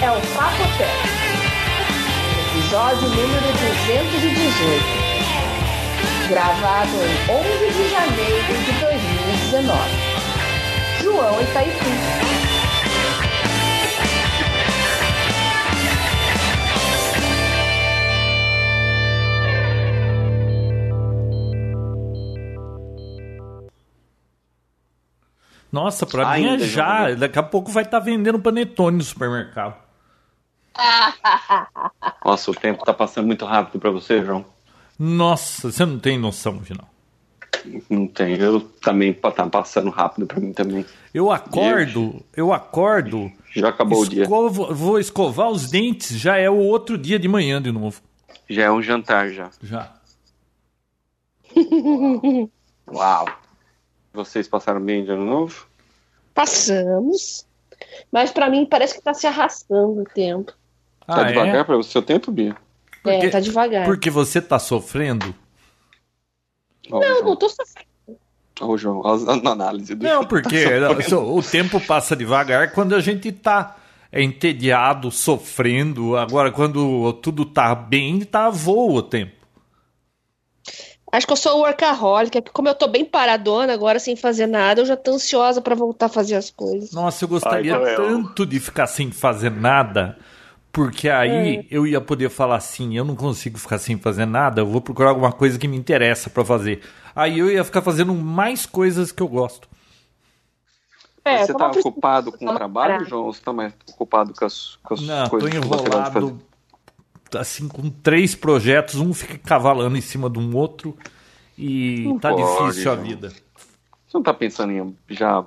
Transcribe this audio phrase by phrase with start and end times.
[0.00, 0.88] é o Papoté.
[2.52, 5.08] Episódio número 218.
[6.28, 9.78] Gravado em 11 de janeiro de 2019.
[11.02, 11.90] João Itaipu.
[25.72, 27.14] Nossa, pra mim é Ainda, já.
[27.14, 29.87] Daqui a pouco vai estar vendendo panetone no supermercado.
[32.24, 34.44] Nossa, o tempo tá passando muito rápido pra você, João.
[34.98, 36.88] Nossa, você não tem noção, final.
[37.90, 38.36] Não tem.
[38.36, 40.84] Eu também tá passando rápido pra mim também.
[41.12, 44.22] Eu acordo, eu acordo, Já acabou o dia.
[44.22, 48.00] escovo, vou escovar os dentes, já é o outro dia de manhã de novo.
[48.48, 49.50] Já é um jantar já.
[49.62, 49.92] Já.
[52.92, 53.26] Uau.
[54.12, 55.66] Vocês passaram bem de ano novo?
[56.34, 57.46] Passamos.
[58.10, 60.52] Mas pra mim parece que tá se arrastando o tempo.
[61.08, 61.64] Tá Ah, devagar é?
[61.64, 62.54] pra você o seu tempo, Bia?
[63.02, 63.84] Porque- É, tá devagar.
[63.86, 65.34] Porque você tá sofrendo?
[66.88, 67.24] Não, João.
[67.24, 67.88] não tô sofrendo.
[68.60, 70.24] O João, a, a análise do Não, João.
[70.26, 70.64] porque
[71.16, 73.76] o tempo passa devagar quando a gente tá
[74.12, 76.16] entediado, sofrendo.
[76.16, 79.32] Agora, quando tudo tá bem, tá voa o tempo.
[81.10, 84.46] Acho que eu sou workaholic, é que como eu tô bem paradona agora sem fazer
[84.46, 86.92] nada, eu já tô ansiosa pra voltar a fazer as coisas.
[86.92, 90.18] Nossa, eu gostaria Ai, eu- tanto de ficar sem fazer nada,
[90.72, 94.66] porque aí eu ia poder falar assim: eu não consigo ficar sem fazer nada, eu
[94.66, 96.82] vou procurar alguma coisa que me interessa pra fazer.
[97.14, 99.68] Aí eu ia ficar fazendo mais coisas que eu gosto.
[101.24, 103.04] É, você tá ocupado com o trabalho, parar.
[103.04, 103.24] João?
[103.24, 105.66] Ou você tá mais ocupado com as, com as Não, tô coisas fazer?
[105.66, 106.48] enrolado
[107.36, 110.96] assim com três projetos, um fica cavalando em cima de um outro
[111.56, 113.06] e tá pode, difícil a João.
[113.06, 113.28] vida.
[113.28, 115.44] Você não tá pensando em já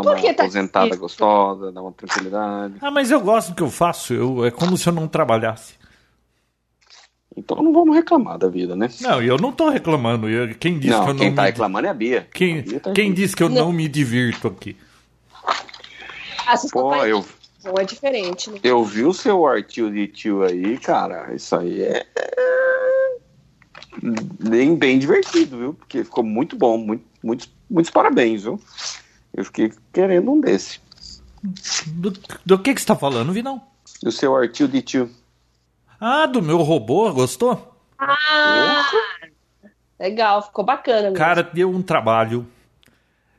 [0.00, 1.02] Por uma que tá aposentada difícil?
[1.02, 2.74] gostosa, dar uma tranquilidade?
[2.80, 5.74] Ah, mas eu gosto do que eu faço, eu, é como se eu não trabalhasse.
[7.36, 8.88] Então não vamos reclamar da vida, né?
[9.00, 10.28] Não, e eu não tô reclamando.
[10.28, 11.48] eu- quem disse que não, eu não quem tá me...
[11.48, 12.28] reclamando é a Bia.
[12.32, 13.72] Quem, A Bia tá quem disse que eu não Não.
[13.72, 14.76] me divirto aqui?
[16.46, 17.24] Ah, vocês Pô, eu,
[17.64, 18.58] Não é diferente, né?
[18.62, 21.34] eu vi o seu artigo de tio aí, cara.
[21.34, 22.06] Isso aí é.
[22.16, 22.32] é
[24.02, 25.74] Bem, bem divertido, viu?
[25.74, 26.76] Porque ficou muito bom.
[26.78, 28.60] Muito, muitos, muitos parabéns, viu?
[29.34, 30.80] Eu fiquei querendo um desse.
[31.86, 32.12] Do,
[32.44, 33.62] do que que você tá falando, Vinão?
[34.04, 35.10] O seu artigo de tio.
[36.00, 37.76] Ah, do meu robô, gostou?
[37.98, 38.84] Ah,
[39.98, 41.16] legal, ficou bacana mesmo.
[41.16, 42.46] Cara, deu um trabalho.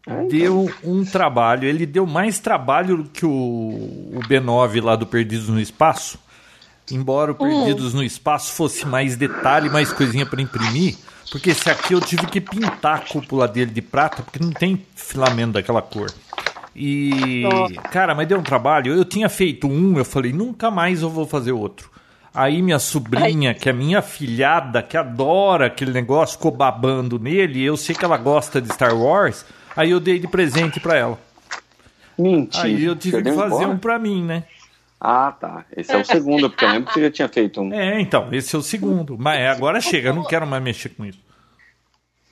[0.07, 0.27] Ah, então.
[0.27, 1.67] Deu um trabalho.
[1.67, 6.17] Ele deu mais trabalho que o, o B9 lá do Perdidos no Espaço.
[6.91, 10.97] Embora o Perdidos no Espaço fosse mais detalhe, mais coisinha para imprimir.
[11.33, 14.85] Porque esse aqui eu tive que pintar a cúpula dele de prata, porque não tem
[14.93, 16.13] filamento daquela cor.
[16.75, 17.41] E,
[17.91, 18.93] cara, mas deu um trabalho.
[18.93, 21.89] Eu tinha feito um, eu falei, nunca mais eu vou fazer outro.
[22.31, 27.63] Aí minha sobrinha, que é minha filhada, que adora aquele negócio, ficou babando nele.
[27.63, 29.43] Eu sei que ela gosta de Star Wars.
[29.75, 31.19] Aí eu dei de presente pra ela.
[32.15, 32.65] Mentira.
[32.65, 33.69] Aí eu tive que fazer embora?
[33.69, 34.43] um pra mim, né?
[35.05, 35.65] Ah, tá.
[35.75, 37.73] Esse é o segundo, porque eu lembro que você já tinha feito um.
[37.73, 39.17] É, então, esse é o segundo.
[39.19, 41.19] Mas é, agora chega, eu não quero mais mexer com isso.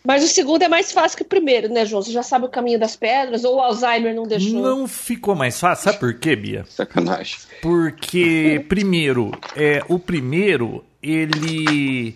[0.01, 2.01] Mas o segundo é mais fácil que o primeiro, né, João?
[2.01, 4.61] Você já sabe o caminho das pedras ou o Alzheimer não deixou?
[4.61, 6.63] Não ficou mais fácil, sabe por quê, Bia?
[6.69, 7.39] Sacanagem.
[7.61, 12.15] Porque, primeiro, é, o primeiro, ele.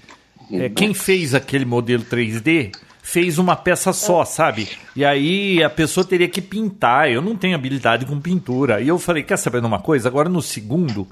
[0.53, 2.71] é, quem fez aquele modelo 3D
[3.05, 4.67] fez uma peça só, sabe?
[4.95, 7.07] E aí a pessoa teria que pintar.
[7.07, 8.81] Eu não tenho habilidade com pintura.
[8.81, 10.09] E eu falei: quer saber de uma coisa?
[10.09, 11.07] Agora no segundo.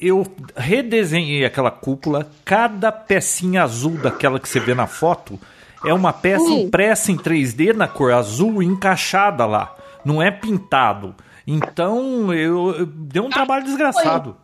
[0.00, 5.38] Eu redesenhei aquela cúpula, cada pecinha azul daquela que você vê na foto
[5.84, 6.62] é uma peça Hum.
[6.62, 9.74] impressa em 3D na cor azul encaixada lá.
[10.04, 11.14] Não é pintado.
[11.46, 14.36] Então, eu, eu deu um trabalho desgraçado.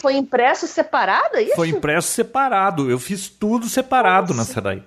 [0.00, 1.56] Foi impresso separado, é isso?
[1.56, 2.90] Foi impresso separado.
[2.90, 4.82] Eu fiz tudo separado nessa daí.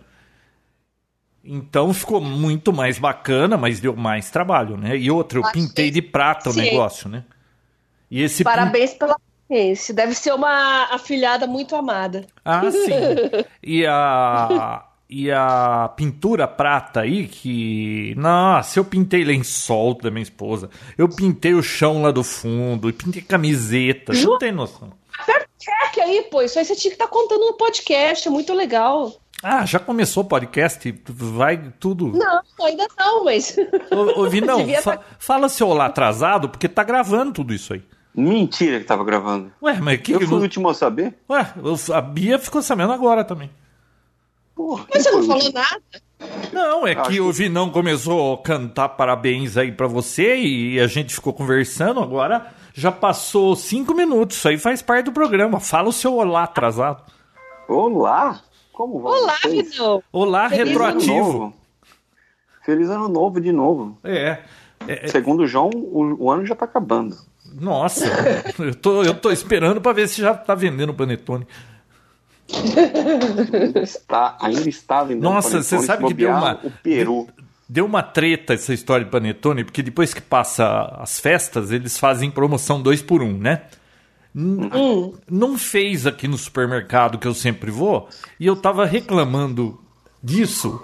[1.49, 4.97] Então ficou muito mais bacana, mas deu mais trabalho, né?
[4.97, 6.61] E outra, eu Achei- pintei de prata o Sim.
[6.61, 7.23] negócio, né?
[8.11, 9.15] E esse pin- Parabéns pela
[9.47, 9.93] paciência.
[9.93, 12.25] Deve ser uma afilhada muito amada.
[12.43, 12.89] Ah, sim.
[13.63, 20.69] E a e a pintura prata aí que, nossa, eu pintei lençol da minha esposa.
[20.97, 24.11] Eu pintei o chão lá do fundo, e pintei camiseta.
[24.11, 24.91] Não tem noção.
[25.17, 26.41] Aperta o check aí, pô.
[26.41, 28.27] Isso aí você tinha que estar contando no podcast.
[28.27, 29.13] É muito legal.
[29.43, 32.07] Ah, já começou o podcast, vai tudo.
[32.07, 33.55] Não, ainda não, mas.
[33.91, 37.73] Ô, ô Vinão, Devia fa- tá- fala seu olá atrasado, porque tá gravando tudo isso
[37.73, 37.83] aí.
[38.15, 39.51] Mentira que tava gravando.
[39.61, 40.11] Ué, mas que.
[40.11, 41.15] Eu fui o não- último a saber?
[41.29, 43.51] Ué, eu- a Bia ficou sabendo agora também.
[44.55, 45.81] Porra, Mas você não falou nada?
[46.51, 50.79] Não, é Acho que que- o Vinão começou a cantar parabéns aí pra você e
[50.79, 51.99] a gente ficou conversando.
[51.99, 55.59] Agora Já passou cinco minutos, isso aí faz parte do programa.
[55.59, 57.03] Fala o seu olá atrasado.
[57.67, 58.41] Olá!
[58.77, 59.11] Como vai?
[59.11, 59.35] Olá?
[59.43, 60.03] Vidal.
[60.11, 61.15] Olá Feliz Ano retroativo.
[61.33, 61.53] novo.
[62.63, 63.97] Feliz ano novo de novo.
[64.03, 64.37] É.
[64.87, 67.17] é, Segundo o João, o, o ano já tá acabando.
[67.59, 68.05] Nossa,
[68.59, 71.47] eu tô, eu tô esperando pra ver se já tá vendendo panetone.
[72.53, 77.27] Ainda está, ainda está vendendo Nossa, panetone, você se sabe que deu uma- O Peru.
[77.67, 82.29] Deu uma treta essa história de panetone, porque depois que passa as festas, eles fazem
[82.29, 83.63] promoção dois por um, né?
[84.39, 84.69] N-
[85.29, 88.07] Não fez aqui no supermercado que eu sempre vou,
[88.39, 89.79] e eu tava reclamando
[90.23, 90.79] disso.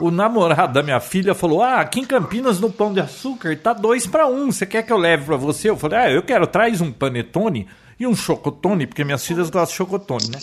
[0.00, 3.72] O namorado da minha filha falou: Ah, aqui em Campinas no Pão de Açúcar tá
[3.72, 4.50] dois para um.
[4.52, 5.70] Você quer que eu leve para você?
[5.70, 7.66] Eu falei: Ah, eu quero, traz um panetone
[7.98, 10.38] e um chocotone, porque minhas filhas gostam de chocotone, né?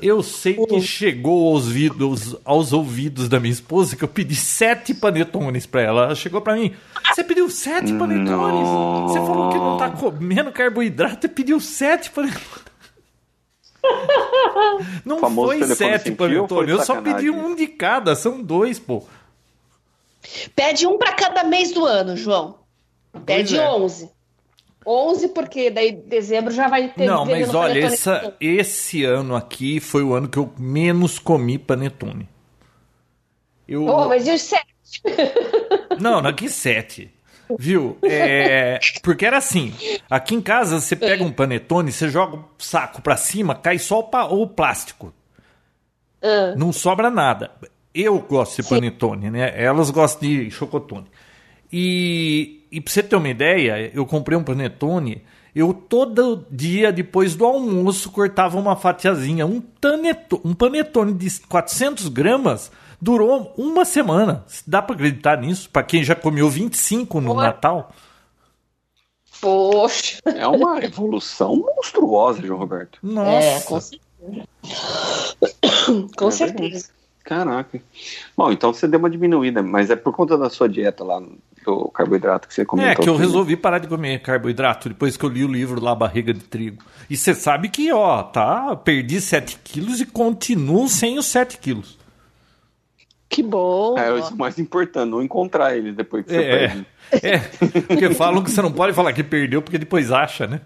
[0.00, 4.94] Eu sei que chegou aos ouvidos, aos ouvidos da minha esposa que eu pedi sete
[4.94, 6.04] panetones pra ela.
[6.04, 6.72] Ela chegou pra mim:
[7.12, 8.68] Você pediu sete panetones?
[9.10, 12.68] Você falou que não tá comendo carboidrato e pediu sete panetones.
[15.04, 19.04] Não foi sete panetones, eu só pedi um de cada, são dois, pô.
[20.54, 22.56] Pede um pra cada mês do ano, João.
[23.24, 23.70] Pede Pois é.
[23.70, 24.10] 11.
[24.88, 30.02] 11 porque daí dezembro já vai ter Não, mas olha, essa, esse ano aqui foi
[30.02, 32.28] o ano que eu menos comi panetone.
[33.68, 34.66] Eu, Oh, mas e os sete?
[36.00, 37.12] Não, não, que sete.
[37.58, 37.98] Viu?
[38.02, 39.74] É, porque era assim:
[40.08, 43.98] aqui em casa você pega um panetone, você joga o saco pra cima, cai só
[43.98, 45.12] o, plástico.
[46.22, 47.50] Ah, Não sobra nada.
[47.94, 49.52] Eu gosto de panetone, né?
[49.56, 51.06] Elas gostam de chocotone.
[51.72, 55.22] E, e pra você ter uma ideia, eu comprei um panetone.
[55.54, 59.46] Eu todo dia, depois do almoço, cortava uma fatiazinha.
[59.46, 62.70] Um, taneto, um panetone de 400 gramas
[63.00, 64.44] durou uma semana.
[64.66, 65.68] Dá pra acreditar nisso?
[65.70, 67.34] Pra quem já comeu 25 no.
[67.34, 67.92] Natal?
[69.40, 70.18] poxa.
[70.24, 72.98] É uma evolução monstruosa, João Roberto.
[73.02, 73.46] Nossa.
[73.46, 74.48] É, com certeza.
[76.16, 76.88] com É certeza.
[77.24, 77.80] Caraca.
[78.36, 81.22] Bom, então você deu uma diminuída, mas é por conta da sua dieta lá,
[81.68, 82.90] do carboidrato que você comentou.
[82.90, 83.22] É, que eu aqui.
[83.22, 86.82] resolvi parar de comer carboidrato depois que eu li o livro lá, Barriga de Trigo.
[87.10, 91.98] E você sabe que, ó, tá, perdi 7 quilos e continuo sem os 7 quilos.
[93.28, 93.98] Que bom.
[93.98, 96.86] É, isso é o mais importante, não encontrar eles depois que você É, perde.
[97.22, 97.38] é,
[97.82, 100.62] porque falam que você não pode falar que perdeu porque depois acha, né?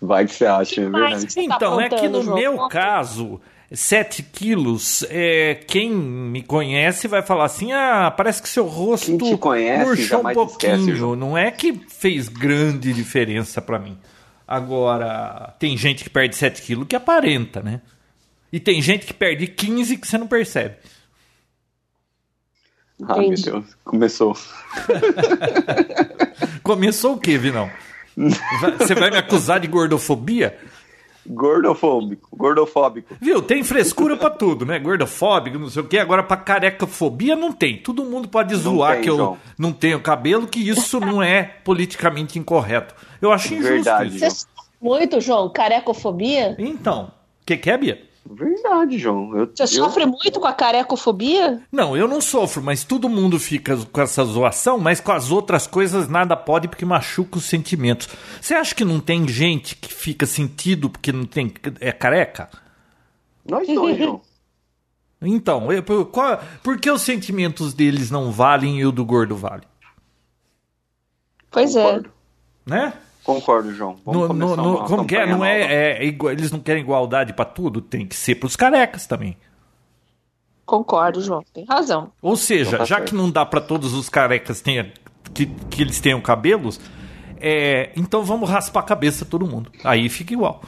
[0.00, 1.48] Vai que você acha, é mais verdade.
[1.48, 2.36] Tá Então, é que no João?
[2.36, 8.66] meu caso, 7 quilos, é, quem me conhece vai falar assim, ah, parece que seu
[8.66, 10.96] rosto Quem te conhece murchou um esquece, pouquinho.
[10.96, 11.16] João.
[11.16, 13.98] não é que fez grande diferença pra mim.
[14.46, 17.82] Agora, tem gente que perde 7 quilos que aparenta, né?
[18.50, 20.76] E tem gente que perde 15 que você não percebe.
[23.06, 23.34] Ah, meu.
[23.34, 24.36] Deus, começou.
[26.62, 27.70] Começou o quê, Vinão?
[28.78, 30.58] Você vai me acusar de gordofobia?
[31.28, 33.14] Gordofóbico, gordofóbico.
[33.20, 33.42] Viu?
[33.42, 34.78] Tem frescura pra tudo, né?
[34.78, 35.98] Gordofóbico, não sei o quê.
[35.98, 37.76] Agora, pra carecafobia, não tem.
[37.78, 39.38] Todo mundo pode zoar tem, que eu João.
[39.58, 42.94] não tenho cabelo, que isso não é politicamente incorreto.
[43.20, 44.08] Eu acho injusto Verdade.
[44.16, 44.18] isso.
[44.18, 44.48] Você sofre
[44.80, 45.50] muito, João?
[45.50, 46.56] Carecofobia?
[46.58, 48.07] Então, o que, que é, Bia?
[48.30, 49.36] Verdade, João.
[49.36, 51.62] Eu, Você eu- sofre muito com a carecofobia?
[51.72, 55.66] Não, eu não sofro, mas todo mundo fica com essa zoação, mas com as outras
[55.66, 58.08] coisas nada pode porque machuca os sentimentos.
[58.40, 62.50] Você acha que não tem gente que fica sentido porque não tem é careca?
[63.48, 64.20] Nós dois, João.
[65.22, 69.34] Então, eu- por, qual- por que os sentimentos deles não valem e o do gordo
[69.36, 69.64] vale?
[71.50, 71.82] Pois é.
[71.82, 72.10] Concordo.
[72.66, 72.92] Né?
[73.28, 73.96] Concordo, João.
[74.06, 75.26] Vamos No- começar no- no- uma como que é?
[75.26, 77.82] Não é, é igual- eles não querem igualdade pra tudo?
[77.82, 79.36] Tem que ser pros carecas também.
[80.64, 81.42] Concordo, João.
[81.52, 82.10] Tem razão.
[82.22, 83.10] Ou seja, Então tá já certo.
[83.10, 84.92] que não dá pra todos os carecas tenha,
[85.34, 86.80] que, que eles tenham cabelos,
[87.38, 89.70] é, então vamos raspar a cabeça todo mundo.
[89.84, 90.62] Aí fica igual.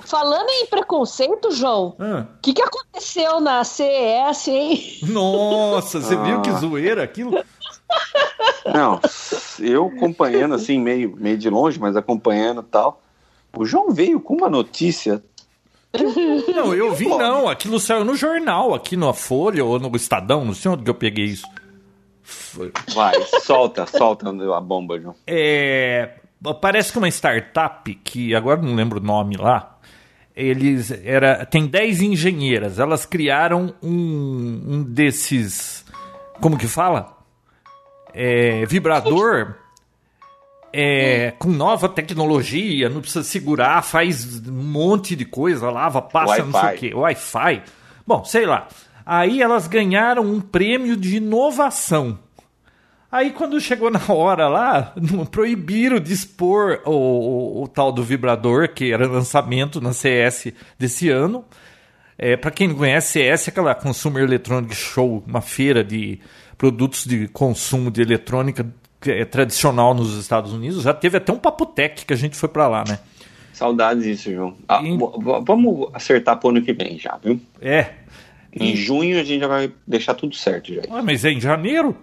[0.00, 2.26] Falando em preconceito, João, Ah.
[2.36, 4.82] o que, que aconteceu na CES, hein?
[5.02, 6.54] Nossa, você viu que Ah.
[6.58, 7.32] zoeira aquilo?
[8.72, 9.00] Não,
[9.60, 13.02] eu acompanhando assim, meio, meio de longe, mas acompanhando tal.
[13.56, 15.22] O João veio com uma notícia.
[16.54, 17.48] Não, eu vi não.
[17.48, 20.94] Aquilo saiu no jornal, aqui na Folha ou no Estadão, não sei onde que eu
[20.94, 21.46] peguei isso.
[22.92, 25.14] Vai, solta, solta a bomba, João.
[25.26, 26.16] É,
[26.60, 29.78] parece que uma startup, que agora não lembro o nome lá,
[30.34, 35.84] eles era tem 10 engenheiras, elas criaram um, um desses,
[36.40, 37.15] como que fala?
[38.18, 39.56] É, vibrador
[40.72, 46.58] é, com nova tecnologia, não precisa segurar, faz um monte de coisa, lava, passa, não
[46.60, 47.62] sei o que, Wi-Fi.
[48.06, 48.68] Bom, sei lá.
[49.04, 52.18] Aí elas ganharam um prêmio de inovação.
[53.10, 54.94] Aí quando chegou na hora lá,
[55.30, 61.08] proibiram de expor o, o, o tal do vibrador, que era lançamento na CS desse
[61.08, 61.44] ano.
[62.18, 66.18] É, para quem não conhece, CS é aquela Consumer Electronic Show, uma feira de
[66.56, 68.66] produtos de consumo de eletrônica
[69.06, 70.82] é tradicional nos Estados Unidos.
[70.82, 72.98] Já teve até um Papotec que a gente foi para lá, né?
[73.52, 74.56] Saudades disso, João.
[74.68, 74.96] Ah, e...
[75.44, 77.40] Vamos acertar pro ano que vem já, viu?
[77.60, 77.94] É.
[78.52, 78.76] Em e...
[78.76, 80.82] junho a gente já vai deixar tudo certo já.
[80.90, 81.96] Ah, mas é em janeiro?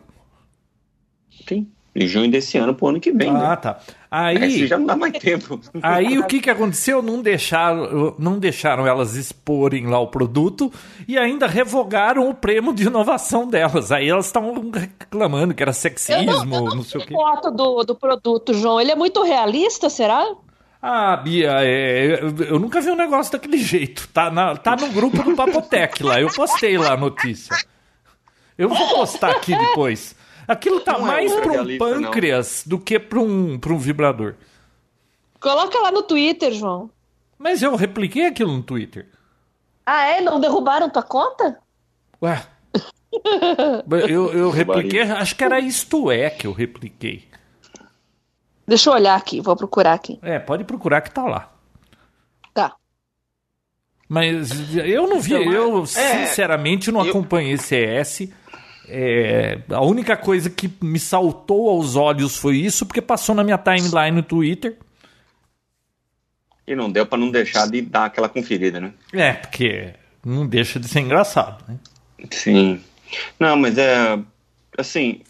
[1.47, 1.67] Sim.
[1.95, 3.29] Em junho desse ano pro ano que vem.
[3.29, 3.55] Ah, né?
[3.55, 3.79] tá.
[4.09, 5.59] Aí já não dá mais tempo.
[5.81, 7.03] Aí o que que aconteceu?
[7.03, 10.71] Não deixaram, não deixaram elas exporem lá o produto
[11.07, 13.91] e ainda revogaram o prêmio de inovação delas.
[13.91, 17.13] Aí elas estavam reclamando que era sexismo, eu não, eu não, não sei o quê.
[17.13, 18.81] foto do, do produto, João.
[18.81, 20.25] Ele é muito realista, será?
[20.81, 22.19] Ah, Bia, é,
[22.49, 24.07] eu nunca vi um negócio daquele jeito.
[24.09, 26.19] Tá, na, tá no grupo do Papotec lá.
[26.19, 27.55] Eu postei lá a notícia.
[28.57, 30.15] Eu vou postar aqui depois.
[30.47, 32.77] Aquilo tá não é mais é para um pâncreas não.
[32.77, 34.35] do que para um, pra um vibrador.
[35.39, 36.89] Coloca lá no Twitter, João.
[37.37, 39.09] Mas eu repliquei aquilo no Twitter.
[39.85, 40.21] Ah, é?
[40.21, 41.59] Não derrubaram tua conta?
[42.21, 42.41] Ué.
[44.09, 47.27] eu, eu repliquei, acho que era isto é que eu repliquei.
[48.65, 50.17] Deixa eu olhar aqui, vou procurar aqui.
[50.21, 51.51] É, pode procurar que tá lá.
[52.53, 52.75] Tá.
[54.07, 57.09] Mas eu não vi, então, eu é, sinceramente não eu...
[57.09, 58.29] acompanhei CS.
[58.87, 63.57] É, a única coisa que me saltou aos olhos foi isso, porque passou na minha
[63.57, 64.77] timeline no Twitter.
[66.67, 68.93] E não deu para não deixar de dar aquela conferida, né?
[69.11, 69.93] É, porque
[70.25, 71.77] não deixa de ser engraçado, né?
[72.31, 72.81] Sim.
[73.39, 74.17] Não, mas é
[74.77, 75.21] assim,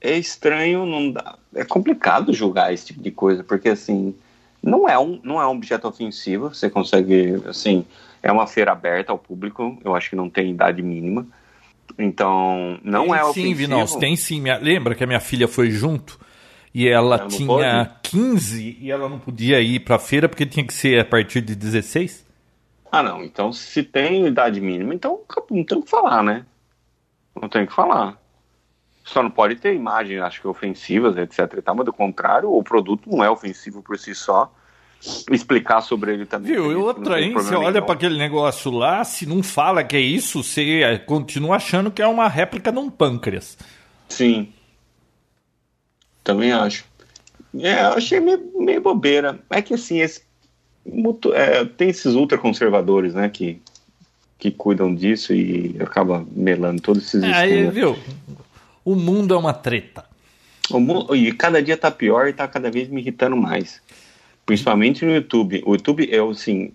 [0.00, 4.14] é estranho, não dá, é complicado julgar esse tipo de coisa, porque assim,
[4.62, 7.84] não é um, não é um objeto ofensivo, você consegue, assim,
[8.22, 11.26] é uma feira aberta ao público, eu acho que não tem idade mínima.
[11.98, 13.46] Então, não tem é ofensivo.
[13.48, 14.42] Sim, Vinals, tem sim.
[14.60, 16.18] Lembra que a minha filha foi junto
[16.74, 17.90] e ela, ela tinha pode?
[18.02, 21.40] 15 e ela não podia ir para a feira porque tinha que ser a partir
[21.40, 22.26] de 16?
[22.90, 23.22] Ah, não.
[23.22, 25.20] Então, se tem idade mínima, então
[25.50, 26.44] não tem o que falar, né?
[27.40, 28.18] Não tem o que falar.
[29.04, 31.62] Só não pode ter imagens, acho que ofensivas, etc.
[31.62, 34.52] Tal, mas do contrário, o produto não é ofensivo por si só.
[35.30, 36.52] Explicar sobre ele também.
[36.52, 37.32] Viu, e outra, hein?
[37.32, 41.56] Você olha para aquele negócio lá, se não fala que é isso, você é, continua
[41.56, 43.56] achando que é uma réplica de um pâncreas.
[44.08, 44.52] Sim.
[46.22, 46.84] Também acho.
[47.58, 49.40] É, eu achei meio, meio bobeira.
[49.48, 50.22] É que assim, esse,
[51.32, 53.58] é, tem esses ultraconservadores, né, que,
[54.38, 57.96] que cuidam disso e acaba melando todos esses é, Aí, viu?
[58.84, 60.04] O mundo é uma treta.
[60.70, 63.80] O mundo, e cada dia tá pior e tá cada vez me irritando mais.
[64.50, 65.62] Principalmente no YouTube.
[65.64, 66.72] O YouTube é assim.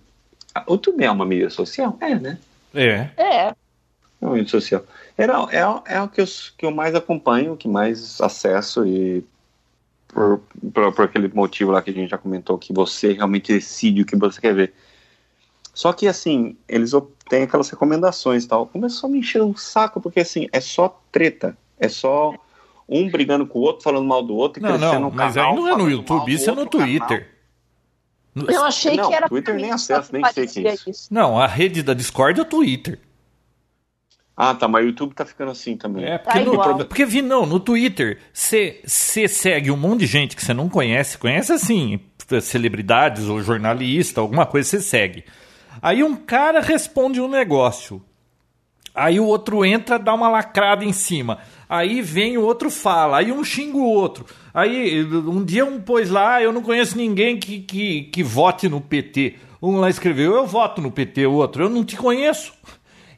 [0.66, 1.98] O YouTube é uma mídia social?
[2.00, 2.38] É, né?
[2.74, 3.10] É.
[3.18, 3.48] É.
[3.48, 3.56] É
[4.22, 4.82] uma mídia social.
[5.18, 6.26] É, é, é o que eu,
[6.58, 9.26] que eu mais acompanho, que mais acesso e
[10.08, 10.40] por,
[10.74, 14.06] por, por, aquele motivo lá que a gente já comentou, que você realmente decide o
[14.06, 14.74] que você quer ver.
[15.74, 16.92] Só que assim, eles
[17.30, 18.68] têm aquelas recomendações e tal.
[18.68, 21.58] Começou a me encher um saco, porque assim, é só treta.
[21.78, 22.34] É só
[22.88, 25.56] um brigando com o outro, falando mal do outro e não, crescendo não, mas canal.
[25.56, 27.20] Mas aí não é no YouTube, isso é no Twitter.
[27.20, 27.35] Canal.
[28.36, 29.30] Eu achei não, que era.
[29.30, 30.90] Twitter nem acesso, nem sei que é isso.
[30.90, 31.08] isso.
[31.14, 33.00] Não, a rede da Discord é o Twitter.
[34.36, 36.04] Ah, tá, mas o YouTube tá ficando assim também.
[36.04, 40.36] É, porque, tá no, porque vi, não, no Twitter, você segue um monte de gente
[40.36, 42.02] que você não conhece, conhece assim,
[42.42, 45.24] celebridades ou jornalista, alguma coisa você segue.
[45.82, 48.04] Aí um cara responde um negócio.
[48.94, 51.40] Aí o outro entra, dá uma lacrada em cima.
[51.68, 54.26] Aí vem o outro fala, aí um xinga o outro.
[54.56, 58.80] Aí um dia um pôs lá, eu não conheço ninguém que, que, que vote no
[58.80, 59.36] PT.
[59.62, 62.54] Um lá escreveu, eu voto no PT, o outro, eu não te conheço.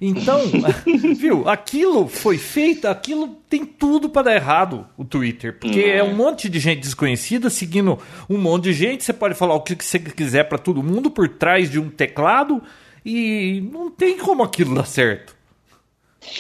[0.02, 0.42] Então,
[1.16, 5.60] viu, aquilo foi feito, aquilo tem tudo para dar errado, o Twitter.
[5.60, 5.90] Porque uhum.
[5.92, 9.04] é um monte de gente desconhecida seguindo um monte de gente.
[9.04, 12.64] Você pode falar o que você quiser para todo mundo por trás de um teclado
[13.06, 15.37] e não tem como aquilo dar certo.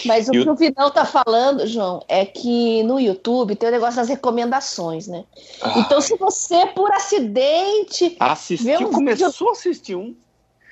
[0.06, 3.98] Mas o que o Vidal tá falando, João, é que no YouTube tem o negócio
[3.98, 5.24] das recomendações, né?
[5.62, 5.79] Ah.
[5.79, 8.15] Então, se você, por acidente.
[8.20, 10.15] Assistiu, um começou vídeo, a assistir um.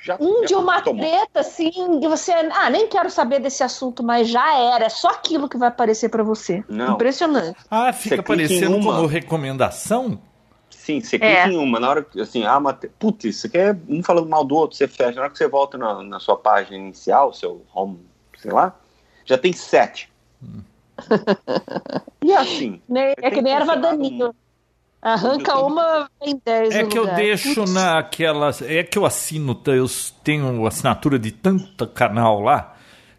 [0.04, 1.04] Já, um já de uma tomou.
[1.04, 2.32] treta, assim, e você.
[2.32, 4.86] Ah, nem quero saber desse assunto, mas já era.
[4.86, 6.64] É só aquilo que vai aparecer para você.
[6.70, 6.94] Não.
[6.94, 7.58] Impressionante.
[7.72, 10.20] Ah, fica aparecendo como recomendação?
[10.70, 11.48] Sim, você clica é.
[11.48, 12.88] em uma, na hora que, assim, ah, mate...
[13.00, 15.16] putz, você quer um falando mal do outro, você fecha.
[15.16, 18.00] Na hora que você volta na, na sua página inicial, seu home,
[18.38, 18.76] sei lá,
[19.26, 20.10] já tem sete.
[22.24, 22.82] e assim.
[23.22, 24.34] É que nem erva daninho.
[25.02, 26.74] Arranca uma em dez.
[26.74, 27.14] É que lugar.
[27.14, 27.74] eu deixo Putz.
[27.74, 28.62] naquelas.
[28.62, 29.88] É que eu assino, eu
[30.24, 32.76] tenho assinatura de tanto canal lá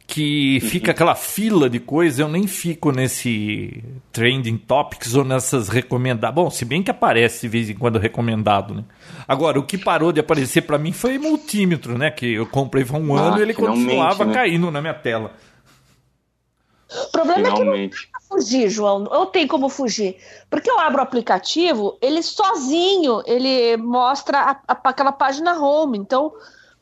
[0.06, 3.82] que fica aquela fila de coisa, eu nem fico nesse
[4.12, 6.34] trending topics ou nessas recomendadas.
[6.34, 8.84] Bom, se bem que aparece de vez em quando recomendado, né?
[9.26, 12.10] Agora, o que parou de aparecer para mim foi multímetro, né?
[12.10, 14.32] Que eu comprei há um ah, ano e ele continuava né?
[14.32, 15.32] caindo na minha tela.
[16.88, 17.56] O problema finalmente.
[17.56, 19.08] é que não tem como fugir, João.
[19.10, 20.16] Ou tem como fugir.
[20.48, 25.98] Porque eu abro o aplicativo, ele sozinho, ele mostra a, a, aquela página home.
[25.98, 26.32] Então,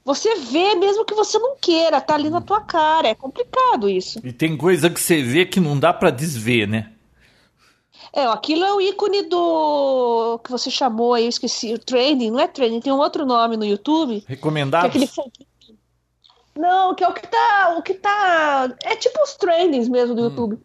[0.05, 3.09] você vê mesmo que você não queira, tá ali na tua cara.
[3.09, 4.21] É complicado isso.
[4.23, 6.91] E tem coisa que você vê que não dá para desver, né?
[8.13, 12.39] É, aquilo é o ícone do que você chamou aí, eu esqueci, o trending, não
[12.39, 14.23] é trending, tem um outro nome no YouTube.
[14.29, 14.83] Recomendado?
[14.83, 15.09] Que é aquele
[16.57, 20.23] Não, que é o que tá, o que tá, é tipo os trendings mesmo do
[20.23, 20.25] hum.
[20.27, 20.59] YouTube.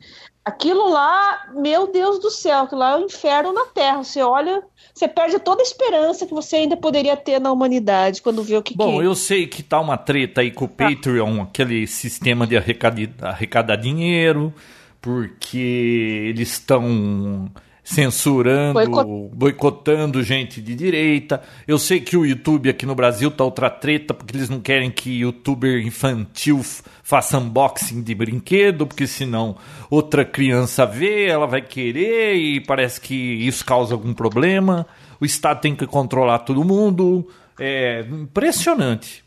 [0.46, 4.04] Aquilo lá, meu Deus do céu, aquilo lá é o um inferno na Terra.
[4.04, 8.44] Você olha, você perde toda a esperança que você ainda poderia ter na humanidade quando
[8.44, 9.06] vê o que Bom, que...
[9.06, 10.90] eu sei que tá uma treta aí com o tá.
[10.90, 14.54] Patreon, aquele sistema de arrecadar, arrecadar dinheiro,
[15.02, 17.52] porque eles estão
[17.90, 19.30] censurando, Boicot...
[19.34, 21.42] boicotando gente de direita.
[21.68, 24.92] Eu sei que o YouTube aqui no Brasil tá outra treta, porque eles não querem
[24.92, 26.64] que youtuber infantil
[27.02, 29.56] faça unboxing de brinquedo, porque senão
[29.90, 34.86] outra criança vê, ela vai querer e parece que isso causa algum problema.
[35.20, 37.28] O Estado tem que controlar todo mundo.
[37.60, 39.24] É impressionante.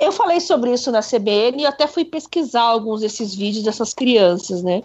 [0.00, 4.62] Eu falei sobre isso na CBN e até fui pesquisar alguns desses vídeos dessas crianças,
[4.62, 4.82] né?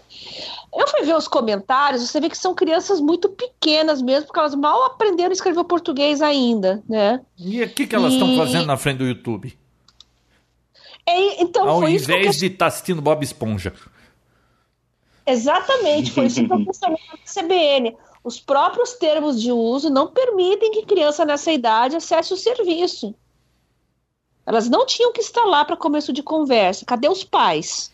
[0.78, 4.54] Eu fui ver os comentários, você vê que são crianças muito pequenas mesmo, porque elas
[4.54, 7.20] mal aprenderam a escrever português ainda, né?
[7.36, 8.38] E o que, que elas estão e...
[8.38, 9.58] fazendo na frente do YouTube?
[11.04, 13.74] É, então, Ao invés de estar tá assistindo Bob Esponja.
[15.26, 17.98] Exatamente, foi isso que eu pensei na CBN.
[18.24, 23.16] Os próprios termos de uso não permitem que criança nessa idade acesse o serviço.
[24.46, 26.86] Elas não tinham que estar lá para começo de conversa.
[26.86, 27.92] Cadê os pais?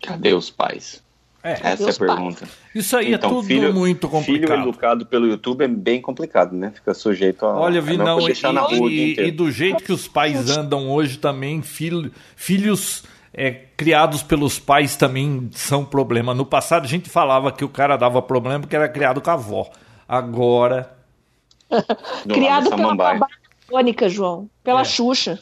[0.00, 1.06] Cadê os pais?
[1.42, 2.40] É, Essa é a pergunta.
[2.40, 2.58] Pais.
[2.74, 4.50] Isso aí é então, é tudo filho, muito complicado.
[4.50, 6.72] Filho educado pelo YouTube é bem complicado, né?
[6.74, 7.56] Fica sujeito a.
[7.56, 10.90] Olha, vi, não, deixar e, na rua e, e, do jeito que os pais andam
[10.90, 16.34] hoje também, filho, filhos é, criados pelos pais também são problema.
[16.34, 19.34] No passado a gente falava que o cara dava problema porque era criado com a
[19.34, 19.70] avó.
[20.08, 20.92] Agora.
[22.28, 23.28] criado pela babá
[23.70, 24.48] Mônica, João.
[24.64, 24.84] Pela é.
[24.84, 25.38] Xuxa.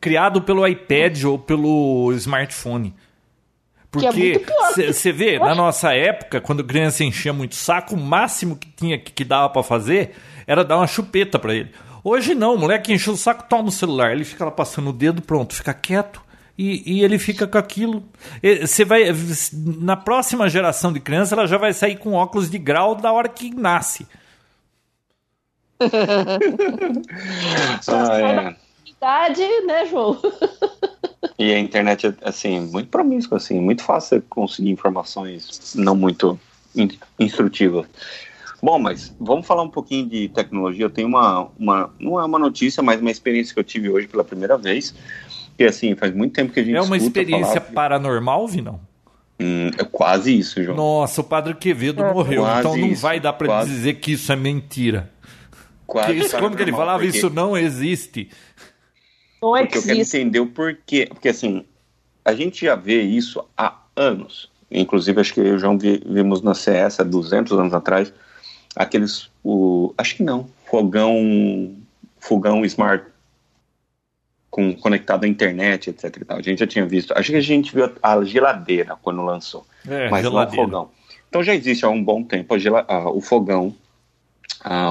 [0.00, 2.94] Criado pelo iPad ou pelo smartphone.
[3.90, 4.44] Porque
[4.92, 8.98] você é vê, na nossa época, quando criança enchia muito saco, o máximo que tinha
[8.98, 10.14] que, que dava para fazer
[10.46, 11.70] era dar uma chupeta para ele.
[12.04, 14.92] Hoje não, o moleque encheu o saco, toma o celular, ele fica lá passando o
[14.92, 16.22] dedo, pronto, fica quieto.
[16.56, 18.02] E, e ele fica com aquilo.
[18.60, 19.04] Você vai.
[19.78, 23.28] Na próxima geração de criança, ela já vai sair com óculos de grau da hora
[23.28, 24.08] que nasce.
[27.86, 28.56] ah, é.
[28.98, 30.20] Idade, né, João?
[31.38, 36.38] e a internet, assim, muito promíscua, assim, muito fácil conseguir informações não muito
[37.18, 37.86] instrutivas.
[38.60, 40.84] Bom, mas vamos falar um pouquinho de tecnologia.
[40.84, 44.08] Eu tenho uma, uma, não é uma notícia, mas uma experiência que eu tive hoje
[44.08, 44.94] pela primeira vez.
[45.56, 47.72] Que assim, faz muito tempo que a gente É uma experiência falar...
[47.72, 48.80] paranormal, Vinão?
[49.40, 50.76] Hum, é quase isso, João.
[50.76, 54.32] Nossa, o Padre Quevedo é, morreu, então não isso, vai dar para dizer que isso
[54.32, 55.12] é mentira.
[55.86, 56.98] Quase isso, como que ele falava?
[57.02, 57.16] Porque...
[57.16, 58.28] Isso não existe.
[59.42, 59.76] Não porque existe.
[59.76, 61.06] eu quero entender o porquê.
[61.08, 61.64] Porque assim,
[62.24, 64.50] a gente já vê isso há anos.
[64.70, 68.12] Inclusive, acho que eu já vi, vimos na CS há 200 anos atrás,
[68.76, 71.74] aqueles, o, acho que não, fogão,
[72.18, 73.04] fogão smart
[74.50, 76.22] com, conectado à internet, etc.
[76.28, 77.12] A gente já tinha visto.
[77.16, 80.56] Acho que a gente viu a geladeira quando lançou, é, mas geladeira.
[80.56, 80.90] não o fogão.
[81.28, 83.74] Então já existe há um bom tempo a, o fogão,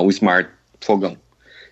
[0.04, 0.50] o smart
[0.82, 1.18] fogão,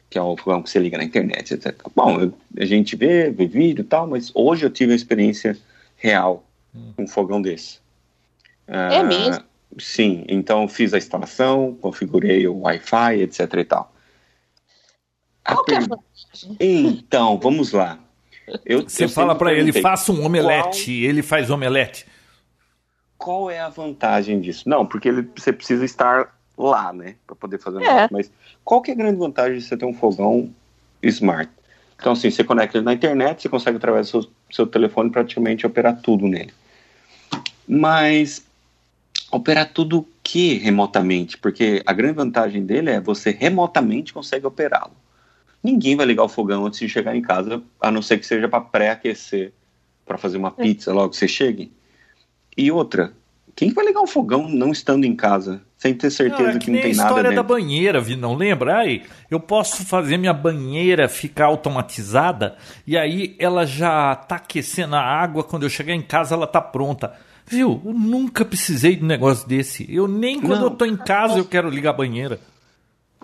[0.09, 1.75] que é o fogão que você liga na internet, etc.
[1.95, 5.57] Bom, eu, a gente vê, vê vídeo e tal, mas hoje eu tive uma experiência
[5.97, 6.93] real hum.
[6.95, 7.79] com um fogão desse.
[8.67, 9.43] É uh, mesmo?
[9.77, 13.93] Sim, então fiz a instalação, configurei o Wi-Fi, etc e tal.
[15.43, 15.83] Qual per...
[15.83, 17.99] é Então, vamos lá.
[18.65, 21.09] Eu, Você eu fala para ele, faça um omelete, qual...
[21.09, 22.05] ele faz omelete.
[23.17, 24.67] Qual é a vantagem disso?
[24.69, 28.07] Não, porque ele, você precisa estar lá, né, para poder fazer é.
[28.11, 28.31] Mas
[28.63, 30.49] qual que é a grande vantagem de você ter um fogão
[31.03, 31.51] smart?
[31.97, 35.65] Então, assim, você conecta ele na internet, você consegue, através do seu, seu telefone, praticamente
[35.65, 36.53] operar tudo nele.
[37.67, 38.45] Mas
[39.31, 41.37] operar tudo o que remotamente?
[41.37, 44.93] Porque a grande vantagem dele é você remotamente consegue operá-lo.
[45.63, 48.47] Ninguém vai ligar o fogão antes de chegar em casa, a não ser que seja
[48.47, 49.51] para pré-aquecer,
[50.05, 50.61] para fazer uma é.
[50.61, 51.71] pizza logo que você chegue.
[52.55, 53.13] E outra,
[53.55, 55.61] Quem vai ligar um fogão não estando em casa?
[55.77, 58.15] Sem ter certeza não, é que, que não tem nada a história da banheira, vi,
[58.15, 58.77] não lembra?
[58.77, 62.55] Ai, eu posso fazer minha banheira ficar automatizada
[62.87, 66.61] e aí ela já tá aquecendo a água, quando eu chegar em casa ela tá
[66.61, 67.13] pronta.
[67.45, 67.81] Viu?
[67.85, 69.85] Eu nunca precisei de um negócio desse.
[69.93, 70.67] Eu nem quando não.
[70.67, 72.39] eu tô em casa eu quero ligar a banheira.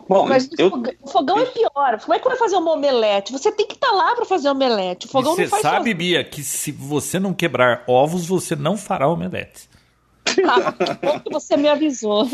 [0.07, 0.71] Bom, mas eu...
[1.01, 1.99] o fogão é pior.
[2.01, 3.31] Como é que vai fazer uma omelete?
[3.31, 5.07] Você tem que estar tá lá para fazer omelete.
[5.07, 8.77] O fogão você não faz sabe, Bia, que se você não quebrar ovos, você não
[8.77, 9.70] fará omelete.
[10.23, 12.27] Tá, bom que você me avisou.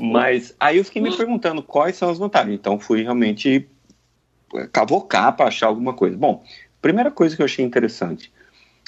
[0.00, 2.54] Mas aí eu fiquei me perguntando quais são as vantagens.
[2.54, 3.66] Então fui realmente
[4.72, 6.16] cavocar para achar alguma coisa.
[6.16, 6.44] Bom,
[6.80, 8.32] primeira coisa que eu achei interessante,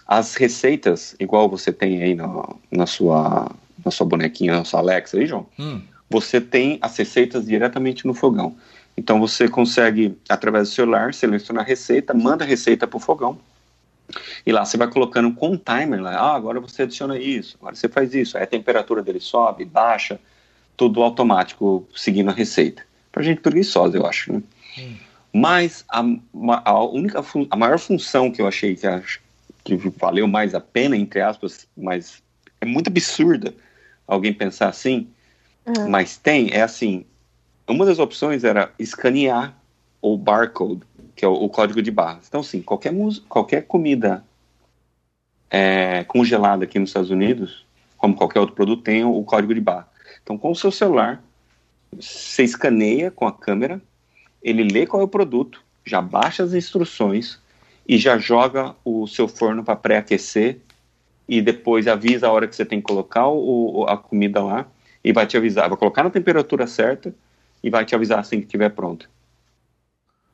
[0.06, 3.50] as receitas, igual você tem aí na, na sua
[3.84, 5.80] na sua bonequinha, na sua Alexa aí, João, hum.
[6.10, 8.56] você tem as receitas diretamente no fogão.
[8.96, 13.38] Então você consegue, através do celular, selecionar a receita, manda a receita para o fogão,
[14.46, 17.74] e lá você vai colocando com um timer lá, ah, agora você adiciona isso, agora
[17.74, 20.18] você faz isso, aí a temperatura dele sobe, baixa,
[20.76, 22.82] tudo automático, seguindo a receita.
[23.10, 24.42] Pra gente preguiçosa, eu acho, né?
[24.78, 24.94] Hum.
[25.32, 26.02] Mas a,
[26.64, 28.86] a, única, a maior função que eu achei que,
[29.64, 32.22] que valeu mais a pena, entre aspas, mas
[32.60, 33.54] é muito absurda
[34.06, 35.08] alguém pensar assim,
[35.66, 35.90] uhum.
[35.90, 37.04] mas tem, é assim,
[37.68, 39.54] uma das opções era escanear
[40.00, 40.80] o barcode
[41.18, 42.26] que é o, o código de barras.
[42.28, 42.94] Então, sim, qualquer,
[43.28, 44.24] qualquer comida
[45.50, 49.60] é, congelada aqui nos Estados Unidos, como qualquer outro produto, tem o, o código de
[49.60, 49.88] barra.
[50.22, 51.20] Então, com o seu celular,
[51.92, 53.82] você escaneia com a câmera,
[54.40, 57.40] ele lê qual é o produto, já baixa as instruções
[57.86, 60.60] e já joga o seu forno para pré-aquecer
[61.28, 64.68] e depois avisa a hora que você tem que colocar o, a comida lá
[65.02, 67.12] e vai te avisar, vai colocar na temperatura certa
[67.60, 69.10] e vai te avisar assim que estiver pronto.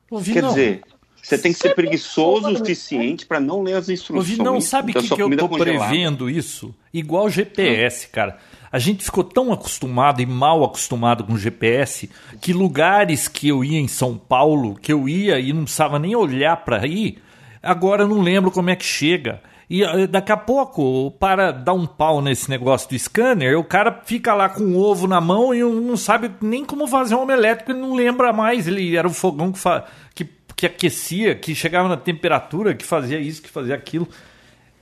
[0.09, 0.49] Ouvi, Quer não.
[0.49, 0.81] dizer,
[1.21, 4.29] você tem que ser preguiçoso o suficiente para não ler as instruções.
[4.29, 5.87] Ouvi, não sabe o que, que eu tô congelada.
[5.89, 6.73] prevendo isso?
[6.93, 8.37] Igual GPS, cara.
[8.71, 12.09] A gente ficou tão acostumado e mal acostumado com GPS
[12.41, 16.15] que lugares que eu ia em São Paulo, que eu ia e não precisava nem
[16.15, 17.21] olhar para ir,
[17.63, 19.41] agora eu não lembro como é que chega.
[19.69, 24.01] E eh, daqui a pouco, para dar um pau nesse negócio do scanner, o cara
[24.05, 27.63] fica lá com o ovo na mão e não sabe nem como fazer um omelete,
[27.63, 28.67] porque não lembra mais.
[28.67, 29.59] Ele era o fogão que,
[30.13, 34.07] que, que aquecia, que chegava na temperatura, que fazia isso, que fazia aquilo.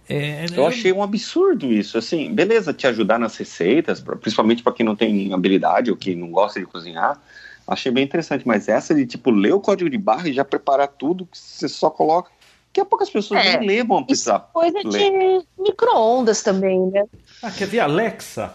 [0.09, 1.97] É, eu achei um absurdo isso.
[1.97, 6.29] Assim, beleza, te ajudar nas receitas, principalmente para quem não tem habilidade ou que não
[6.29, 7.21] gosta de cozinhar.
[7.65, 10.89] Achei bem interessante, mas essa de tipo ler o código de barra e já preparar
[10.89, 12.29] tudo, que você só coloca
[12.73, 14.39] que a poucas pessoas é, nem levam a precisar.
[14.51, 14.89] coisa ler.
[14.89, 17.03] de micro-ondas também, né?
[17.41, 18.51] Ah, quer ver Alexa?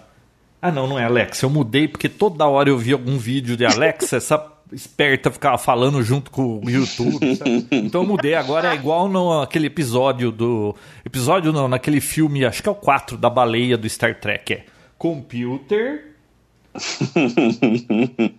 [0.61, 1.47] Ah, não, não é Alexa.
[1.47, 6.03] Eu mudei porque toda hora eu vi algum vídeo de Alexa, essa esperta ficava falando
[6.03, 7.37] junto com o YouTube.
[7.37, 7.67] Sabe?
[7.71, 8.35] Então eu mudei.
[8.35, 10.75] Agora é igual no, aquele episódio do.
[11.05, 14.53] Episódio não, naquele filme, acho que é o 4 da baleia do Star Trek.
[14.53, 14.65] É
[14.99, 16.17] Computer.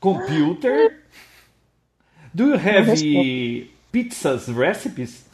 [0.00, 1.02] Computer.
[2.34, 2.96] Do you have
[3.92, 5.24] pizzas recipes?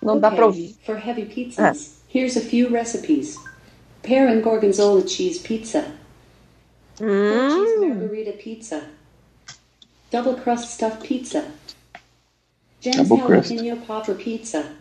[0.00, 0.20] Não okay.
[0.20, 0.76] dá para ouvir.
[0.86, 2.02] For heavy pizzas, ah.
[2.08, 3.36] here's a few recipes.
[4.02, 5.92] Pear and gorgonzola cheese pizza.
[6.98, 7.50] Mm.
[7.50, 8.88] Cheese margarita pizza.
[10.10, 11.44] Double crust stuffed pizza.
[12.80, 14.76] Jen's jalapeno popper pizza.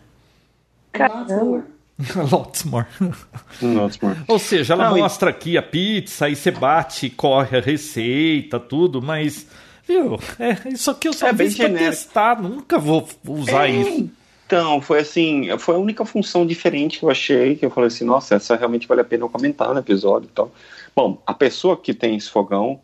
[0.93, 1.65] And lots more.
[2.31, 2.85] Lots more.
[3.61, 4.17] Lots more.
[4.27, 5.31] Ou seja, ela Não, mostra e...
[5.31, 9.47] aqui a pizza, aí você bate, corre a receita, tudo, mas,
[9.87, 14.09] viu, é, isso aqui eu só é fiz pra testar, nunca vou usar é, isso.
[14.45, 18.05] Então, foi assim, foi a única função diferente que eu achei, que eu falei assim,
[18.05, 20.51] nossa, essa realmente vale a pena eu comentar no episódio e tal.
[20.95, 22.79] Bom, a pessoa que tem esse fogão,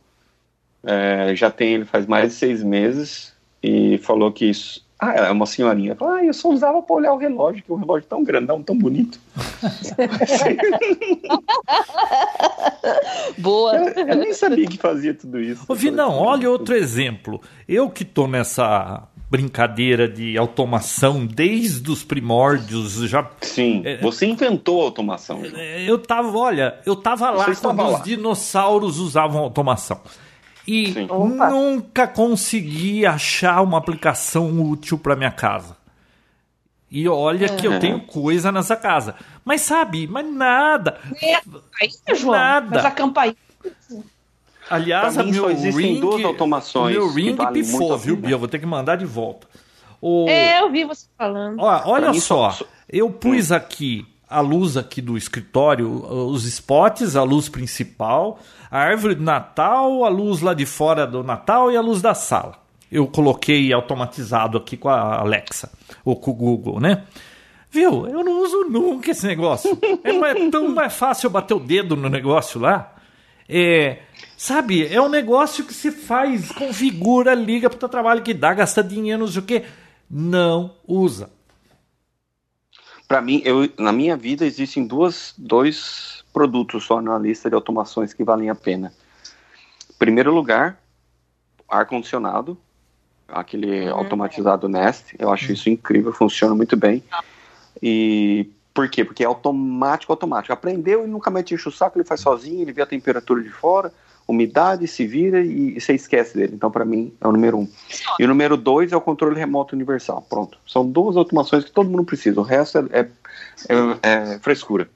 [0.84, 5.32] é, já tem ele faz mais de seis meses, e falou que isso, ah, é
[5.32, 5.96] uma senhorinha.
[6.02, 8.78] Ah, eu só usava para olhar o relógio, que o relógio é tão grandão, tão
[8.78, 9.20] bonito.
[13.38, 13.76] Boa.
[13.76, 15.66] Eu, eu, nem sabia que fazia tudo isso.
[15.68, 17.42] Ô, Vinão, olha outro exemplo.
[17.68, 24.82] Eu que tô nessa brincadeira de automação desde os primórdios, já Sim, é, você inventou
[24.82, 25.42] a automação.
[25.56, 27.98] É, eu tava, olha, eu tava lá quando lá.
[27.98, 30.00] os dinossauros usavam automação.
[30.68, 30.94] E
[31.50, 35.76] nunca consegui achar uma aplicação útil para minha casa.
[36.90, 39.16] E olha que eu tenho coisa nessa casa.
[39.44, 41.00] Mas sabe, mas nada.
[41.22, 41.36] É,
[41.82, 42.76] aí, João, nada.
[42.76, 43.36] Mas a campainha.
[44.70, 46.96] Aliás, a meu ring, duas automações.
[46.96, 48.38] Meu ring pifou, viu, Bia?
[48.38, 49.48] Vou ter que mandar de volta.
[50.00, 50.28] O...
[50.30, 51.60] É, eu vi você falando.
[51.60, 57.48] Olha, olha só, eu pus aqui a luz aqui do escritório, os spots, a luz
[57.48, 62.02] principal, a árvore de Natal, a luz lá de fora do Natal e a luz
[62.02, 62.58] da sala.
[62.92, 65.72] Eu coloquei automatizado aqui com a Alexa,
[66.04, 67.04] ou com o Google, né?
[67.70, 68.08] Viu?
[68.08, 69.78] Eu não uso nunca esse negócio.
[70.04, 72.96] É, mais, tão mais fácil eu bater o dedo no negócio lá.
[73.48, 74.00] É,
[74.38, 78.84] sabe, é um negócio que se faz, configura, liga pro teu trabalho que dá, gasta
[78.84, 79.64] dinheiro, não sei o quê.
[80.10, 81.30] Não usa.
[83.14, 88.12] Para mim, eu, na minha vida existem duas, dois produtos só na lista de automações
[88.12, 88.92] que valem a pena.
[89.88, 90.80] Em primeiro lugar,
[91.70, 92.58] ar condicionado,
[93.28, 93.98] aquele uhum.
[93.98, 95.14] automatizado Nest.
[95.20, 97.04] Eu acho isso incrível, funciona muito bem.
[97.84, 99.06] E por quê?
[99.06, 100.52] Porque é automático, automático.
[100.52, 103.52] Aprendeu e nunca mais enche o saco, ele faz sozinho, ele vê a temperatura de
[103.52, 103.94] fora,
[104.28, 106.54] umidade, se vira e, e você esquece dele.
[106.56, 107.68] Então, para mim, é o número um.
[108.20, 110.26] E o número dois é o controle remoto universal.
[110.30, 110.58] Pronto.
[110.68, 112.40] São duas automações que todo mundo precisa.
[112.40, 113.08] O resto é, é,
[113.70, 114.90] é, é frescura.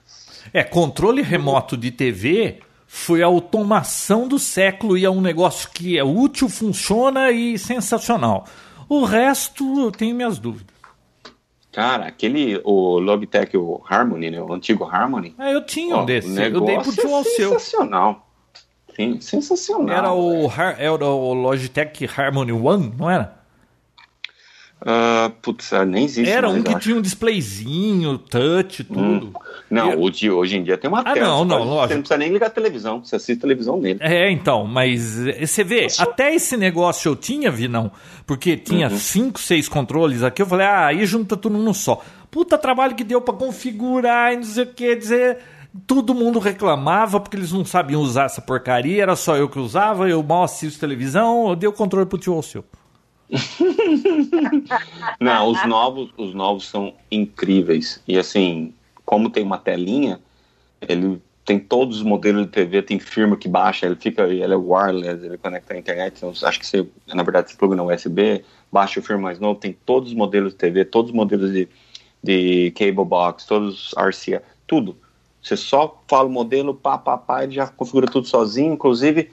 [0.54, 5.98] É, controle remoto de TV foi a automação do século e é um negócio que
[5.98, 8.46] é útil, funciona e sensacional.
[8.88, 10.78] O resto eu tenho minhas dúvidas.
[11.78, 15.36] Cara, aquele, o Logitech, o Harmony, né, o antigo Harmony.
[15.38, 16.42] É, eu tinha um desse.
[16.42, 18.27] Eu dei pro João é sensacional.
[19.22, 19.96] Sensacional.
[19.96, 23.38] Era o, era o Logitech Harmony One, não era?
[24.80, 26.32] Uh, putz, ah, nem existe.
[26.32, 26.80] Era um que acho.
[26.82, 29.28] tinha um displayzinho, touch, tudo.
[29.28, 29.34] Hum.
[29.72, 30.02] Não, eu...
[30.02, 31.28] o de hoje em dia tem uma ah, tela.
[31.28, 31.88] Não, não, lógico.
[31.88, 34.00] Você não precisa nem ligar a televisão, você assiste televisão nele.
[34.02, 37.92] É, então, mas eh, você vê, até esse negócio eu tinha, vi não,
[38.26, 38.98] porque tinha uhum.
[38.98, 42.04] cinco, seis controles aqui, eu falei, ah, aí junta tudo num só.
[42.30, 45.40] Puta trabalho que deu para configurar e não sei o que, dizer
[45.86, 50.10] todo mundo reclamava porque eles não sabiam usar essa porcaria, era só eu que usava,
[50.10, 52.64] eu mal assisto televisão, eu dei o controle pro tio Alceu.
[55.20, 58.02] Não, os novos, os novos são incríveis.
[58.08, 58.74] E assim,
[59.06, 60.20] como tem uma telinha,
[60.82, 64.56] ele tem todos os modelos de TV, tem firma que baixa, ele fica, ele é
[64.56, 68.44] wireless, ele conecta à internet, então, acho que você, na verdade, você pluga no USB,
[68.70, 71.70] baixa o firma mais novo, tem todos os modelos de TV, todos os modelos de,
[72.22, 74.98] de cable box, todos os RCA, tudo.
[75.48, 79.32] Você só fala o modelo, pá, pá, pá, ele já configura tudo sozinho, inclusive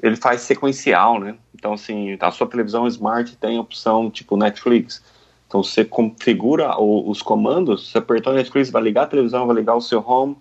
[0.00, 1.34] ele faz sequencial, né?
[1.52, 5.02] Então, assim, a sua televisão smart tem opção tipo Netflix.
[5.48, 9.56] Então, você configura o, os comandos, você apertar o Netflix, vai ligar a televisão, vai
[9.56, 10.36] ligar o seu home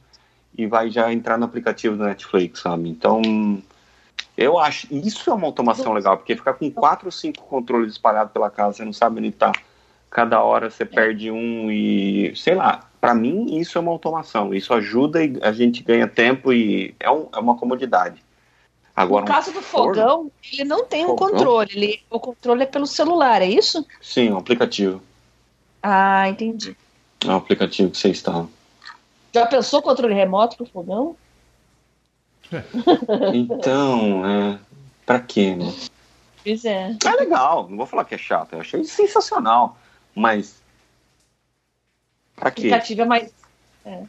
[0.56, 2.88] e vai já entrar no aplicativo do Netflix, sabe?
[2.88, 3.22] Então,
[4.38, 8.32] eu acho, isso é uma automação legal, porque ficar com quatro ou cinco controles espalhados
[8.32, 9.52] pela casa, você não sabe onde tá.
[10.12, 14.54] Cada hora você perde um e, sei lá, para mim isso é uma automação.
[14.54, 18.22] Isso ajuda e a gente ganha tempo e é, um, é uma comodidade.
[18.96, 21.30] Agora, no caso um do fogão, ele não tem um fogão?
[21.30, 21.72] controle.
[21.72, 23.86] Ele, o controle é pelo celular, é isso?
[24.02, 25.02] Sim, um aplicativo.
[25.84, 26.76] Ah, entendi.
[27.24, 28.50] É um aplicativo que você instala.
[29.34, 31.16] Já pensou controle remoto pro fogão?
[33.34, 34.60] então, é.
[35.06, 35.74] Pra quê, né?
[36.44, 36.96] Pois é.
[37.06, 38.54] É legal, não vou falar que é chato.
[38.54, 39.78] Eu achei sensacional.
[40.16, 40.62] Mas.
[42.38, 42.62] Pra quê?
[42.62, 43.30] O aplicativo é mais.
[43.86, 44.00] É.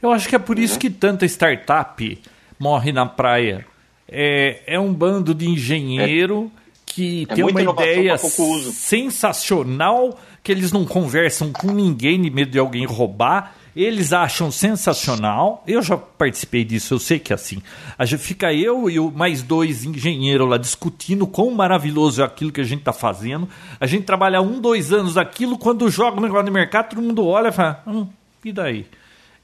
[0.00, 0.80] Eu acho que é por isso uhum.
[0.80, 2.22] que tanta startup
[2.58, 3.66] morre na praia
[4.08, 10.72] é, é um bando de engenheiro é, que é tem uma ideia sensacional, que eles
[10.72, 13.54] não conversam com ninguém de medo de alguém roubar.
[13.78, 15.62] Eles acham sensacional.
[15.64, 17.62] Eu já participei disso, eu sei que é assim.
[17.96, 22.50] A gente fica eu e o mais dois engenheiros lá discutindo quão maravilhoso é aquilo
[22.50, 23.48] que a gente está fazendo.
[23.78, 27.24] A gente trabalha um, dois anos aquilo, quando joga o negócio no mercado, todo mundo
[27.24, 28.08] olha e fala: hum,
[28.44, 28.84] e daí?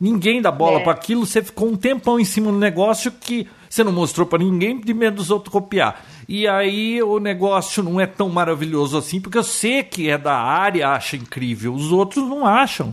[0.00, 0.82] Ninguém dá bola é.
[0.82, 4.40] para aquilo, você ficou um tempão em cima do negócio que você não mostrou para
[4.40, 6.04] ninguém de medo dos outros copiar.
[6.28, 10.34] E aí o negócio não é tão maravilhoso assim, porque eu sei que é da
[10.36, 12.92] área, acha incrível, os outros não acham.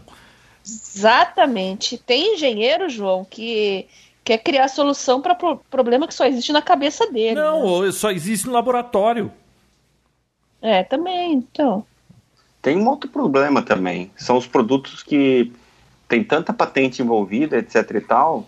[0.66, 1.98] Exatamente.
[1.98, 3.88] Tem engenheiro, João, que
[4.24, 7.36] quer criar solução para pro problema que só existe na cabeça dele.
[7.36, 7.92] Não, né?
[7.92, 9.32] só existe no laboratório.
[10.62, 11.86] É, também, então.
[12.62, 14.12] Tem um outro problema também.
[14.16, 15.52] São os produtos que
[16.08, 18.46] tem tanta patente envolvida, etc e tal,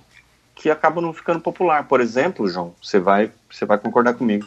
[0.53, 1.87] que acaba não ficando popular.
[1.87, 4.45] Por exemplo, João, você vai, você vai concordar comigo,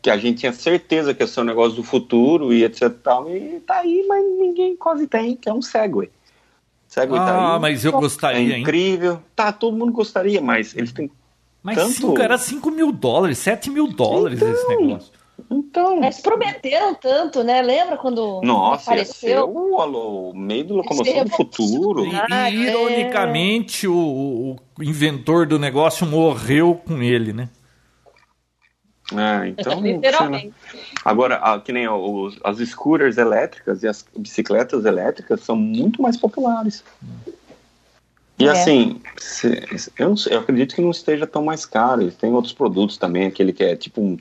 [0.00, 2.90] que a gente tinha certeza que ia ser um negócio do futuro e etc e
[2.90, 6.08] tal, e tá aí, mas ninguém quase tem, que é um Segway.
[6.96, 9.14] Ah, mas eu gostaria, É incrível.
[9.14, 9.20] Hein?
[9.34, 11.10] Tá, todo mundo gostaria, mas eles têm
[11.66, 11.92] mas tanto...
[11.94, 15.12] cinco, era 5 mil dólares, 7 mil dólares então, esse negócio.
[15.50, 16.02] Então.
[16.02, 17.60] Eles prometeram tanto, né?
[17.60, 19.48] Lembra quando Nossa, apareceu?
[19.50, 22.06] o, o meio do locomoção do futuro.
[22.06, 23.88] E, ah, e ironicamente, é...
[23.88, 27.48] o, o, inventor do negócio morreu com ele, né?
[29.12, 29.80] É, então.
[29.80, 30.54] Literalmente.
[31.06, 36.16] Agora, a, que nem os, as scooters elétricas e as bicicletas elétricas são muito mais
[36.16, 36.82] populares.
[38.36, 38.50] E é.
[38.50, 39.62] assim, se,
[39.96, 42.10] eu, eu acredito que não esteja tão mais caro.
[42.10, 44.18] Tem outros produtos também, aquele que é tipo um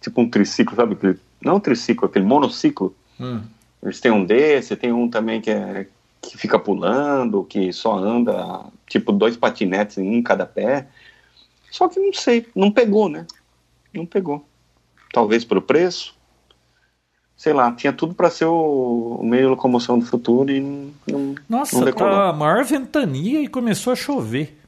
[0.00, 0.94] tipo um triciclo, sabe?
[0.94, 2.92] Aquele, não um triciclo, aquele monociclo.
[3.20, 3.40] Hum.
[3.80, 5.86] Eles têm um desse, tem um também que é
[6.20, 10.88] que fica pulando, que só anda, tipo, dois patinetes em um cada pé.
[11.70, 13.24] Só que não sei, não pegou, né?
[13.94, 14.44] Não pegou.
[15.12, 16.16] Talvez pelo preço.
[17.36, 20.60] Sei lá, tinha tudo para ser o, meio de locomoção do futuro e
[21.06, 21.36] não.
[21.48, 24.58] Nossa, não tá a maior ventania e começou a chover.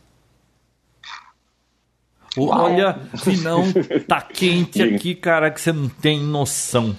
[2.36, 2.96] Olha,
[3.42, 3.64] não
[4.06, 6.96] tá quente aqui, cara, que você não tem noção.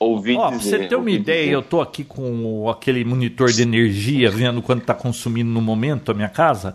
[0.00, 1.54] Ouvi Ó, pra você ter uma ideia, dizer.
[1.54, 6.14] eu tô aqui com aquele monitor de energia, vendo quanto tá consumindo no momento a
[6.14, 6.74] minha casa.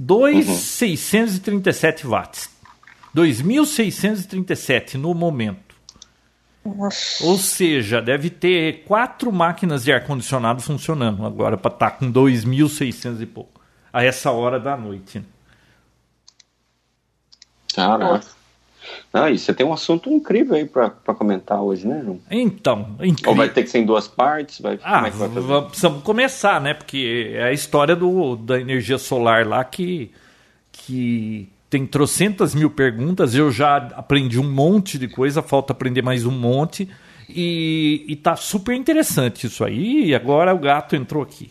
[0.00, 2.10] 2.637 uhum.
[2.10, 2.53] watts.
[3.14, 5.74] 2.637 no momento.
[6.64, 7.24] Nossa.
[7.24, 13.20] Ou seja, deve ter quatro máquinas de ar-condicionado funcionando agora para estar tá com 2.600
[13.20, 13.60] e pouco.
[13.92, 15.22] A essa hora da noite.
[17.74, 18.26] Caraca.
[19.12, 22.20] Ah, e você tem um assunto incrível aí para comentar hoje, né, João?
[22.30, 23.30] Então, incrível.
[23.30, 24.60] Ou vai ter que ser em duas partes?
[24.60, 26.74] Vai, ah, é vai precisamos começar, né?
[26.74, 30.12] Porque é a história do, da energia solar lá que,
[30.72, 33.34] que tem trocentas mil perguntas.
[33.34, 36.88] Eu já aprendi um monte de coisa, falta aprender mais um monte.
[37.28, 40.04] E, e tá super interessante isso aí.
[40.04, 41.50] E agora o gato entrou aqui.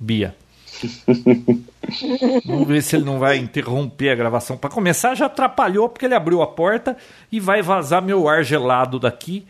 [0.00, 0.34] Bia.
[2.46, 4.56] Vamos ver se ele não vai interromper a gravação.
[4.56, 6.96] Para começar, já atrapalhou porque ele abriu a porta
[7.30, 9.46] e vai vazar meu ar gelado daqui.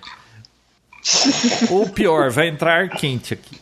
[1.71, 3.57] Ou pior, vai entrar ar quente aqui.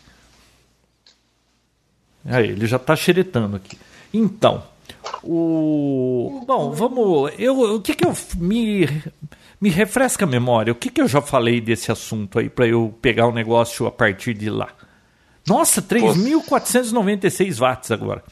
[2.25, 3.79] Aí, ele já está xeretando aqui.
[4.11, 4.63] Então,
[5.23, 6.45] o.
[6.47, 7.33] Bom, vamos.
[7.39, 8.13] Eu, o que que eu.
[8.37, 8.89] Me,
[9.61, 10.73] me refresca a memória.
[10.73, 13.91] O que que eu já falei desse assunto aí para eu pegar o negócio a
[13.91, 14.69] partir de lá?
[15.47, 18.23] Nossa, 3.496 watts agora.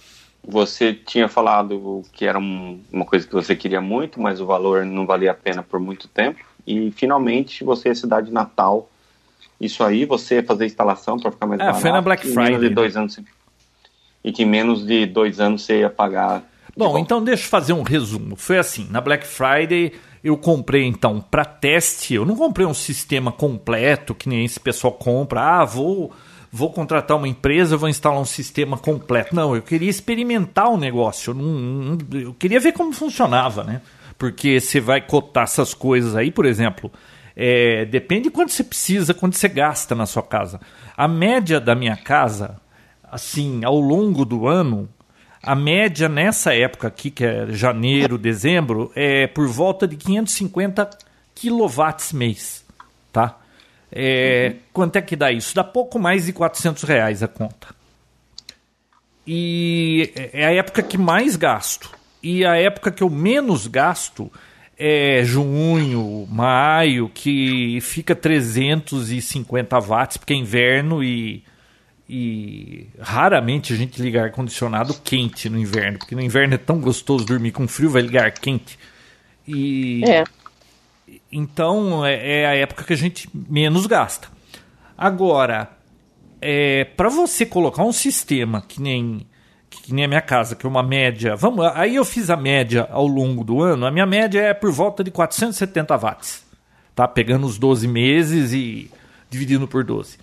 [0.47, 4.85] Você tinha falado que era um, uma coisa que você queria muito, mas o valor
[4.85, 6.45] não valia a pena por muito tempo.
[6.67, 8.91] E finalmente você é cidade natal.
[9.61, 11.81] Isso aí, você fazer instalação para ficar mais é, barato.
[11.81, 12.45] Foi na Black Friday.
[12.45, 12.75] Menos de né?
[12.75, 13.21] dois anos,
[14.25, 16.43] e que menos de dois anos você ia pagar.
[16.77, 18.37] Bom, então deixa eu fazer um resumo.
[18.37, 22.15] Foi assim, na Black Friday eu comprei então para teste.
[22.15, 25.61] Eu não comprei um sistema completo que nem esse pessoal compra.
[25.61, 26.13] Ah, vou
[26.51, 29.35] vou contratar uma empresa, vou instalar um sistema completo.
[29.35, 31.31] Não, eu queria experimentar o negócio.
[31.31, 33.83] Eu, não, eu queria ver como funcionava, né?
[34.17, 36.93] Porque você vai cotar essas coisas aí, por exemplo,
[37.35, 40.61] é, depende de quanto você precisa, quanto você gasta na sua casa.
[40.97, 42.61] A média da minha casa,
[43.03, 44.89] assim, ao longo do ano,
[45.47, 50.91] a média nessa época aqui, que é janeiro, dezembro, é por volta de 550
[51.35, 52.65] quilowatts mês,
[53.13, 53.39] tá?
[53.93, 55.55] É, quanto é que dá isso?
[55.55, 57.69] Dá pouco mais de 400 reais a conta.
[59.27, 61.91] E é a época que mais gasto.
[62.23, 64.31] E a época que eu menos gasto
[64.77, 71.45] é junho, maio, que fica 350 watts, porque é inverno e,
[72.09, 77.25] e raramente a gente liga ar-condicionado quente no inverno, porque no inverno é tão gostoso
[77.25, 78.79] dormir com frio, vai ligar quente.
[79.47, 80.25] E, é.
[81.33, 84.29] Então é, é, a época que a gente menos gasta.
[84.97, 85.71] Agora,
[86.40, 89.27] é, para você colocar um sistema que nem
[89.83, 91.37] que nem a minha casa, que é uma média.
[91.37, 93.85] Vamos, aí eu fiz a média ao longo do ano.
[93.85, 96.47] A minha média é por volta de 470 watts,
[96.95, 97.07] tá?
[97.07, 98.90] Pegando os 12 meses e
[99.29, 100.17] dividindo por 12.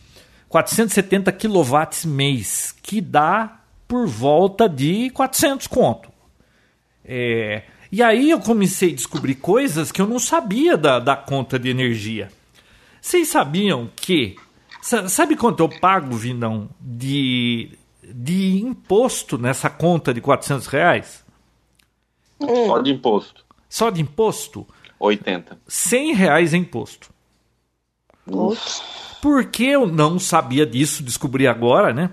[0.52, 6.12] 470 quilowatts mês, que dá por volta de 400 conto.
[7.06, 11.58] É, e aí eu comecei a descobrir coisas que eu não sabia da, da conta
[11.58, 12.30] de energia.
[13.02, 14.36] Vocês sabiam que.
[14.82, 21.24] Sabe quanto eu pago, Vinão, de, de imposto nessa conta de 400 reais?
[22.40, 23.46] Só de imposto.
[23.70, 24.68] Só de imposto?
[25.00, 25.58] 80.
[25.66, 27.10] 100 reais em imposto.
[28.26, 29.11] Nossa.
[29.22, 32.10] Porque eu não sabia disso, descobri agora, né?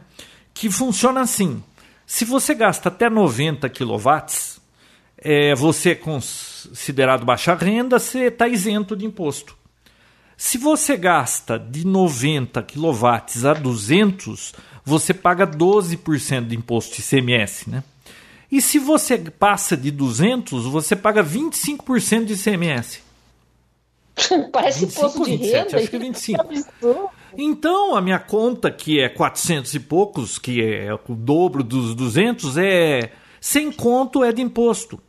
[0.53, 1.63] Que funciona assim.
[2.07, 4.61] Se você gasta até 90 quilowatts,
[5.17, 9.57] é, você é considerado baixa renda, você está isento de imposto.
[10.37, 17.69] Se você gasta de 90 kW a 200, você paga 12% de imposto de ICMS,
[17.69, 17.83] né?
[18.51, 23.08] E se você passa de 200, você paga 25% de ICMS.
[24.53, 25.77] Parece 25, imposto de 27, renda.
[25.77, 27.11] Acho que é 25.
[27.37, 32.57] Então, a minha conta, que é 400 e poucos, que é o dobro dos 200,
[32.57, 35.01] é sem conto é de imposto.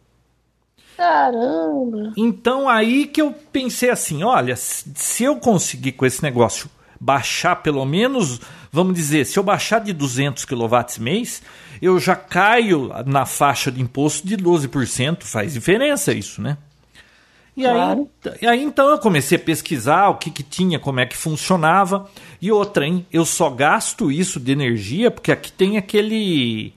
[0.95, 2.13] Caramba!
[2.17, 7.85] Então aí que eu pensei assim, olha, se eu conseguir com esse negócio baixar pelo
[7.85, 11.41] menos, vamos dizer, se eu baixar de 200 kW mês,
[11.81, 16.57] eu já caio na faixa de imposto de 12%, faz diferença isso, né?
[17.59, 18.09] E claro.
[18.25, 21.17] aí, e aí então eu comecei a pesquisar o que, que tinha, como é que
[21.17, 22.09] funcionava.
[22.41, 23.05] E outra, hein?
[23.11, 26.73] Eu só gasto isso de energia porque aqui tem aquele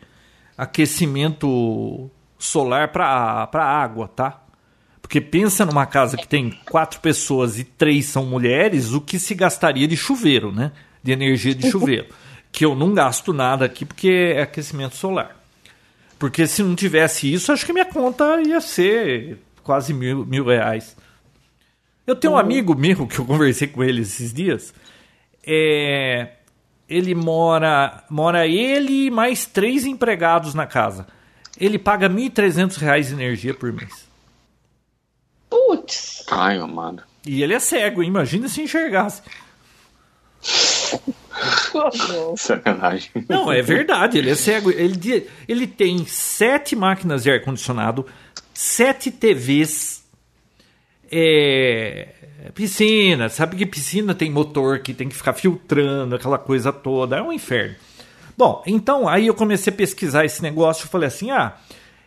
[0.58, 4.42] aquecimento solar para água, tá?
[5.00, 9.36] Porque pensa numa casa que tem quatro pessoas e três são mulheres, o que se
[9.36, 10.72] gastaria de chuveiro, né?
[11.00, 12.06] De energia de chuveiro.
[12.50, 15.36] que eu não gasto nada aqui porque é aquecimento solar.
[16.18, 20.96] Porque se não tivesse isso, acho que minha conta ia ser quase mil, mil reais.
[22.06, 22.42] Eu tenho um uhum.
[22.42, 24.74] amigo meu que eu conversei com ele esses dias.
[25.46, 26.32] É,
[26.88, 31.06] ele mora, mora ele e mais três empregados na casa.
[31.58, 34.08] Ele paga R$ 1.300 de energia por mês.
[35.48, 36.24] Putz!
[36.30, 37.02] Ai, amado.
[37.26, 39.22] E ele é cego, imagina se enxergasse.
[42.36, 43.10] Sacanagem.
[43.28, 44.70] Não, é verdade, ele é cego.
[44.70, 48.06] Ele, ele tem sete máquinas de ar-condicionado,
[48.54, 50.04] sete TVs,
[51.10, 52.08] é,
[52.54, 53.28] piscina.
[53.28, 57.16] Sabe que piscina tem motor que tem que ficar filtrando, aquela coisa toda.
[57.16, 57.74] É um inferno.
[58.36, 60.86] Bom, então aí eu comecei a pesquisar esse negócio.
[60.86, 61.56] e falei assim: ah,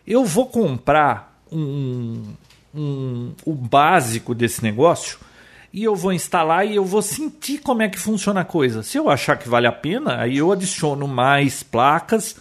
[0.06, 2.34] eu vou comprar um,
[2.74, 5.18] um, o básico desse negócio
[5.72, 8.82] e eu vou instalar e eu vou sentir como é que funciona a coisa.
[8.82, 12.36] Se eu achar que vale a pena, aí eu adiciono mais placas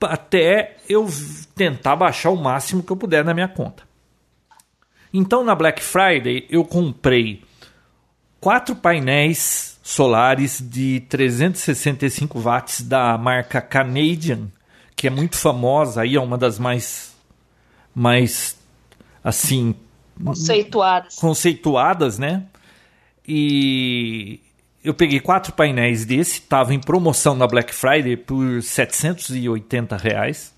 [0.00, 1.06] até eu
[1.54, 3.84] tentar baixar o máximo que eu puder na minha conta.
[5.12, 7.42] Então na Black Friday eu comprei
[8.40, 14.48] quatro painéis solares de 365 watts da marca Canadian,
[14.94, 17.14] que é muito famosa, aí é uma das mais
[17.94, 18.56] mais
[19.22, 19.74] assim
[20.22, 21.16] conceituadas.
[21.16, 22.44] Conceituadas, né?
[23.26, 24.40] E
[24.86, 30.54] eu peguei quatro painéis desse, tava em promoção na Black Friday por 780 reais.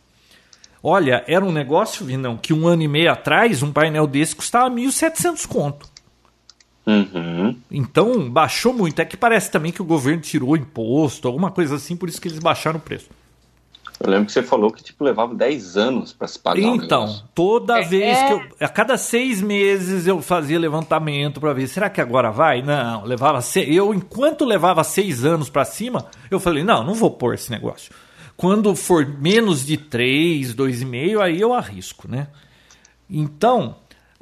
[0.83, 4.69] Olha, era um negócio, Vinão, que um ano e meio atrás um painel desse custava
[4.69, 5.89] 1.700 conto.
[6.87, 7.57] Uhum.
[7.71, 9.01] Então baixou muito.
[9.01, 12.29] É que parece também que o governo tirou imposto, alguma coisa assim, por isso que
[12.29, 13.09] eles baixaram o preço.
[14.01, 16.61] Eu lembro que você falou que tipo levava 10 anos para se pagar.
[16.61, 18.43] Então, toda é, vez que eu.
[18.61, 18.65] É.
[18.65, 22.63] A cada seis meses eu fazia levantamento para ver, será que agora vai?
[22.63, 23.41] Não, levava.
[23.43, 23.61] Se...
[23.61, 27.93] Eu, enquanto levava seis anos para cima, eu falei, não, não vou pôr esse negócio.
[28.37, 32.29] Quando for menos de três, dois e meio, aí eu arrisco, né?
[33.11, 33.75] Então,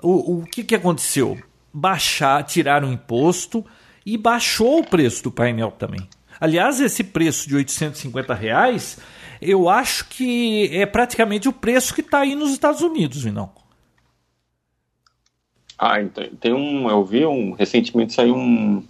[0.03, 1.39] o, o que, que aconteceu?
[1.70, 3.62] Baixar, tirar o imposto
[4.07, 6.09] e baixou o preço do painel também.
[6.41, 8.99] Aliás, esse preço de 850 reais
[9.41, 13.51] eu acho que é praticamente o preço que está aí nos Estados Unidos, Vinão.
[15.78, 16.89] Ah, então, tem um.
[16.89, 17.53] Eu vi um.
[17.53, 18.82] Recentemente saiu um.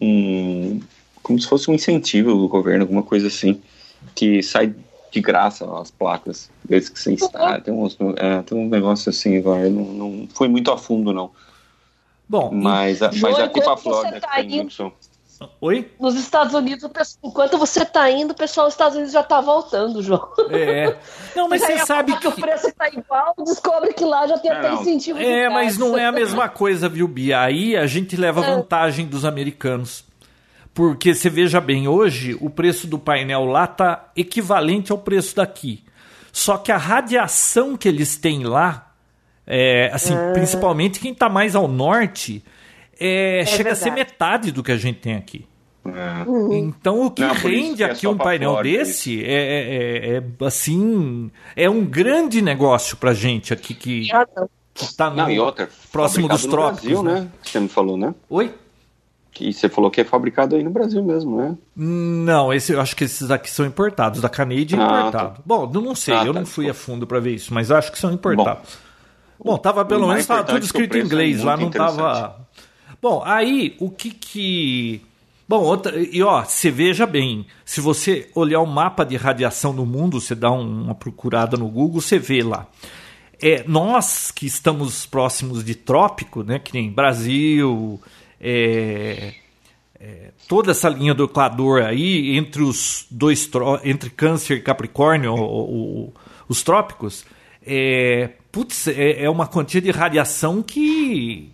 [0.00, 0.80] um
[1.22, 3.60] como se fosse um incentivo do governo, alguma coisa assim.
[4.14, 4.74] Que sai
[5.12, 7.60] de graça as placas, desde que você instala.
[7.60, 9.62] Tem, uns, é, tem um negócio assim, agora.
[9.62, 11.30] Eu não, não fui muito a fundo, não.
[12.28, 13.20] Bom, mas, e...
[13.20, 14.92] mas aqui para a Flórida tá tem indo...
[15.60, 15.90] Oi?
[15.98, 16.88] Nos Estados Unidos,
[17.22, 20.28] enquanto você está indo, o pessoal dos Estados Unidos já está voltando, João.
[20.50, 20.96] É.
[21.34, 22.28] Não, mas você sabe que...
[22.28, 25.18] o preço está igual, descobre que lá já tem até incentivo.
[25.18, 27.40] É, mas não é a mesma coisa, viu, Bia?
[27.40, 28.54] Aí a gente leva é.
[28.54, 30.04] vantagem dos americanos.
[30.74, 35.84] Porque você veja bem, hoje o preço do painel lá está equivalente ao preço daqui.
[36.32, 38.90] Só que a radiação que eles têm lá,
[39.46, 40.32] é, assim, é.
[40.32, 42.42] principalmente quem está mais ao norte,
[42.98, 43.80] é, é chega verdade.
[43.80, 45.46] a ser metade do que a gente tem aqui.
[45.84, 46.28] É.
[46.28, 46.52] Uhum.
[46.52, 51.30] Então o que Não, rende é aqui um painel Flórida, desse é, é, é, assim
[51.56, 54.08] é um grande negócio pra gente aqui que,
[54.74, 56.88] que tá no, outra, próximo dos trópicos.
[56.88, 57.22] Brasil, né?
[57.22, 57.28] né?
[57.42, 58.14] Você me falou, né?
[58.30, 58.54] Oi?
[59.32, 61.56] Que você falou que é fabricado aí no Brasil mesmo, né?
[61.74, 65.36] Não, esse, eu acho que esses aqui são importados, da Canadian ah, importado.
[65.36, 65.42] Tá.
[65.44, 67.90] Bom, não sei, ah, eu tá, não fui a fundo para ver isso, mas acho
[67.90, 68.78] que são importados.
[69.38, 72.36] Bom, Bom tava pelo menos tava tudo escrito em inglês, lá não tava
[73.02, 75.02] Bom, aí o que que.
[75.48, 79.84] Bom, outra, e ó, você veja bem, se você olhar o mapa de radiação no
[79.84, 82.68] mundo, você dá uma procurada no Google, você vê lá.
[83.42, 88.00] É, nós que estamos próximos de trópico, né, que nem Brasil,
[88.40, 89.34] é,
[89.98, 93.50] é, toda essa linha do Equador aí, entre os dois,
[93.82, 96.14] entre Câncer e Capricórnio, o, o,
[96.48, 97.24] os trópicos,
[97.66, 101.51] é, putz, é, é uma quantia de radiação que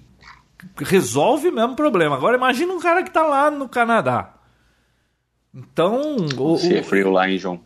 [0.85, 2.17] resolve o mesmo problema.
[2.17, 4.35] Agora imagina um cara que tá lá no Canadá.
[5.55, 6.17] Então.
[6.59, 7.61] Se é frio lá, hein, João?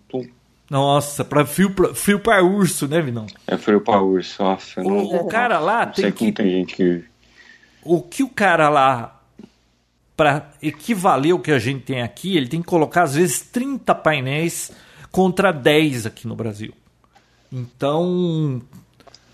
[0.70, 3.26] Nossa, pra frio, pra, frio pra urso, né, Vinão?
[3.46, 4.80] É frio pra urso, nossa.
[4.80, 6.32] O, não, o cara lá tem que.
[6.32, 7.04] Tem gente que.
[7.82, 9.18] O que o cara lá.
[10.16, 13.94] Para equivaler o que a gente tem aqui, ele tem que colocar às vezes 30
[13.94, 14.70] painéis
[15.10, 16.72] contra 10 aqui no Brasil.
[17.50, 18.62] Então,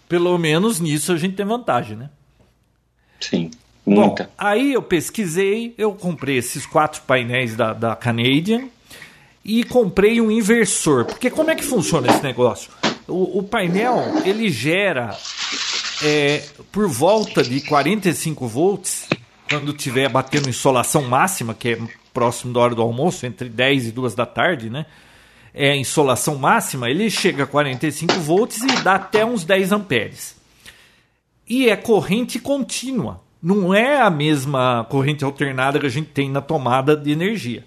[0.09, 2.11] pelo menos nisso a gente tem vantagem, né?
[3.89, 4.25] Muita.
[4.25, 8.69] Bom, aí eu pesquisei, eu comprei esses quatro painéis da, da Canadian
[9.45, 11.07] e comprei um inversor.
[11.07, 12.71] Porque como é que funciona esse negócio?
[13.07, 15.17] O, o painel ele gera
[16.03, 19.09] é, por volta de 45 volts
[19.49, 21.79] quando tiver batendo insolação máxima, que é
[22.13, 24.85] próximo da hora do almoço, entre 10 e 2 da tarde, né?
[25.55, 30.37] É insolação máxima, ele chega a 45 volts e dá até uns 10 amperes.
[31.49, 36.41] E é corrente contínua, não é a mesma corrente alternada que a gente tem na
[36.41, 37.65] tomada de energia.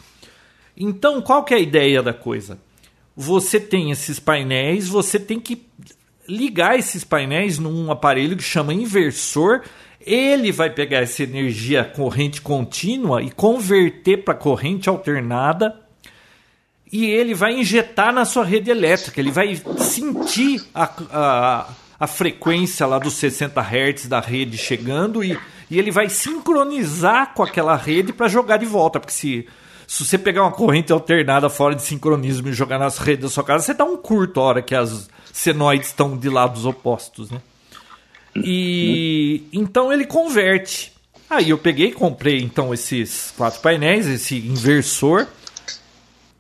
[0.76, 2.58] Então, qual que é a ideia da coisa?
[3.16, 5.66] Você tem esses painéis, você tem que
[6.28, 9.62] ligar esses painéis num aparelho que chama inversor.
[10.00, 15.80] Ele vai pegar essa energia corrente contínua e converter para corrente alternada.
[16.92, 19.20] E ele vai injetar na sua rede elétrica.
[19.20, 21.70] Ele vai sentir a, a,
[22.00, 25.38] a frequência lá dos 60 Hz da rede chegando e,
[25.72, 29.00] e ele vai sincronizar com aquela rede para jogar de volta.
[29.00, 29.48] Porque se
[29.88, 33.44] se você pegar uma corrente alternada fora de sincronismo e jogar nas redes da sua
[33.44, 37.42] casa, você dá um curto a hora que as senoides estão de lados opostos, né?
[38.36, 40.94] E então ele converte.
[41.30, 45.28] Aí eu peguei comprei então esses quatro painéis, esse inversor.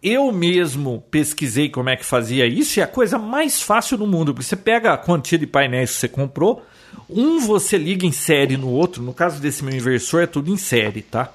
[0.03, 4.07] Eu mesmo pesquisei como é que fazia isso e é a coisa mais fácil do
[4.07, 6.65] mundo, porque você pega a quantia de painéis que você comprou,
[7.09, 10.57] um você liga em série no outro, no caso desse meu inversor é tudo em
[10.57, 11.33] série, tá?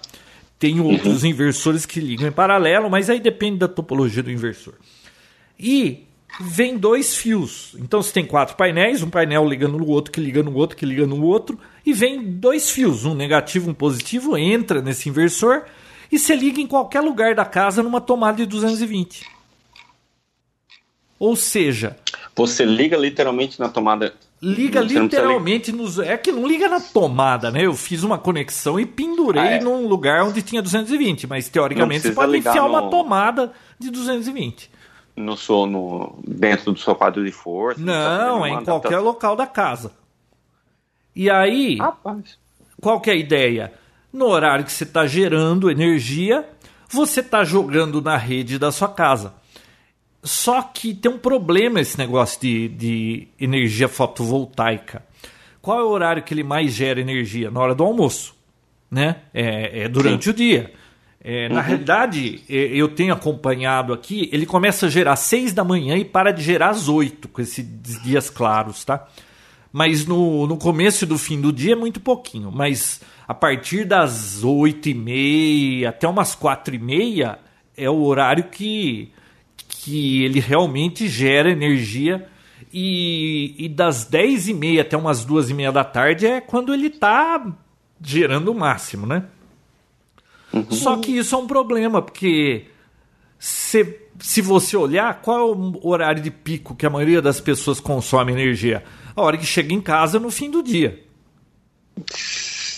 [0.59, 4.75] Tem outros inversores que ligam em paralelo, mas aí depende da topologia do inversor.
[5.59, 6.05] E
[6.41, 7.75] vem dois fios.
[7.79, 10.87] Então você tem quatro painéis, um painel ligando no outro, que liga no outro, que
[10.87, 15.65] liga no outro, e vem dois fios, um negativo, um positivo, entra nesse inversor
[16.11, 19.27] e você liga em qualquer lugar da casa numa tomada de 220.
[21.19, 21.97] Ou seja,
[22.35, 25.99] você liga literalmente na tomada Liga literalmente nos.
[25.99, 27.65] É que não liga na tomada, né?
[27.65, 29.61] Eu fiz uma conexão e pendurei ah, é.
[29.61, 32.69] num lugar onde tinha 220, mas teoricamente você pode enfiar no...
[32.69, 34.71] uma tomada de 220.
[35.17, 37.81] No, seu, no dentro do seu quadro de força?
[37.81, 39.93] Não, é em qualquer local da casa.
[41.15, 42.39] E aí, Rapaz.
[42.79, 43.73] qual que é a ideia?
[44.13, 46.47] No horário que você está gerando energia,
[46.91, 49.33] você está jogando na rede da sua casa.
[50.27, 55.05] Só que tem um problema esse negócio de, de energia fotovoltaica.
[55.63, 57.49] Qual é o horário que ele mais gera energia?
[57.49, 58.35] Na hora do almoço.
[58.91, 59.17] Né?
[59.33, 60.31] É, é durante Sim.
[60.31, 60.73] o dia.
[61.21, 61.67] É, na uhum.
[61.67, 66.05] realidade, é, eu tenho acompanhado aqui, ele começa a gerar às 6 da manhã e
[66.05, 67.65] para de gerar às 8, com esses
[68.03, 69.09] dias claros, tá?
[69.73, 72.51] Mas no, no começo e do fim do dia é muito pouquinho.
[72.53, 77.39] Mas a partir das 8 e meia até umas 4 e meia
[77.77, 79.13] é o horário que
[79.87, 82.27] que ele realmente gera energia
[82.73, 86.75] e, e das 10 e meia até umas duas e meia da tarde é quando
[86.75, 87.47] ele está
[88.03, 89.23] gerando o máximo, né?
[90.53, 90.73] Uhum.
[90.73, 92.67] Só que isso é um problema, porque
[93.39, 97.79] se, se você olhar, qual é o horário de pico que a maioria das pessoas
[97.79, 98.83] consome energia?
[99.15, 101.01] A hora que chega em casa no fim do dia.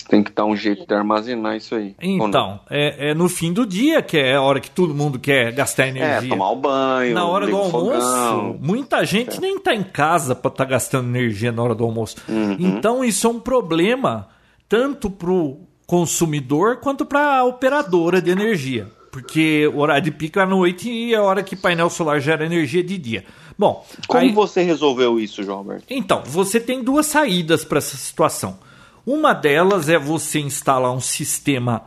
[0.09, 1.95] Tem que dar um jeito de armazenar isso aí.
[2.01, 5.51] Então, é, é, no fim do dia, que é a hora que todo mundo quer
[5.51, 6.27] gastar é, energia.
[6.27, 7.13] É, tomar o banho.
[7.13, 9.39] Na hora do almoço, muita gente é.
[9.39, 12.15] nem está em casa para estar tá gastando energia na hora do almoço.
[12.27, 12.57] Uhum.
[12.59, 14.27] Então, isso é um problema
[14.67, 18.87] tanto para o consumidor quanto para a operadora de energia.
[19.11, 22.19] Porque o horário de pico é à noite e é a hora que painel solar
[22.19, 23.25] gera energia de dia.
[23.57, 24.31] Bom, como aí...
[24.31, 25.85] você resolveu isso, João Alberto?
[25.87, 28.57] Então, você tem duas saídas para essa situação.
[29.09, 31.81] Uma delas é você instalar um sistema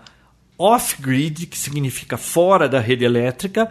[0.59, 3.71] off-grid, que significa fora da rede elétrica,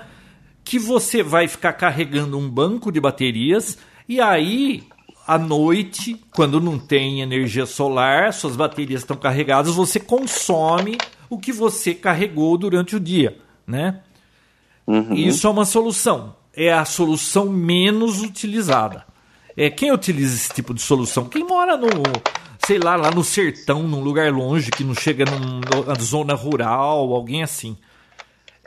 [0.63, 3.77] que você vai ficar carregando um banco de baterias
[4.07, 4.85] e aí
[5.27, 10.97] à noite, quando não tem energia solar, suas baterias estão carregadas, você consome
[11.29, 13.37] o que você carregou durante o dia,
[13.67, 13.99] né?
[14.87, 15.13] Uhum.
[15.13, 16.37] Isso é uma solução.
[16.55, 19.05] É a solução menos utilizada.
[19.57, 21.25] É quem utiliza esse tipo de solução?
[21.25, 21.87] Quem mora no
[22.65, 27.43] sei lá, lá no sertão, num lugar longe, que não chega numa zona rural, alguém
[27.43, 27.77] assim.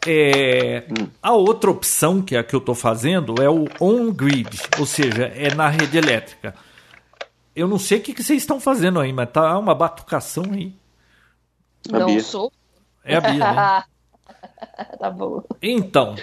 [0.07, 0.85] É,
[1.23, 5.25] a outra opção, que é a que eu estou fazendo, é o on-grid, ou seja,
[5.25, 6.55] é na rede elétrica.
[7.57, 10.75] Eu não sei o que, que vocês estão fazendo aí, mas tá uma batucação aí.
[11.91, 12.53] Não sou.
[13.05, 13.85] É a Bia, né?
[14.99, 15.43] tá bom.
[15.63, 16.17] Então,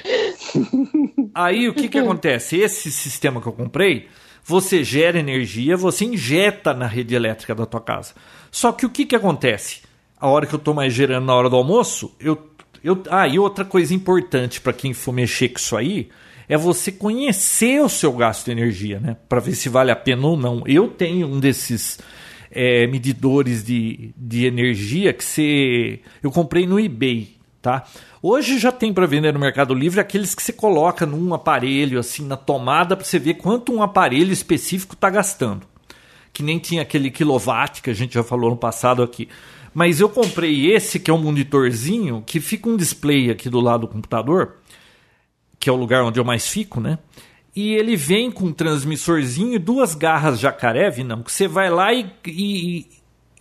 [1.33, 2.57] aí o que, que acontece?
[2.57, 4.09] Esse sistema que eu comprei,
[4.51, 8.13] você gera energia, você injeta na rede elétrica da tua casa.
[8.51, 9.79] Só que o que, que acontece?
[10.19, 12.51] A hora que eu estou mais gerando na hora do almoço, eu,
[12.83, 13.01] eu.
[13.09, 16.09] Ah, e outra coisa importante para quem for mexer com isso aí
[16.49, 19.15] é você conhecer o seu gasto de energia, né?
[19.29, 20.63] Para ver se vale a pena ou não.
[20.67, 21.97] Eu tenho um desses
[22.51, 26.01] é, medidores de, de energia que você.
[26.21, 27.85] Eu comprei no eBay, tá?
[28.21, 32.25] Hoje já tem para vender no Mercado Livre aqueles que você coloca num aparelho, assim,
[32.25, 35.61] na tomada, para você ver quanto um aparelho específico está gastando.
[36.33, 39.29] Que nem tinha aquele kilowatt que a gente já falou no passado aqui.
[39.73, 43.81] Mas eu comprei esse, que é um monitorzinho, que fica um display aqui do lado
[43.81, 44.57] do computador,
[45.59, 46.97] que é o lugar onde eu mais fico, né?
[47.55, 51.93] E ele vem com um transmissorzinho e duas garras jacaré, não que você vai lá
[51.93, 52.87] e, e,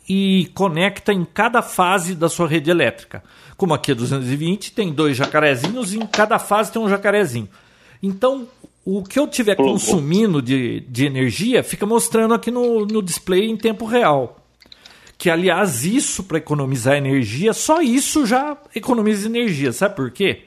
[0.08, 3.22] e conecta em cada fase da sua rede elétrica.
[3.56, 7.48] Como aqui é 220, tem dois jacarezinhos e em cada fase tem um jacarezinho.
[8.02, 8.48] Então,
[8.84, 13.56] o que eu tiver consumindo de, de energia fica mostrando aqui no, no display em
[13.56, 14.36] tempo real.
[15.18, 19.70] Que, aliás, isso para economizar energia, só isso já economiza energia.
[19.70, 20.44] Sabe por quê?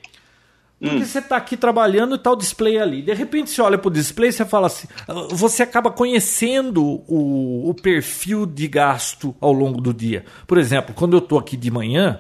[0.84, 1.06] Porque hum.
[1.06, 3.02] você está aqui trabalhando e está o display ali.
[3.02, 4.86] De repente você olha para o display e você fala assim.
[5.30, 10.26] Você acaba conhecendo o, o perfil de gasto ao longo do dia.
[10.46, 12.20] Por exemplo, quando eu estou aqui de manhã,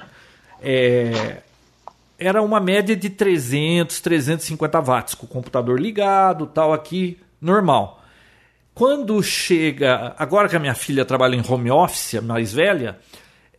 [0.62, 1.42] é,
[2.18, 8.02] era uma média de 300, 350 watts, com o computador ligado, tal, aqui, normal.
[8.74, 12.98] Quando chega, agora que a minha filha trabalha em home office, a mais velha,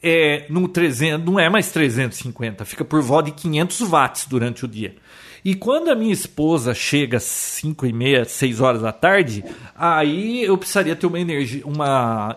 [0.05, 4.69] é, no 300, não é mais 350, fica por volta de 500 watts durante o
[4.69, 4.95] dia.
[5.43, 9.43] E quando a minha esposa chega às 5 e meia, 6 horas da tarde,
[9.75, 12.37] aí eu precisaria ter uma energia, uma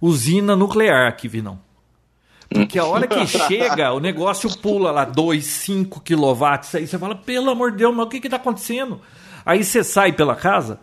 [0.00, 1.58] usina nuclear aqui, Vinão.
[2.48, 6.74] Porque a hora que chega, o negócio pula lá 2, 5 quilowatts.
[6.76, 9.00] Aí você fala, pelo amor de Deus, mas o que está acontecendo?
[9.44, 10.80] Aí você sai pela casa,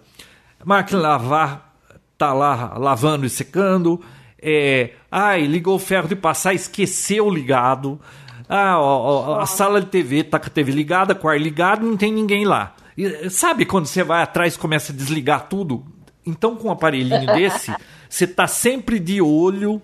[0.63, 1.75] máquina lavar,
[2.17, 4.01] tá lá lavando e secando.
[4.41, 7.99] É, ai, ligou o ferro de passar, esqueceu ligado.
[8.47, 11.39] Ah, ó, ó, a sala de TV tá com a TV ligada, com o ar
[11.39, 12.75] ligado, não tem ninguém lá.
[12.97, 15.83] E, sabe quando você vai atrás e começa a desligar tudo?
[16.25, 17.73] Então, com um aparelhinho desse,
[18.09, 19.81] você tá sempre de olho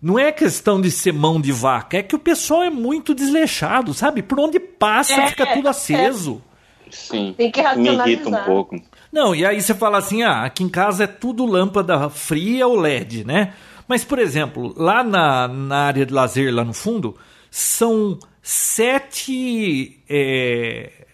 [0.00, 3.92] não é questão de ser mão de vaca, é que o pessoal é muito desleixado,
[3.92, 4.22] sabe?
[4.22, 6.40] Por onde passa é, fica tudo aceso.
[6.86, 6.90] É.
[6.90, 7.34] Sim.
[7.36, 8.06] Tem que racionalizar.
[8.06, 8.76] Me irrita um pouco.
[9.12, 12.76] Não, e aí você fala assim: ah, aqui em casa é tudo lâmpada fria ou
[12.76, 13.52] LED, né?
[13.88, 17.16] Mas, por exemplo, lá na, na área de lazer, lá no fundo,
[17.50, 21.06] são sete é,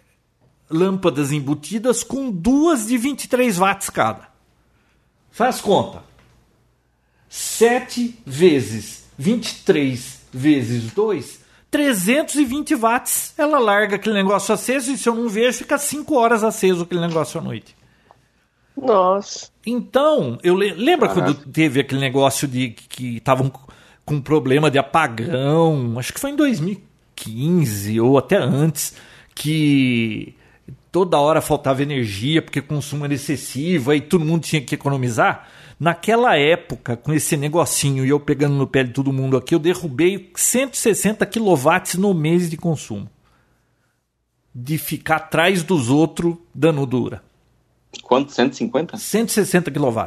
[0.69, 4.29] lâmpadas embutidas com duas de 23 watts cada.
[5.31, 6.03] Faz conta.
[7.29, 13.35] 7 vezes 23 vezes 2, 320 watts.
[13.37, 17.01] Ela larga aquele negócio aceso e se eu não vejo, fica 5 horas aceso aquele
[17.01, 17.77] negócio à noite.
[18.77, 19.51] Nossa.
[19.65, 21.33] Então, eu le lembra Caraca.
[21.33, 23.51] quando teve aquele negócio de que estavam
[24.05, 28.95] com problema de apagão, acho que foi em 2015 ou até antes,
[29.35, 30.35] que
[30.91, 35.49] toda hora faltava energia porque o consumo era excessivo, aí todo mundo tinha que economizar.
[35.79, 39.59] Naquela época, com esse negocinho e eu pegando no pé de todo mundo aqui, eu
[39.59, 43.09] derrubei 160 kW no mês de consumo.
[44.55, 47.23] De ficar atrás dos outros dando dura.
[48.03, 48.33] Quanto?
[48.33, 48.97] 150?
[48.97, 50.01] 160 kW.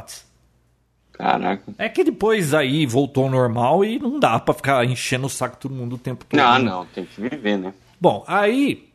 [1.12, 1.64] Caraca.
[1.76, 5.56] É que depois aí voltou ao normal e não dá para ficar enchendo o saco
[5.58, 6.38] todo mundo o tempo todo.
[6.38, 7.74] Não, não, tem que viver, né?
[8.00, 8.88] Bom, aí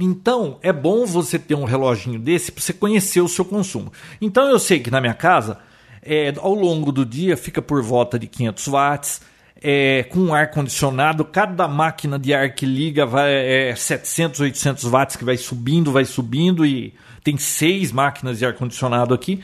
[0.00, 3.92] então, é bom você ter um reloginho desse para você conhecer o seu consumo.
[4.20, 5.58] Então, eu sei que na minha casa
[6.02, 9.20] é, ao longo do dia fica por volta de 500 watts.
[9.60, 15.16] É, com ar condicionado, cada máquina de ar que liga vai é 700, 800 watts
[15.16, 16.94] que vai subindo, vai subindo e
[17.28, 19.42] tem seis máquinas de ar condicionado aqui.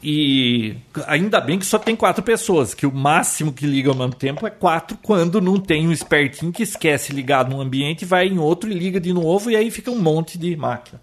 [0.00, 0.76] E
[1.08, 4.46] ainda bem que só tem quatro pessoas, que o máximo que liga ao mesmo tempo
[4.46, 8.70] é quatro, quando não tem um espertinho que esquece ligado num ambiente, vai em outro
[8.70, 11.00] e liga de novo, e aí fica um monte de máquina.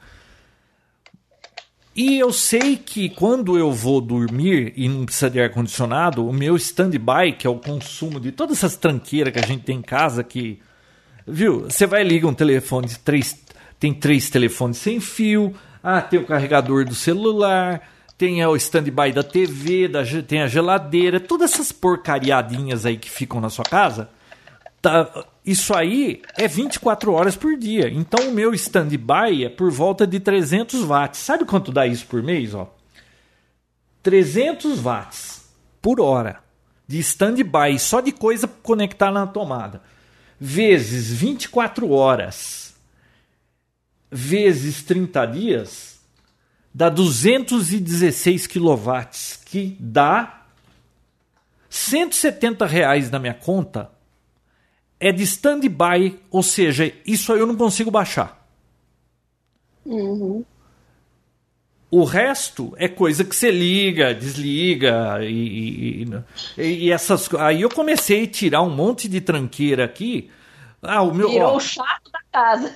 [1.93, 6.55] E eu sei que quando eu vou dormir e não precisa de ar-condicionado, o meu
[6.55, 10.23] stand-by, que é o consumo de todas essas tranqueiras que a gente tem em casa,
[10.23, 10.59] que.
[11.27, 11.63] Viu?
[11.63, 13.37] Você vai ligar um telefone, três,
[13.79, 15.53] tem três telefones sem fio,
[15.84, 17.82] ah, tem o carregador do celular,
[18.17, 23.41] tem o stand-by da TV, da, tem a geladeira, todas essas porcariadinhas aí que ficam
[23.41, 24.09] na sua casa.
[24.82, 27.89] Tá, isso aí é 24 horas por dia.
[27.89, 31.19] Então o meu stand-by é por volta de 300 watts.
[31.19, 32.53] Sabe quanto dá isso por mês?
[32.53, 32.71] Ó?
[34.03, 35.49] 300 watts
[35.82, 36.39] por hora
[36.88, 39.82] de stand-by, só de coisa conectar na tomada.
[40.39, 42.70] Vezes 24 horas,
[44.12, 45.99] vezes 30 dias,
[46.74, 50.45] dá 216 quilowatts, que dá
[51.70, 53.89] 170 reais na minha conta
[54.99, 58.47] é de stand-by, ou seja, isso aí eu não consigo baixar.
[59.84, 60.45] Uhum.
[61.89, 67.34] O resto é coisa que você liga, desliga e, e, e, essas.
[67.34, 70.30] Aí eu comecei a tirar um monte de tranqueira aqui.
[70.84, 71.29] Ah, o meu.
[71.29, 72.73] Virou ó, o chato da casa.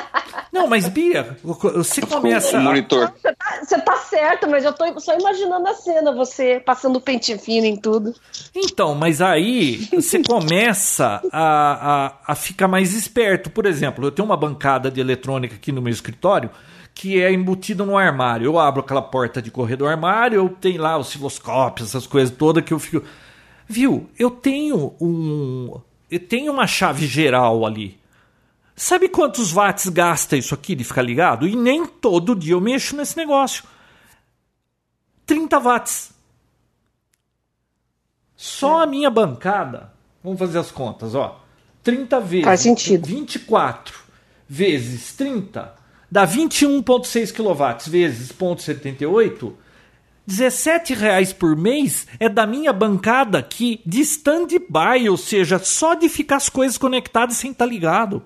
[0.52, 2.58] Não, mas Bia, você começa.
[2.58, 3.12] O monitor.
[3.12, 7.36] Você tá, você tá, certo, mas eu tô só imaginando a cena, você passando pente
[7.38, 8.14] fino em tudo.
[8.54, 13.50] Então, mas aí você começa a, a, a ficar mais esperto.
[13.50, 16.50] Por exemplo, eu tenho uma bancada de eletrônica aqui no meu escritório
[16.94, 18.46] que é embutido no armário.
[18.46, 22.64] Eu abro aquela porta de correr do armário, eu tenho lá osciloscópios, essas coisas todas
[22.64, 23.06] que eu fico.
[23.68, 24.08] Viu?
[24.18, 25.80] Eu tenho um.
[26.28, 27.98] Tenho uma chave geral ali.
[28.76, 31.48] Sabe quantos watts gasta isso aqui de ficar ligado?
[31.48, 33.64] E nem todo dia eu mexo nesse negócio.
[35.26, 36.12] 30 watts.
[38.36, 39.92] Só a minha bancada.
[40.22, 41.44] Vamos fazer as contas, ó.
[41.82, 42.44] 30 vezes.
[42.44, 43.06] Faz sentido.
[43.06, 43.98] 24
[44.48, 45.76] vezes 30
[46.10, 49.52] dá 21,6 kW vezes 0,78,
[50.28, 56.06] 17 reais por mês é da minha bancada que de stand-by, ou seja, só de
[56.06, 58.22] ficar as coisas conectadas sem estar tá ligado.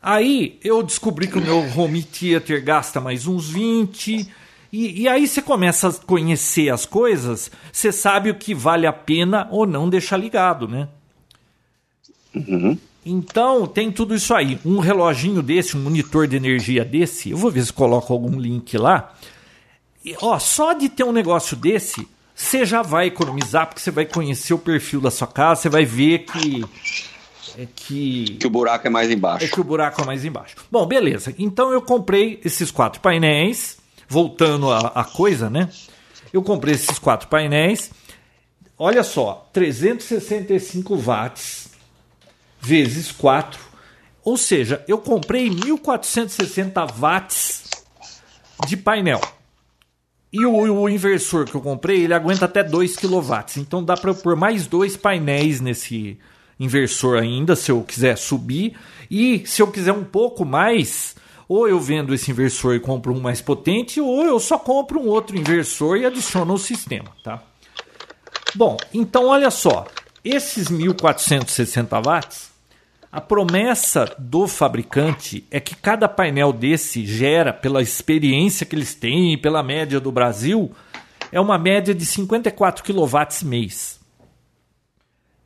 [0.00, 4.32] Aí eu descobri que o meu home theater gasta mais uns 20.
[4.72, 8.92] E, e aí você começa a conhecer as coisas, você sabe o que vale a
[8.92, 10.88] pena ou não deixar ligado, né?
[12.32, 12.78] Uhum.
[13.04, 14.58] Então, tem tudo isso aí.
[14.64, 18.78] Um reloginho desse, um monitor de energia desse, eu vou ver se coloco algum link
[18.78, 19.12] lá.
[20.04, 24.06] E, ó, só de ter um negócio desse, você já vai economizar, porque você vai
[24.06, 26.64] conhecer o perfil da sua casa, você vai ver que.
[27.58, 29.44] É que, que o buraco é mais embaixo.
[29.44, 30.56] É que o buraco é mais embaixo.
[30.70, 31.34] Bom, beleza.
[31.38, 33.76] Então eu comprei esses quatro painéis.
[34.08, 35.70] Voltando à coisa, né?
[36.32, 37.90] Eu comprei esses quatro painéis.
[38.78, 41.71] Olha só, 365 watts
[42.62, 43.60] vezes 4.
[44.24, 47.64] Ou seja, eu comprei 1460 watts
[48.66, 49.20] de painel.
[50.32, 53.34] E o, o, inversor que eu comprei, ele aguenta até 2 kW.
[53.58, 56.18] Então dá para pôr mais dois painéis nesse
[56.58, 58.74] inversor ainda, se eu quiser subir.
[59.10, 63.20] E se eu quiser um pouco mais, ou eu vendo esse inversor e compro um
[63.20, 67.42] mais potente, ou eu só compro um outro inversor e adiciono o sistema, tá?
[68.54, 69.86] Bom, então olha só,
[70.24, 72.51] esses 1460 watts
[73.12, 79.36] a promessa do fabricante é que cada painel desse gera, pela experiência que eles têm,
[79.36, 80.72] pela média do Brasil,
[81.30, 84.00] é uma média de 54 kW mês.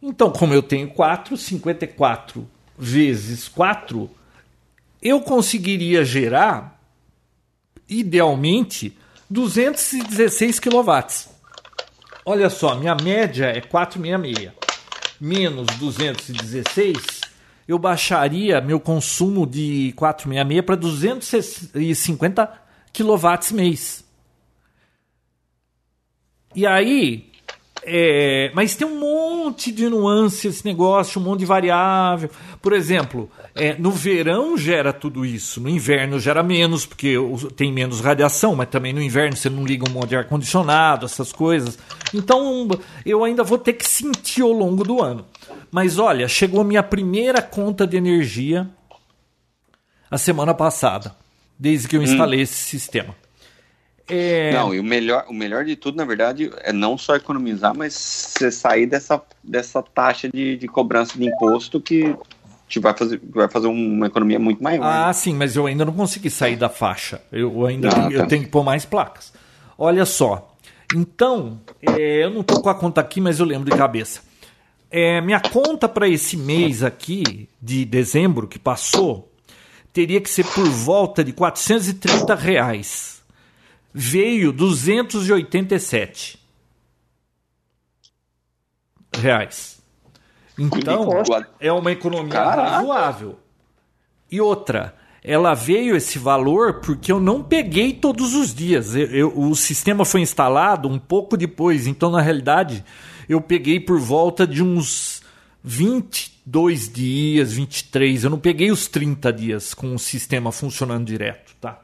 [0.00, 2.48] Então, como eu tenho 4, 54
[2.78, 4.08] vezes 4,
[5.02, 6.80] eu conseguiria gerar,
[7.88, 8.96] idealmente,
[9.28, 10.92] 216 kW.
[12.24, 14.52] Olha só, minha média é 466
[15.20, 17.15] menos 216
[17.66, 22.52] eu baixaria meu consumo de 466 para 250
[22.92, 24.04] kW mês.
[26.54, 27.30] E aí,
[27.82, 32.30] é, mas tem um monte de nuances esse negócio, um monte de variável.
[32.62, 37.14] Por exemplo, é, no verão gera tudo isso, no inverno gera menos, porque
[37.56, 41.32] tem menos radiação, mas também no inverno você não liga um monte de ar-condicionado, essas
[41.32, 41.78] coisas.
[42.12, 42.68] Então
[43.04, 45.24] eu ainda vou ter que sentir ao longo do ano.
[45.70, 48.68] Mas olha, chegou a minha primeira conta de energia
[50.10, 51.16] a semana passada,
[51.58, 52.42] desde que eu instalei hum.
[52.42, 53.14] esse sistema.
[54.08, 54.52] É...
[54.52, 57.94] Não, e o melhor, o melhor de tudo, na verdade, é não só economizar, mas
[57.94, 62.14] você sair dessa, dessa taxa de, de cobrança de imposto que
[62.68, 64.84] te vai fazer, vai fazer uma economia muito maior.
[64.84, 67.22] Ah, sim, mas eu ainda não consegui sair da faixa.
[67.30, 68.26] Eu ainda ah, eu tá.
[68.26, 69.32] tenho que pôr mais placas.
[69.78, 70.54] Olha só.
[70.94, 74.20] Então, é, eu não estou com a conta aqui, mas eu lembro de cabeça.
[74.90, 79.32] É, minha conta para esse mês aqui, de dezembro, que passou,
[79.92, 83.22] teria que ser por volta de 430 reais.
[83.92, 86.38] Veio 287
[89.16, 89.75] reais.
[90.58, 91.08] Então,
[91.60, 92.70] é uma economia Caraca.
[92.70, 93.38] razoável.
[94.30, 98.94] E outra, ela veio esse valor porque eu não peguei todos os dias.
[98.94, 102.84] Eu, eu, o sistema foi instalado um pouco depois, então na realidade
[103.28, 105.20] eu peguei por volta de uns
[105.62, 108.24] 22 dias, 23.
[108.24, 111.80] Eu não peguei os 30 dias com o sistema funcionando direto, tá?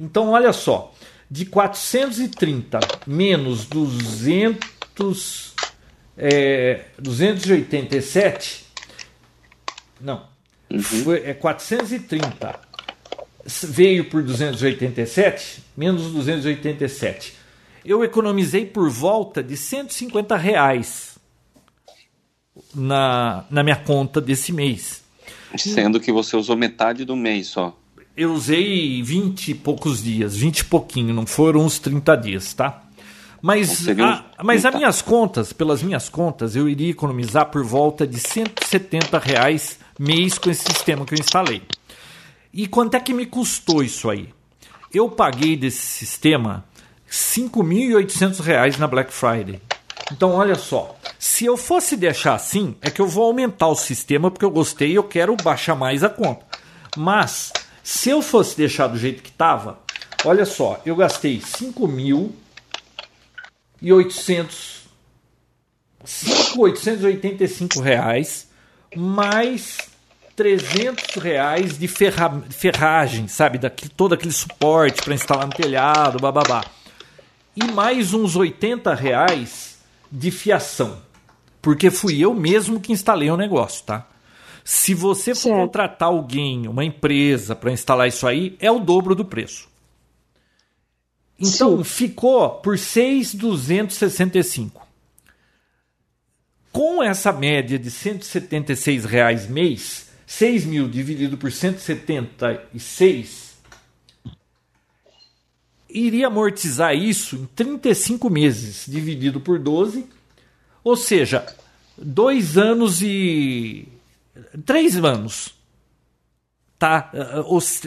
[0.00, 0.94] Então, olha só,
[1.30, 5.54] de 430 menos 200,
[6.24, 8.64] é, 287,
[10.00, 10.24] não,
[10.70, 10.80] uhum.
[10.80, 12.60] foi, é 430
[13.64, 17.34] veio por 287 menos 287
[17.84, 21.18] eu economizei por volta de 150 reais
[22.72, 25.02] na, na minha conta desse mês.
[25.56, 27.76] Sendo que você usou metade do mês só.
[28.16, 32.81] eu usei 20 e poucos dias, 20 e pouquinho, não foram uns 30 dias, tá?
[33.42, 38.20] Mas, a, mas as minhas contas, pelas minhas contas, eu iria economizar por volta de
[38.20, 41.60] 170 reais mês com esse sistema que eu instalei.
[42.54, 44.28] E quanto é que me custou isso aí?
[44.94, 46.64] Eu paguei desse sistema
[47.10, 49.60] 5.800 reais na Black Friday.
[50.12, 50.96] Então, olha só.
[51.18, 54.92] Se eu fosse deixar assim, é que eu vou aumentar o sistema porque eu gostei
[54.92, 56.46] e eu quero baixar mais a conta.
[56.96, 59.80] Mas, se eu fosse deixar do jeito que estava,
[60.24, 61.40] olha só, eu gastei
[63.82, 64.82] 5.800
[66.04, 68.48] 5.885 reais
[68.96, 69.78] mais
[70.36, 73.58] 300 reais de ferra, ferragem, sabe?
[73.58, 76.64] Daqui, todo aquele suporte para instalar no telhado, bababá.
[77.54, 79.78] E mais uns 80 reais
[80.10, 80.98] de fiação.
[81.60, 84.08] Porque fui eu mesmo que instalei o negócio, tá?
[84.64, 85.56] Se você for certo.
[85.56, 89.68] contratar alguém, uma empresa, para instalar isso aí, é o dobro do preço.
[91.42, 91.84] Então Sim.
[91.84, 94.86] ficou por 6,265.
[96.70, 103.42] Com essa média de 176 reais mês, 6 mil dividido por 176
[105.92, 110.06] iria amortizar isso em 35 meses, dividido por 12,
[110.82, 111.46] ou seja,
[111.96, 113.86] dois anos e.
[114.64, 115.54] três anos.
[116.82, 117.12] Tá,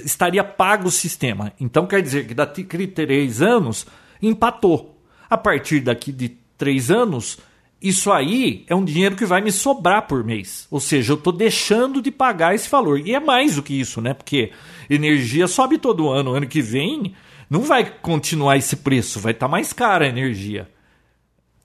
[0.06, 1.52] estaria pago o sistema.
[1.60, 3.86] Então quer dizer que daqui três anos
[4.22, 4.98] empatou.
[5.30, 7.38] A partir daqui de três anos,
[7.82, 10.66] isso aí é um dinheiro que vai me sobrar por mês.
[10.72, 12.98] Ou seja, eu estou deixando de pagar esse valor.
[13.06, 14.14] E é mais do que isso, né?
[14.14, 14.54] Porque
[14.90, 16.34] energia sobe todo ano.
[16.34, 17.14] Ano que vem
[17.50, 20.70] não vai continuar esse preço, vai estar tá mais cara a energia.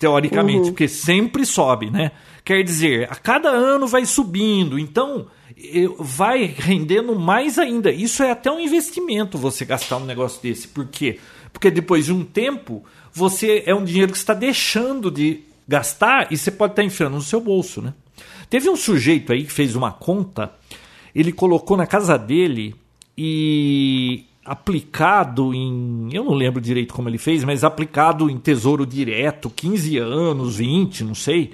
[0.01, 0.66] Teoricamente, uhum.
[0.68, 2.12] porque sempre sobe, né?
[2.42, 5.26] Quer dizer, a cada ano vai subindo, então
[5.98, 7.92] vai rendendo mais ainda.
[7.92, 10.66] Isso é até um investimento você gastar um negócio desse.
[10.68, 11.18] Por quê?
[11.53, 12.82] Porque depois de um tempo,
[13.12, 17.22] você é um dinheiro que está deixando de gastar e você pode estar enfiando no
[17.22, 17.92] seu bolso, né?
[18.48, 20.51] Teve um sujeito aí que fez uma conta,
[21.14, 22.74] ele colocou na casa dele
[23.18, 26.09] e aplicado em.
[26.12, 31.05] Eu não lembro direito como ele fez, mas aplicado em tesouro direto, 15 anos, 20,
[31.05, 31.53] não sei.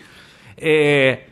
[0.56, 1.24] É,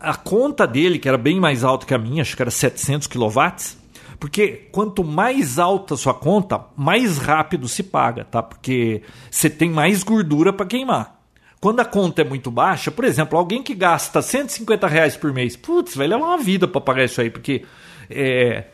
[0.00, 3.06] a conta dele, que era bem mais alta que a minha, acho que era 700
[3.06, 3.76] kW,
[4.18, 8.42] porque quanto mais alta a sua conta, mais rápido se paga, tá?
[8.42, 11.20] Porque você tem mais gordura para queimar.
[11.60, 15.54] Quando a conta é muito baixa, por exemplo, alguém que gasta 150 reais por mês,
[15.54, 17.64] putz, vai levar uma vida para pagar isso aí, porque
[18.10, 18.70] é, é,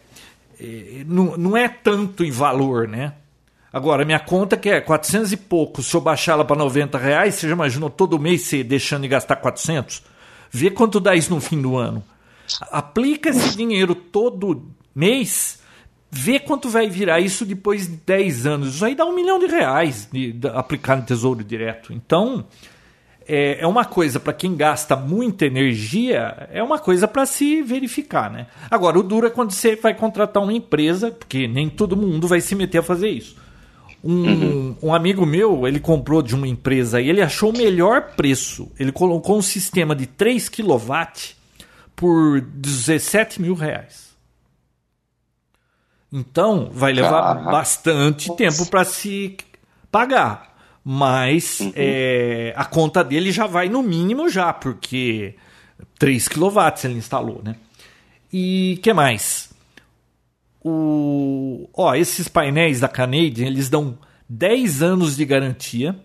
[1.07, 3.13] não, não é tanto em valor, né?
[3.73, 7.35] Agora, minha conta que é 400 e pouco, se eu baixar ela para 90 reais,
[7.35, 10.03] você já imaginou todo mês você deixando de gastar 400?
[10.51, 12.03] Vê quanto dá isso no fim do ano.
[12.71, 15.61] Aplica esse dinheiro todo mês,
[16.11, 18.75] vê quanto vai virar isso depois de 10 anos.
[18.77, 21.93] Isso aí dá um milhão de reais de, de aplicar no Tesouro Direto.
[21.93, 22.47] Então,
[23.29, 28.31] é, é uma coisa para quem gasta muita energia, é uma coisa para se verificar,
[28.31, 28.47] né?
[28.71, 32.41] Agora, o duro é quando você vai contratar uma empresa, porque nem todo mundo vai
[32.41, 33.37] se meter a fazer isso.
[34.05, 34.77] Um, uhum.
[34.85, 38.71] um amigo meu, ele comprou de uma empresa e ele achou o melhor preço.
[38.79, 40.95] Ele colocou um sistema de 3 kW
[41.97, 44.15] por 17 mil reais.
[46.13, 47.51] Então, vai levar Caraca.
[47.51, 49.37] bastante tempo para se
[49.91, 50.46] pagar
[50.89, 51.73] mas uhum.
[51.75, 55.35] é, a conta dele já vai no mínimo já, porque
[55.99, 57.57] 3 kW ele instalou, né?
[58.33, 59.51] E que mais?
[60.65, 65.97] O, ó, esses painéis da Canadian, eles dão 10 anos de garantia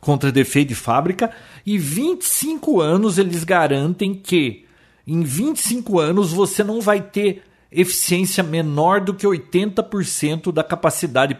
[0.00, 1.30] contra defeito de fábrica
[1.64, 4.64] e 25 anos eles garantem que
[5.06, 11.38] em 25 anos você não vai ter eficiência menor do que 80% da capacidade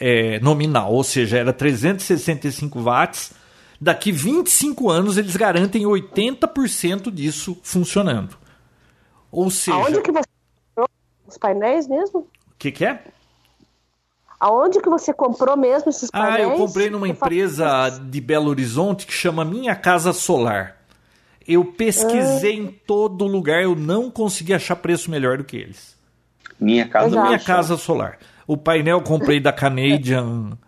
[0.00, 3.32] é, nominal, ou seja, era 365 watts.
[3.78, 8.36] Daqui 25 anos eles garantem 80% disso funcionando.
[9.30, 9.76] Ou seja.
[9.76, 10.28] Aonde que você
[10.74, 10.88] comprou
[11.26, 12.20] os painéis mesmo?
[12.20, 12.26] O
[12.58, 13.04] que, que é?
[14.38, 16.34] Aonde que você comprou mesmo esses painéis?
[16.34, 20.76] Ah, eu comprei numa empresa de Belo Horizonte que chama Minha Casa Solar.
[21.46, 22.62] Eu pesquisei ah.
[22.62, 25.96] em todo lugar, eu não consegui achar preço melhor do que eles.
[26.58, 28.18] Minha Casa, Minha casa Solar.
[28.50, 30.58] O painel comprei da Canadian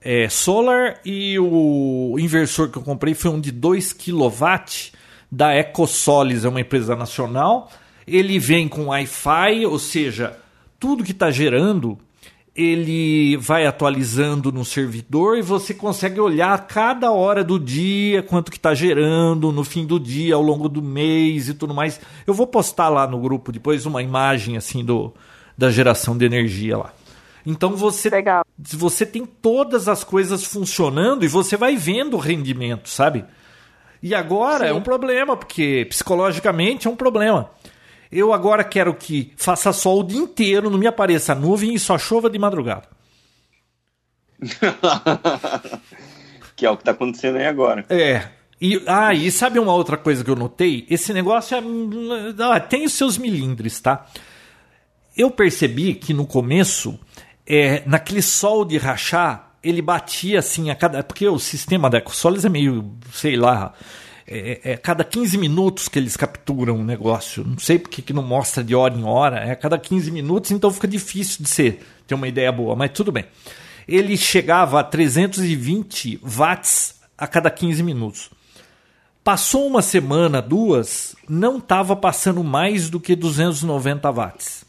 [0.00, 4.90] é, Solar e o inversor que eu comprei foi um de 2 kW
[5.30, 7.70] da EcoSolis, é uma empresa nacional.
[8.06, 10.34] Ele vem com Wi-Fi, ou seja,
[10.80, 11.98] tudo que está gerando
[12.54, 18.56] ele vai atualizando no servidor e você consegue olhar cada hora do dia quanto que
[18.56, 22.00] está gerando no fim do dia, ao longo do mês e tudo mais.
[22.26, 25.12] Eu vou postar lá no grupo depois uma imagem assim do,
[25.54, 26.94] da geração de energia lá.
[27.46, 28.44] Então você, Legal.
[28.58, 33.24] você tem todas as coisas funcionando e você vai vendo o rendimento, sabe?
[34.02, 34.70] E agora Sim.
[34.70, 37.50] é um problema, porque psicologicamente é um problema.
[38.10, 41.96] Eu agora quero que faça sol o dia inteiro, não me apareça nuvem e só
[41.96, 42.88] chova de madrugada.
[46.56, 47.84] que é o que está acontecendo aí agora.
[47.88, 48.28] É.
[48.60, 50.86] E, ah, e sabe uma outra coisa que eu notei?
[50.88, 51.60] Esse negócio é,
[52.42, 54.06] ah, tem os seus milindres, tá?
[55.16, 56.98] Eu percebi que no começo,
[57.46, 61.02] é, naquele sol de rachar, ele batia assim a cada.
[61.02, 63.72] Porque o sistema da EcoSolis é meio, sei lá,
[64.26, 67.44] é, é, é, cada 15 minutos que eles capturam o negócio.
[67.44, 69.38] Não sei porque que não mostra de hora em hora.
[69.38, 72.90] É a cada 15 minutos, então fica difícil de ser, ter uma ideia boa, mas
[72.90, 73.24] tudo bem.
[73.86, 78.30] Ele chegava a 320 watts a cada 15 minutos.
[79.22, 84.65] Passou uma semana, duas, não estava passando mais do que 290 watts.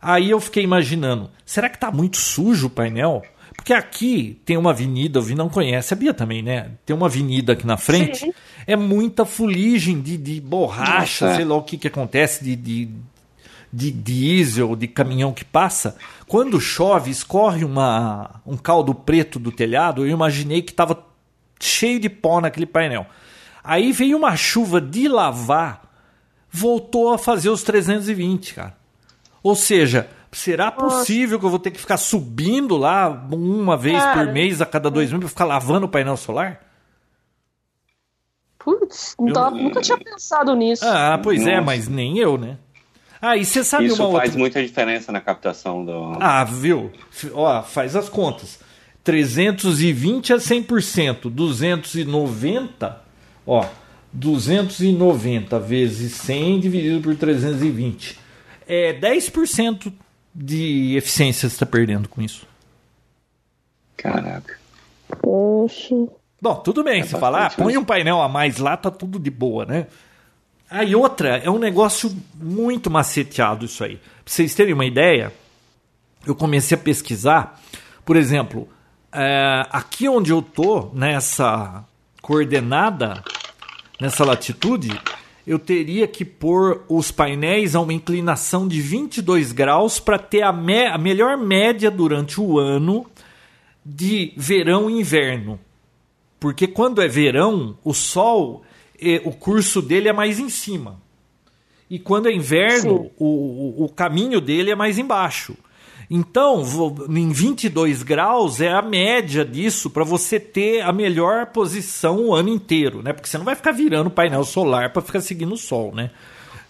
[0.00, 3.22] Aí eu fiquei imaginando, será que está muito sujo o painel?
[3.54, 6.70] Porque aqui tem uma avenida, o Vi não conhece, a Bia também, né?
[6.86, 8.32] Tem uma avenida aqui na frente, Sim.
[8.66, 11.36] é muita fuligem de, de borracha, Nossa.
[11.36, 12.88] sei lá o que, que acontece, de, de,
[13.70, 15.96] de diesel, de caminhão que passa.
[16.26, 21.04] Quando chove, escorre uma, um caldo preto do telhado, eu imaginei que estava
[21.60, 23.04] cheio de pó naquele painel.
[23.62, 25.82] Aí veio uma chuva de lavar,
[26.50, 28.79] voltou a fazer os 320, cara.
[29.42, 31.38] Ou seja, Será possível Nossa.
[31.40, 34.24] que eu vou ter que ficar subindo lá uma vez Cara.
[34.24, 36.60] por mês, a cada dois meses, para ficar lavando o painel solar?
[38.56, 39.50] Putz, eu...
[39.50, 40.84] nunca tinha pensado nisso.
[40.86, 41.56] Ah, pois é, Nossa.
[41.56, 42.58] é, mas nem eu, né?
[43.20, 44.38] Ah, e você sabe Isso uma faz outra...
[44.38, 46.16] muita diferença na captação do.
[46.20, 46.92] Ah, viu?
[47.34, 48.60] Ó, faz as contas.
[49.02, 53.02] 320 a 100%, 290,
[53.46, 53.66] ó,
[54.12, 58.18] 290 vezes 100 dividido por 320.
[58.72, 59.92] É 10%
[60.32, 62.46] de eficiência você está perdendo com isso?
[63.96, 64.56] Caraca.
[65.20, 65.96] Poxa.
[66.40, 67.00] Bom, tudo bem.
[67.00, 69.88] É você fala, ah, põe um painel a mais lá, tá tudo de boa, né?
[70.70, 73.96] Aí outra, é um negócio muito maceteado isso aí.
[73.96, 75.32] Pra vocês terem uma ideia,
[76.24, 77.60] eu comecei a pesquisar,
[78.04, 78.68] por exemplo,
[79.10, 81.84] é, aqui onde eu tô, nessa
[82.22, 83.24] coordenada,
[84.00, 84.90] nessa latitude,
[85.46, 90.52] eu teria que pôr os painéis a uma inclinação de 22 graus para ter a,
[90.52, 93.06] me a melhor média durante o ano
[93.84, 95.58] de verão e inverno.
[96.38, 98.62] Porque quando é verão, o sol,
[99.24, 101.00] o curso dele é mais em cima.
[101.88, 105.56] E quando é inverno, o, o, o caminho dele é mais embaixo.
[106.12, 106.64] Então,
[107.08, 112.48] em 22 graus é a média disso para você ter a melhor posição o ano
[112.48, 113.12] inteiro, né?
[113.12, 116.10] Porque você não vai ficar virando painel solar para ficar seguindo o sol, né?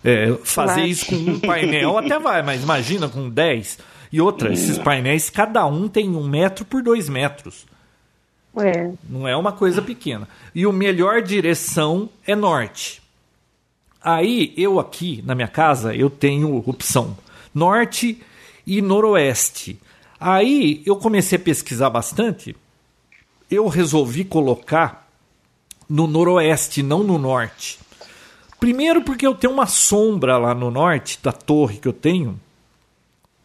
[0.05, 3.78] É, fazer isso com um painel até vai, mas imagina com 10.
[4.12, 7.64] E outra, esses painéis, cada um tem um metro por dois metros.
[8.59, 8.91] É.
[9.09, 10.28] Não é uma coisa pequena.
[10.55, 13.01] E o melhor direção é norte.
[14.03, 17.16] Aí, eu aqui na minha casa, eu tenho opção
[17.55, 18.20] norte
[18.70, 19.80] e noroeste.
[20.20, 22.54] Aí eu comecei a pesquisar bastante.
[23.50, 25.10] Eu resolvi colocar
[25.88, 27.80] no noroeste, não no norte.
[28.60, 32.38] Primeiro porque eu tenho uma sombra lá no norte da torre que eu tenho.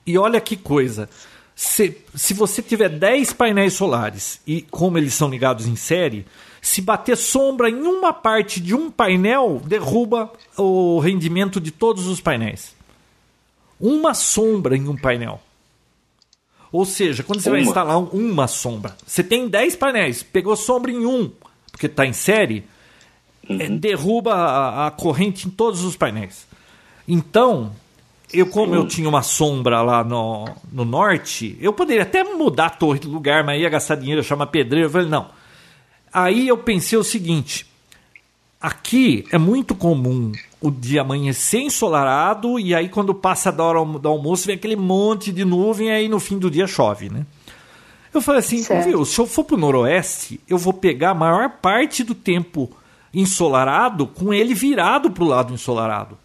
[0.06, 1.10] E olha que coisa.
[1.56, 6.24] Se, se você tiver 10 painéis solares e como eles são ligados em série,
[6.62, 12.22] se bater sombra em uma parte de um painel, derruba o rendimento de todos os
[12.22, 12.75] painéis
[13.80, 15.42] uma sombra em um painel.
[16.72, 17.58] Ou seja, quando você uma.
[17.58, 21.32] vai instalar uma sombra, você tem 10 painéis, pegou sombra em um,
[21.72, 22.66] porque está em série,
[23.50, 23.62] uhum.
[23.62, 26.46] é, derruba a, a, corrente em todos os painéis.
[27.08, 27.72] Então,
[28.34, 28.80] eu como uhum.
[28.80, 33.08] eu tinha uma sombra lá no, no norte, eu poderia até mudar a torre de
[33.08, 34.88] lugar, mas ia gastar dinheiro, chamar pedreiro.
[34.88, 35.30] Eu falei, não.
[36.12, 37.66] Aí eu pensei o seguinte:
[38.60, 40.32] aqui é muito comum
[40.68, 45.32] o dia amanhecer ensolarado e aí quando passa da hora do almoço vem aquele monte
[45.32, 47.26] de nuvem e aí no fim do dia chove, né?
[48.14, 52.04] Eu falei assim, viu, se eu for pro noroeste, eu vou pegar a maior parte
[52.04, 52.72] do tempo
[53.14, 56.18] ensolarado com ele virado pro lado ensolarado.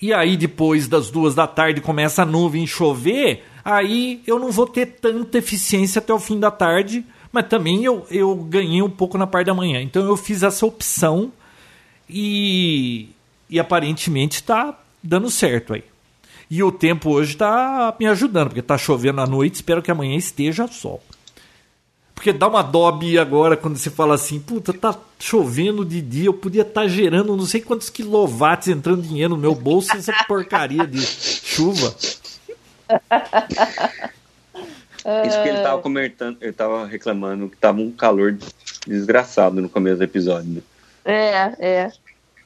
[0.00, 4.66] E aí depois das duas da tarde começa a nuvem chover, aí eu não vou
[4.66, 9.16] ter tanta eficiência até o fim da tarde, mas também eu, eu ganhei um pouco
[9.16, 9.80] na parte da manhã.
[9.80, 11.32] Então eu fiz essa opção
[12.08, 13.08] e
[13.48, 15.84] e aparentemente está dando certo aí.
[16.50, 20.16] E o tempo hoje está me ajudando, porque está chovendo à noite, espero que amanhã
[20.16, 21.02] esteja sol.
[22.14, 26.34] Porque dá uma dobe agora quando você fala assim, puta, tá chovendo de dia, eu
[26.34, 30.86] podia estar tá gerando não sei quantos quilowatts entrando dinheiro no meu bolso essa porcaria
[30.86, 31.94] de chuva.
[35.26, 38.38] Isso que ele tava comentando, ele tava reclamando que tava um calor
[38.86, 40.50] desgraçado no começo do episódio.
[40.50, 40.62] né?
[41.04, 41.92] É, é.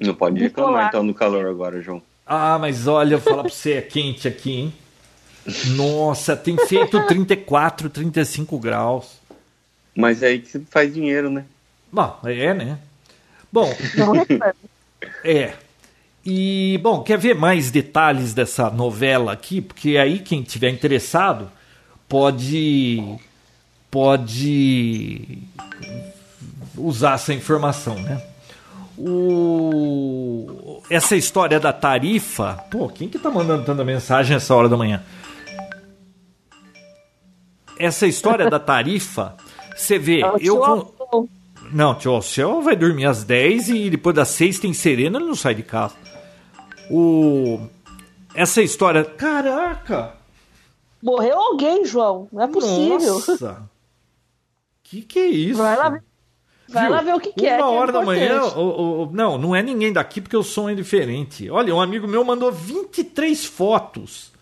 [0.01, 0.69] Não pode Bipolar.
[0.69, 2.03] reclamar então do calor agora, João.
[2.27, 4.75] Ah, mas olha, eu vou falar pra você, é quente aqui, hein?
[5.77, 9.19] Nossa, tem feito 34, 35 graus.
[9.97, 11.45] Mas é aí que você faz dinheiro, né?
[11.91, 12.79] Bom, é, né?
[13.51, 13.75] Bom,
[15.25, 15.55] é.
[16.25, 19.61] E, bom, quer ver mais detalhes dessa novela aqui?
[19.63, 21.51] Porque aí quem tiver interessado
[22.09, 23.19] pode
[23.91, 25.39] pode
[26.77, 28.23] usar essa informação, né?
[28.99, 34.77] O, essa história da tarifa, pô, quem que tá mandando tanta mensagem essa hora da
[34.77, 35.03] manhã?
[37.79, 39.37] Essa história da tarifa,
[39.77, 41.29] você vê, É eu Alceu.
[41.73, 45.35] não, tio Alceu vai dormir às 10 e depois das 6 tem serena, ele não
[45.37, 45.95] sai de casa.
[46.91, 47.61] O
[48.35, 50.15] essa história, caraca,
[51.03, 52.29] Morreu alguém, João.
[52.33, 53.15] Não é possível.
[53.15, 53.63] nossa.
[54.83, 55.59] Que que é isso?
[55.63, 56.03] Vai lá ver.
[56.69, 56.93] Vai Viu?
[56.93, 57.57] lá ver o que, que Uma é.
[57.57, 60.69] que é hora da manhã, o- o- não, não é ninguém daqui porque o som
[60.69, 61.49] é diferente.
[61.51, 64.33] Olha, um amigo meu mandou 23 fotos.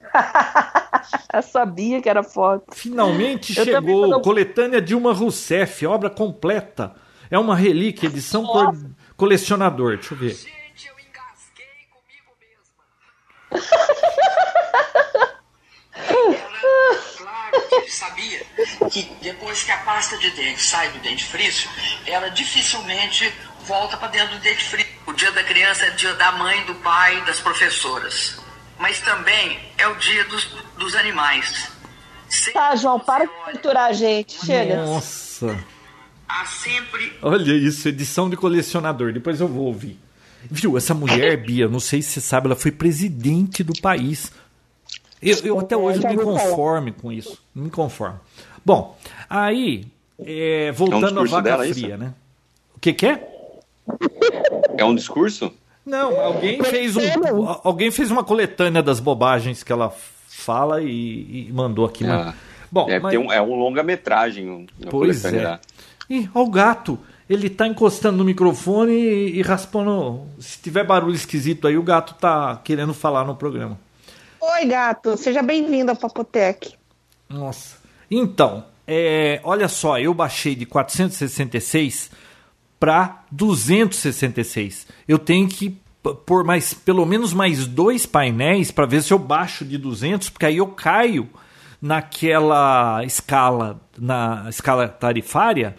[1.32, 2.64] Eu sabia que era foto.
[2.74, 6.94] Finalmente Eu chegou, quando- coletânea Dilma Rousseff, obra completa.
[7.30, 8.76] É uma relíquia, edição cor-
[9.16, 9.94] colecionador.
[9.96, 10.36] Deixa eu ver.
[17.88, 18.44] Sabia
[18.90, 21.70] que depois que a pasta de dente sai do dentifrício,
[22.06, 23.32] ela dificilmente
[23.66, 24.92] volta para dentro do dentifrício.
[25.06, 28.38] O dia da criança é dia da mãe, do pai, das professoras.
[28.78, 30.44] Mas também é o dia dos,
[30.76, 31.70] dos animais.
[32.28, 34.44] Sempre Tá, João, para de torturar a gente.
[34.44, 34.84] Chega.
[34.84, 35.58] Nossa.
[36.28, 39.12] Há sempre Olha isso, edição de colecionador.
[39.12, 39.98] Depois eu vou ouvir.
[40.50, 44.32] Viu, essa mulher, Bia, não sei se você sabe, ela foi presidente do país.
[45.22, 47.38] Eu, eu até hoje não me conformo com isso.
[47.54, 48.18] Não me conformo.
[48.64, 48.96] Bom,
[49.30, 49.84] aí,
[50.18, 51.80] é, voltando à vaca dela, isso?
[51.80, 52.12] fria, né?
[52.76, 53.28] O que, que é?
[54.76, 55.52] É um discurso?
[55.84, 57.00] Não, alguém fez, um,
[57.64, 59.92] alguém fez uma coletânea das bobagens que ela
[60.28, 62.04] fala e, e mandou aqui.
[62.04, 62.34] mas- Ah,
[62.70, 64.48] Bom, Deve mas- um, é um longa-metragem.
[64.48, 65.42] Um, Pois é.
[65.42, 65.60] lá.
[66.08, 66.98] Ih, olha o gato.
[67.28, 70.22] Ele tá encostando no microfone e, e raspando.
[70.38, 73.78] Se tiver barulho esquisito aí, o gato tá querendo falar no programa.
[74.44, 75.16] Oi, gato.
[75.16, 76.74] Seja bem-vindo ao Papotec.
[77.28, 77.76] Nossa.
[78.10, 82.10] Então, é, olha só, eu baixei de 466
[82.80, 84.88] para 266.
[85.06, 85.80] Eu tenho que
[86.26, 90.46] pôr mais, pelo menos mais dois painéis para ver se eu baixo de 200, porque
[90.46, 91.30] aí eu caio
[91.80, 95.76] naquela escala, na escala tarifária.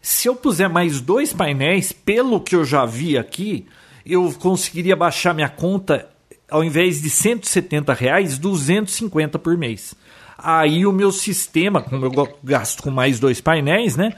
[0.00, 3.66] Se eu puser mais dois painéis, pelo que eu já vi aqui,
[4.06, 6.13] eu conseguiria baixar minha conta
[6.50, 9.94] ao invés de 170 reais, 250 por mês.
[10.36, 14.14] Aí o meu sistema, como eu gasto com mais dois painéis, né?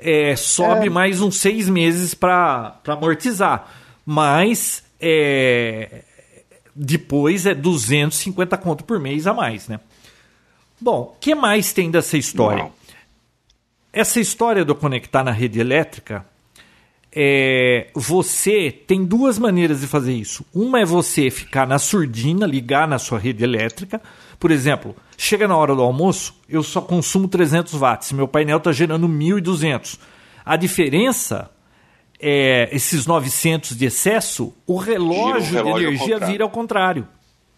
[0.00, 3.68] é, sobe mais uns seis meses para amortizar.
[4.04, 6.02] Mas é,
[6.74, 9.78] depois é 250 conto por mês a mais, né?
[10.80, 12.64] Bom, o que mais tem dessa história?
[12.64, 12.74] Uau.
[13.92, 16.24] Essa história do conectar na rede elétrica,
[17.12, 20.44] é, você tem duas maneiras de fazer isso.
[20.54, 24.00] Uma é você ficar na surdina, ligar na sua rede elétrica.
[24.38, 28.72] Por exemplo, chega na hora do almoço, eu só consumo 300 watts, meu painel está
[28.72, 29.98] gerando 1.200.
[30.44, 31.50] A diferença
[32.18, 36.32] é esses 900 de excesso, o relógio, relógio ao de energia contrário.
[36.32, 37.08] vira ao contrário.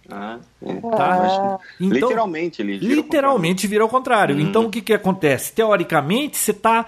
[0.09, 0.75] Ah, é.
[0.75, 1.59] Tá?
[1.81, 4.41] Então- literalmente, ele gira ao Literalmente vira ao contrário.
[4.41, 5.53] Então o que, que acontece?
[5.53, 6.87] Teoricamente, você está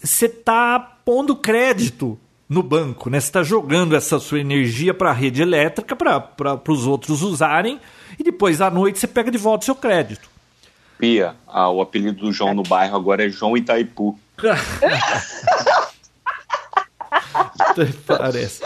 [0.00, 3.18] você tá pondo crédito no banco, né?
[3.18, 7.80] Você está jogando essa sua energia para a rede elétrica para os outros usarem
[8.18, 10.28] e depois à noite você pega de volta o seu crédito.
[10.98, 14.20] Pia, ah, o apelido do João no bairro agora é João Itaipu.
[18.06, 18.62] Parece.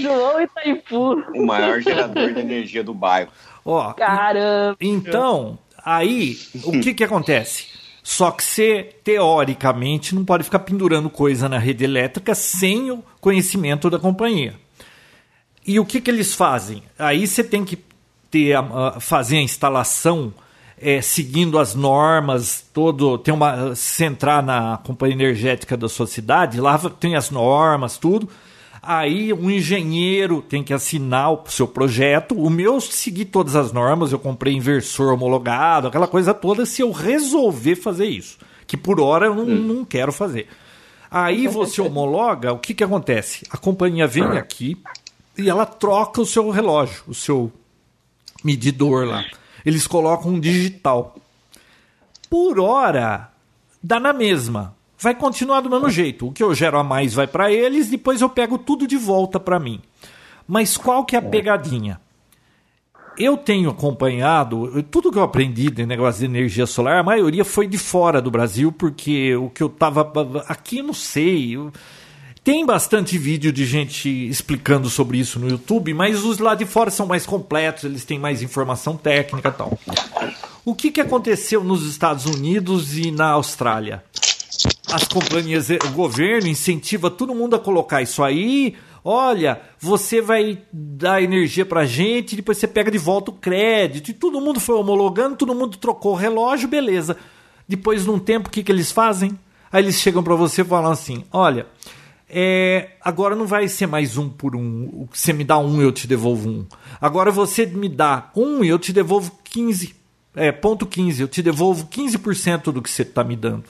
[0.00, 1.14] João Itaipu.
[1.34, 3.32] O maior gerador de energia do bairro.
[3.64, 4.76] Ó, Caramba.
[4.80, 7.81] Então, aí, o que que acontece?
[8.02, 13.88] Só que você, teoricamente, não pode ficar pendurando coisa na rede elétrica sem o conhecimento
[13.88, 14.54] da companhia.
[15.66, 16.82] E o que que eles fazem?
[16.98, 17.78] Aí você tem que
[18.30, 18.60] ter a-
[18.96, 20.32] a- fazer a instalação
[20.84, 26.60] é, seguindo as normas, todo tem uma se entrar na companhia energética da sua cidade,
[26.60, 28.28] lá tem as normas, tudo.
[28.82, 32.34] Aí um engenheiro tem que assinar o seu projeto.
[32.34, 36.90] O meu segui todas as normas, eu comprei inversor homologado, aquela coisa toda, se eu
[36.90, 38.38] resolver fazer isso.
[38.66, 40.48] Que por hora eu não, não quero fazer.
[41.08, 43.46] Aí você homologa, o que, que acontece?
[43.50, 44.76] A companhia vem aqui
[45.38, 47.52] e ela troca o seu relógio, o seu
[48.42, 49.24] medidor lá.
[49.64, 51.14] Eles colocam um digital.
[52.28, 53.30] Por hora,
[53.80, 54.74] dá na mesma.
[55.02, 56.28] Vai continuar do mesmo jeito.
[56.28, 59.40] O que eu gero a mais vai para eles, depois eu pego tudo de volta
[59.40, 59.80] para mim.
[60.46, 62.00] Mas qual que é a pegadinha?
[63.18, 67.66] Eu tenho acompanhado, tudo que eu aprendi de negócio de energia solar, a maioria foi
[67.66, 70.10] de fora do Brasil, porque o que eu tava
[70.46, 71.56] aqui, não sei.
[71.56, 71.72] Eu,
[72.44, 76.90] tem bastante vídeo de gente explicando sobre isso no YouTube, mas os lá de fora
[76.90, 79.78] são mais completos, eles têm mais informação técnica e tal.
[80.64, 84.02] O que, que aconteceu nos Estados Unidos e na Austrália?
[84.92, 88.76] As companhias, o governo incentiva todo mundo a colocar isso aí.
[89.02, 94.10] Olha, você vai dar energia pra gente, depois você pega de volta o crédito.
[94.10, 97.16] E todo mundo foi homologando, todo mundo trocou o relógio, beleza.
[97.66, 99.38] Depois, num tempo, o que, que eles fazem?
[99.72, 101.66] Aí eles chegam para você e falam assim: olha,
[102.28, 105.06] é, agora não vai ser mais um por um.
[105.10, 106.66] Você me dá um, eu te devolvo um.
[107.00, 109.96] Agora você me dá um eu te devolvo 15.
[110.34, 111.22] É, ponto 15.
[111.22, 113.64] Eu te devolvo 15% do que você está me dando.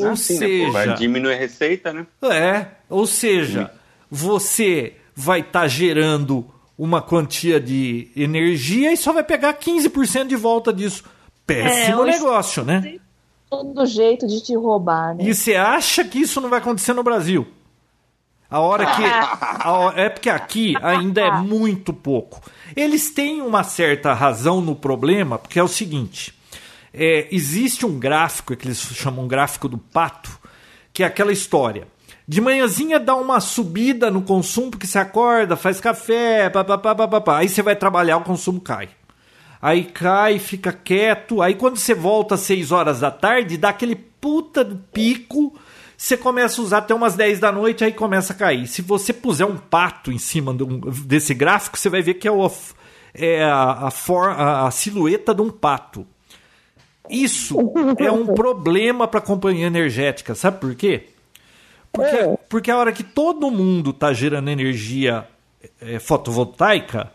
[0.00, 0.66] Ou ah, sim, seja.
[0.66, 0.86] Né?
[0.86, 2.06] Vai diminuir a receita, né?
[2.24, 2.66] É.
[2.88, 3.70] Ou seja,
[4.10, 6.46] você vai estar tá gerando
[6.76, 11.04] uma quantia de energia e só vai pegar 15% de volta disso.
[11.46, 12.98] Péssimo é, negócio, né?
[13.62, 15.24] todo jeito de te roubar, né?
[15.24, 17.46] E você acha que isso não vai acontecer no Brasil?
[18.50, 19.02] A hora que.
[19.04, 22.40] a, é porque aqui ainda é muito pouco.
[22.74, 26.34] Eles têm uma certa razão no problema, porque é o seguinte:
[26.94, 30.30] é, existe um gráfico que eles chamam gráfico do pato,
[30.92, 31.88] que é aquela história.
[32.26, 36.50] De manhãzinha dá uma subida no consumo, porque você acorda, faz café.
[37.36, 38.88] Aí você vai trabalhar, o consumo cai
[39.64, 41.40] aí cai, fica quieto.
[41.40, 45.58] Aí quando você volta às 6 horas da tarde, dá aquele puta do pico.
[45.96, 48.66] Você começa a usar até umas 10 da noite, aí começa a cair.
[48.66, 50.54] Se você puser um pato em cima
[51.06, 52.50] desse gráfico, você vai ver que é, o,
[53.14, 56.06] é a, a, for, a, a silhueta de um pato.
[57.08, 57.56] Isso
[57.98, 61.08] é um problema para a companhia energética, sabe por quê?
[61.92, 62.36] Porque, é.
[62.48, 65.28] porque a hora que todo mundo está gerando energia
[65.80, 67.12] é, fotovoltaica,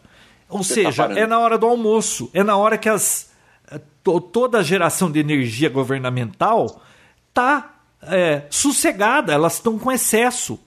[0.48, 3.30] ou Você tá seja, tá é na hora do almoço, é na hora que as,
[3.72, 3.80] eh,
[4.32, 6.82] toda a geração de energia governamental
[7.28, 10.60] está é, sossegada, elas estão com excesso.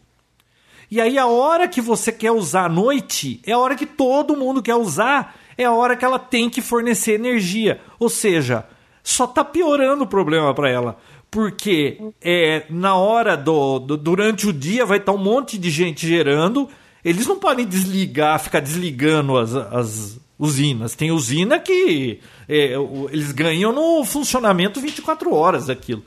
[0.88, 4.36] E aí a hora que você quer usar à noite é a hora que todo
[4.36, 7.80] mundo quer usar, é a hora que ela tem que fornecer energia.
[7.98, 8.66] Ou seja,
[9.02, 10.98] só está piorando o problema para ela.
[11.30, 15.70] Porque é, na hora do, do, Durante o dia vai estar tá um monte de
[15.70, 16.68] gente gerando
[17.04, 20.94] eles não podem desligar, ficar desligando as, as usinas.
[20.94, 22.74] Tem usina que é,
[23.10, 26.04] eles ganham no funcionamento 24 horas daquilo.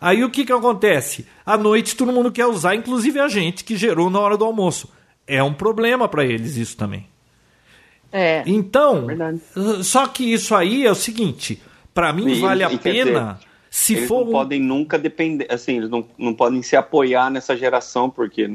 [0.00, 1.26] Aí o que, que acontece?
[1.44, 4.90] À noite todo mundo quer usar, inclusive a gente que gerou na hora do almoço.
[5.26, 7.06] É um problema para eles isso também.
[8.10, 8.42] É.
[8.46, 9.06] Então,
[9.84, 11.62] só que isso aí é o seguinte:
[11.94, 13.38] para mim e, vale a pena.
[13.38, 14.32] Dizer, se eles for não um...
[14.32, 18.48] podem nunca depender, assim, eles não, não podem se apoiar nessa geração, porque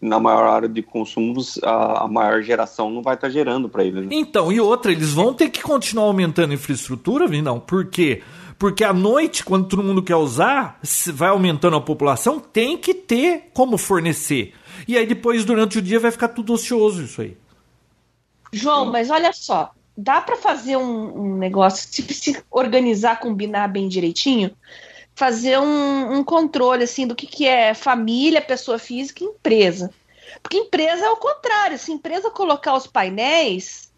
[0.00, 3.84] na maior área de consumos, a, a maior geração não vai estar tá gerando para
[3.84, 4.06] eles.
[4.06, 4.08] Né?
[4.12, 7.60] Então, e outra, eles vão ter que continuar aumentando a infraestrutura, não?
[7.60, 8.22] Por quê?
[8.58, 10.78] Porque à noite, quando todo mundo quer usar,
[11.14, 14.52] vai aumentando a população, tem que ter como fornecer.
[14.86, 17.36] E aí depois, durante o dia, vai ficar tudo ocioso isso aí.
[18.52, 23.88] João, mas olha só, dá para fazer um, um negócio, se, se organizar, combinar bem
[23.88, 24.50] direitinho,
[25.14, 29.90] fazer um, um controle assim do que, que é família, pessoa física e empresa.
[30.42, 31.78] Porque empresa é o contrário.
[31.78, 33.90] Se empresa colocar os painéis,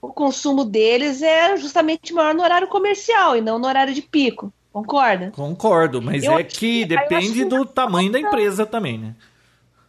[0.00, 4.52] o consumo deles é justamente maior no horário comercial e não no horário de pico.
[4.72, 5.30] Concorda?
[5.32, 9.14] Concordo, mas eu é que depende do tamanho da empresa também, né?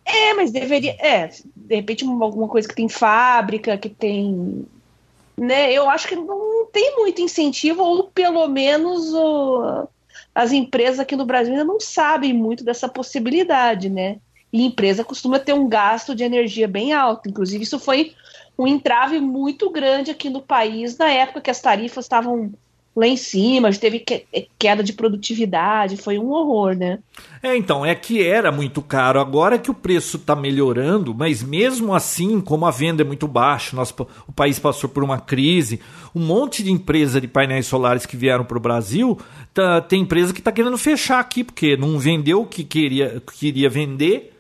[0.05, 0.95] É, mas deveria.
[0.99, 4.65] É, de repente alguma coisa que tem fábrica, que tem.
[5.35, 9.87] Né, eu acho que não tem muito incentivo, ou pelo menos o,
[10.33, 14.19] as empresas aqui no Brasil ainda não sabem muito dessa possibilidade, né?
[14.51, 17.27] E empresa costuma ter um gasto de energia bem alto.
[17.27, 18.13] Inclusive, isso foi
[18.57, 22.53] um entrave muito grande aqui no país na época que as tarifas estavam
[22.95, 26.99] lá em cima, teve é, queda de produtividade, foi um horror, né?
[27.41, 29.19] É, então, é que era muito caro.
[29.19, 33.75] Agora que o preço está melhorando, mas mesmo assim, como a venda é muito baixa,
[33.75, 33.95] nosso,
[34.27, 35.79] o país passou por uma crise,
[36.13, 39.17] um monte de empresa de painéis solares que vieram para o Brasil,
[39.53, 43.69] tá, tem empresa que está querendo fechar aqui, porque não vendeu o que queria, queria
[43.69, 44.31] vender.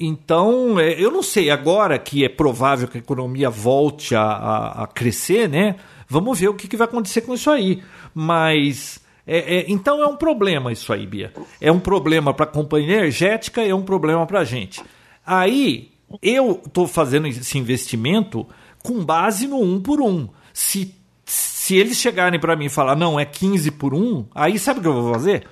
[0.00, 4.84] Então, é, eu não sei, agora que é provável que a economia volte a, a,
[4.84, 5.76] a crescer, né?
[6.08, 7.82] Vamos ver o que, que vai acontecer com isso aí.
[8.14, 9.00] Mas.
[9.26, 11.32] É, é, então é um problema isso aí, Bia.
[11.60, 14.82] É um problema para a companhia energética, é um problema para a gente.
[15.26, 15.90] Aí
[16.22, 18.46] eu estou fazendo esse investimento
[18.82, 20.28] com base no um por um.
[20.52, 20.94] Se
[21.26, 24.82] Se eles chegarem para mim e falar, não, é 15 por 1, aí sabe o
[24.82, 25.46] que eu vou fazer?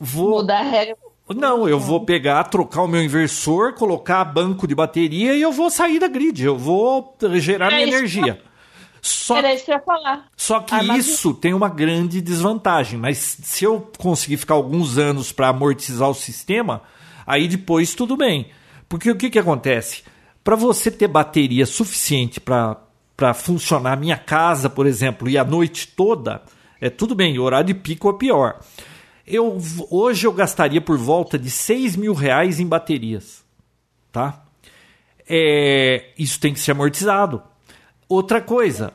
[0.00, 0.40] Vou...
[0.40, 0.96] Mudar a regra.
[1.34, 5.70] Não, eu vou pegar, trocar o meu inversor, colocar banco de bateria e eu vou
[5.70, 6.44] sair da grid.
[6.44, 8.40] Eu vou gerar é minha energia.
[9.06, 10.26] Só, Era isso que eu ia falar.
[10.36, 12.98] Só que isso tem uma grande desvantagem.
[12.98, 16.82] Mas se eu conseguir ficar alguns anos para amortizar o sistema,
[17.24, 18.50] aí depois tudo bem.
[18.88, 20.02] Porque o que, que acontece?
[20.42, 25.86] Para você ter bateria suficiente para funcionar a minha casa, por exemplo, e a noite
[25.86, 26.42] toda,
[26.80, 28.60] é tudo bem, horário de pico é pior.
[29.24, 29.56] Eu,
[29.88, 33.44] hoje eu gastaria por volta de 6 mil reais em baterias.
[34.10, 34.44] Tá?
[35.28, 37.42] É, isso tem que ser amortizado.
[38.08, 38.92] Outra coisa,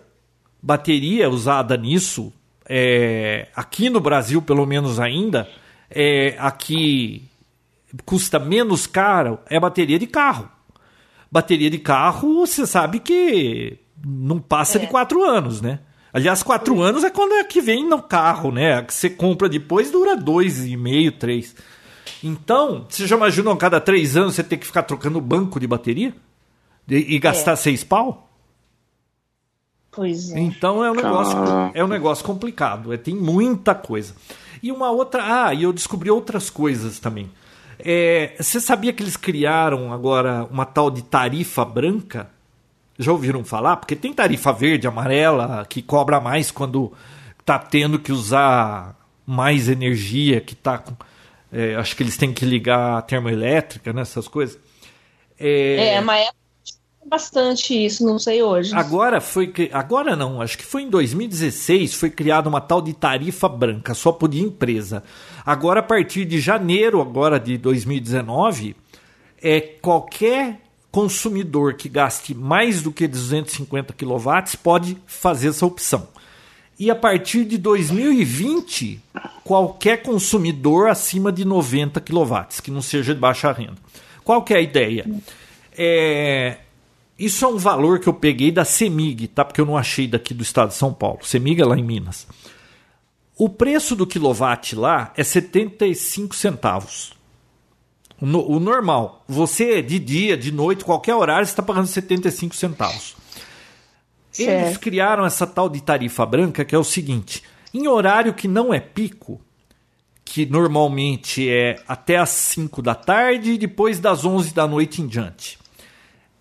[0.62, 2.32] bateria usada nisso,
[2.68, 5.50] é, aqui no Brasil, pelo menos ainda,
[5.90, 7.24] é, aqui
[8.06, 10.50] custa menos caro, é bateria de carro.
[11.30, 14.82] Bateria de carro, você sabe que não passa é.
[14.82, 15.80] de quatro anos, né?
[16.14, 18.76] Aliás, quatro anos é quando é que vem no carro, né?
[18.76, 21.56] A que você compra depois dura dois e meio, três.
[22.24, 26.14] Então, você já imaginou cada três anos você ter que ficar trocando banco de bateria?
[26.88, 27.56] E, e gastar é.
[27.56, 28.31] seis pau?
[29.92, 30.40] Pois é.
[30.40, 31.38] Então é um negócio,
[31.74, 32.94] é um negócio complicado.
[32.94, 34.16] É, tem muita coisa.
[34.64, 35.48] E uma outra.
[35.48, 37.30] Ah, e eu descobri outras coisas também.
[37.78, 42.30] É, você sabia que eles criaram agora uma tal de tarifa branca?
[42.98, 43.78] Já ouviram falar?
[43.78, 46.94] Porque tem tarifa verde, amarela, que cobra mais quando
[47.40, 48.96] está tendo que usar
[49.26, 50.84] mais energia, que tá
[51.52, 54.58] é, acho que eles têm que ligar a termoelétrica, né, essas coisas.
[55.40, 56.30] É, é mas
[57.06, 58.74] bastante isso, não sei hoje.
[58.76, 63.50] Agora foi agora não, acho que foi em 2016 foi criada uma tal de tarifa
[63.50, 65.04] branca só por empresa.
[65.46, 68.76] Agora a partir de janeiro agora de 2019
[69.42, 70.60] é qualquer
[70.92, 76.08] consumidor que gaste mais do que 250 kW pode fazer essa opção.
[76.78, 79.00] E a partir de 2020,
[79.44, 83.78] qualquer consumidor acima de 90 kW, que não seja de baixa renda.
[84.24, 85.06] Qual que é a ideia?
[85.78, 86.58] É,
[87.26, 89.46] isso é um valor que eu peguei da CEMIG, tá?
[89.46, 91.20] Porque eu não achei daqui do estado de São Paulo.
[91.24, 92.28] CEMIG é lá em Minas.
[93.38, 97.14] O preço do quilowatt lá é 75 centavos.
[98.20, 99.24] O, no, o normal.
[99.28, 103.16] Você, de dia, de noite, qualquer horário, está pagando 75 centavos.
[104.32, 104.66] Certo.
[104.66, 108.74] Eles criaram essa tal de tarifa branca que é o seguinte: em horário que não
[108.74, 109.40] é pico,
[110.26, 115.08] que normalmente é até as 5 da tarde e depois das 11 da noite em
[115.08, 115.61] diante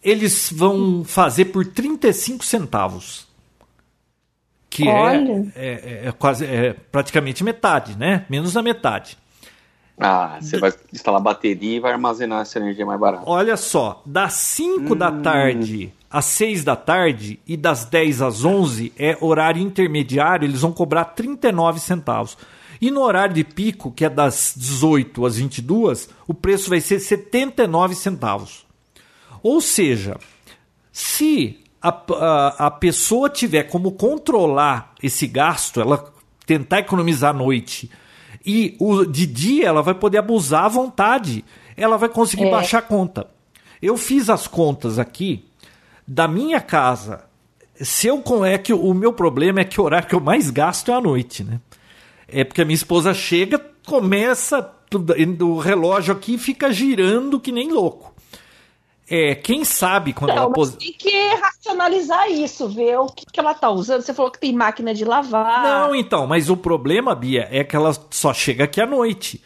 [0.02, 3.28] eles vão fazer por 35 centavos.
[4.68, 8.24] Que é, é, é, é, quase é praticamente metade, né?
[8.30, 9.18] Menos da metade.
[9.98, 13.24] Ah, você vai instalar bateria e vai armazenar essa energia mais barata.
[13.26, 14.96] Olha só, das 5 hum.
[14.96, 20.62] da tarde às 6 da tarde e das 10 às 11 é horário intermediário, eles
[20.62, 22.36] vão cobrar 39 centavos.
[22.80, 26.98] E no horário de pico, que é das 18 às 22, o preço vai ser
[26.98, 28.66] 79 centavos.
[29.42, 30.16] Ou seja,
[30.92, 36.12] se a, a, a pessoa tiver como controlar esse gasto, ela
[36.46, 37.90] tentar economizar à noite
[38.44, 41.44] e o, de dia ela vai poder abusar à vontade,
[41.76, 42.50] ela vai conseguir é.
[42.50, 43.28] baixar a conta.
[43.80, 45.44] Eu fiz as contas aqui
[46.06, 47.24] da minha casa.
[47.74, 50.90] Se eu é que o meu problema é que o horário que eu mais gasto
[50.90, 51.60] é à noite, né?
[52.28, 54.74] É porque a minha esposa chega, começa
[55.40, 58.09] o relógio aqui fica girando que nem louco.
[59.10, 60.70] É, quem sabe quando não, ela pos...
[60.76, 64.02] tem que racionalizar isso, ver o que, que ela tá usando.
[64.02, 65.64] Você falou que tem máquina de lavar.
[65.64, 69.42] Não, então, mas o problema, Bia, é que ela só chega aqui à noite.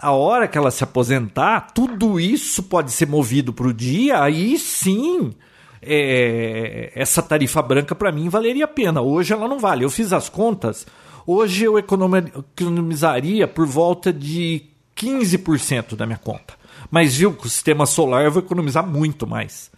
[0.00, 4.58] A hora que ela se aposentar, tudo isso pode ser movido para o dia, aí
[4.58, 5.32] sim.
[5.80, 9.00] É, essa tarifa branca para mim valeria a pena.
[9.00, 9.84] Hoje ela não vale.
[9.84, 10.86] Eu fiz as contas.
[11.24, 14.62] Hoje eu economizaria por volta de
[14.96, 16.63] 15% da minha conta.
[16.94, 19.68] Mas viu, com o sistema solar eu vou economizar muito mais.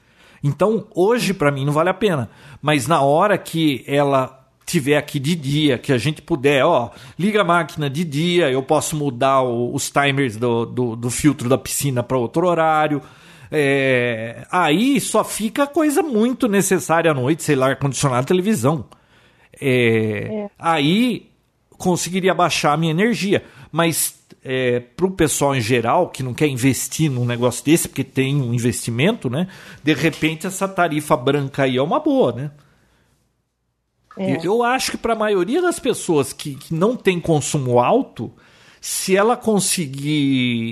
[0.44, 2.28] Então, hoje para mim não vale a pena.
[2.60, 7.40] Mas na hora que ela tiver aqui de dia, que a gente puder, ó, liga
[7.40, 11.56] a máquina de dia, eu posso mudar o, os timers do, do, do, filtro da
[11.56, 13.00] piscina para outro horário.
[13.50, 18.84] É, aí só fica coisa muito necessária à noite, sei lá, ar-condicionado, televisão.
[19.58, 19.68] É,
[20.30, 20.50] é.
[20.58, 21.30] Aí
[21.78, 23.42] conseguiria baixar a minha energia.
[23.72, 28.04] Mas é, para o pessoal em geral que não quer investir num negócio desse, porque
[28.04, 29.48] tem um investimento, né?
[29.82, 32.52] De repente essa tarifa branca aí é uma boa, né?
[34.16, 34.38] É.
[34.46, 38.32] Eu acho que para a maioria das pessoas que, que não tem consumo alto,
[38.80, 40.70] se ela conseguir.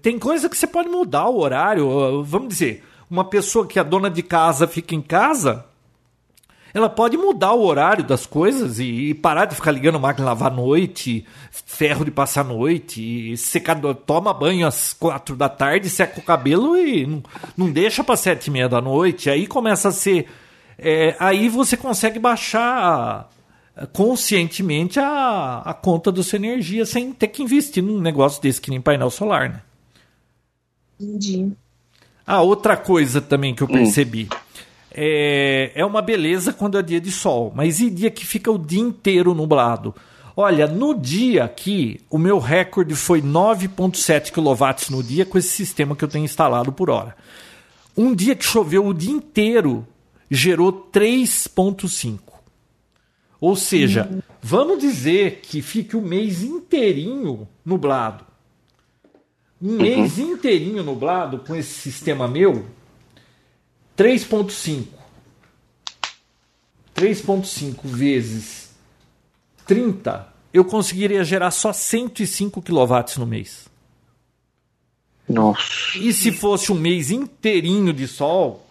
[0.00, 2.24] Tem coisa que você pode mudar o horário.
[2.24, 5.66] Vamos dizer, uma pessoa que é dona de casa fica em casa,
[6.76, 10.52] ela pode mudar o horário das coisas e, e parar de ficar ligando máquina lavar
[10.52, 16.20] à noite, ferro de passar à noite, secador, toma banho às quatro da tarde, seca
[16.20, 17.22] o cabelo e não,
[17.56, 19.30] não deixa para sete e meia da noite.
[19.30, 20.28] Aí começa a ser.
[20.78, 23.30] É, aí você consegue baixar
[23.94, 28.68] conscientemente a, a conta da sua energia sem ter que investir num negócio desse que
[28.68, 29.62] nem painel solar, né?
[31.00, 31.52] Entendi.
[32.26, 34.28] Ah, outra coisa também que eu percebi.
[34.30, 34.45] Hum
[34.96, 38.58] é, é uma beleza quando é dia de sol, mas e dia que fica o
[38.58, 39.94] dia inteiro nublado?
[40.34, 45.94] Olha, no dia aqui, o meu recorde foi 9,7 kW no dia com esse sistema
[45.94, 47.16] que eu tenho instalado por hora.
[47.96, 49.86] Um dia que choveu o dia inteiro,
[50.30, 52.20] gerou 3,5.
[53.40, 54.20] Ou seja, uhum.
[54.42, 58.24] vamos dizer que fique o mês inteirinho nublado.
[59.60, 59.76] Um uhum.
[59.76, 62.66] mês inteirinho nublado com esse sistema meu,
[63.96, 64.86] 3.5.
[66.94, 68.74] 3.5 vezes
[69.66, 73.68] 30, eu conseguiria gerar só 105 kW no mês.
[75.28, 75.98] Nossa.
[75.98, 78.64] E se fosse um mês inteirinho de sol,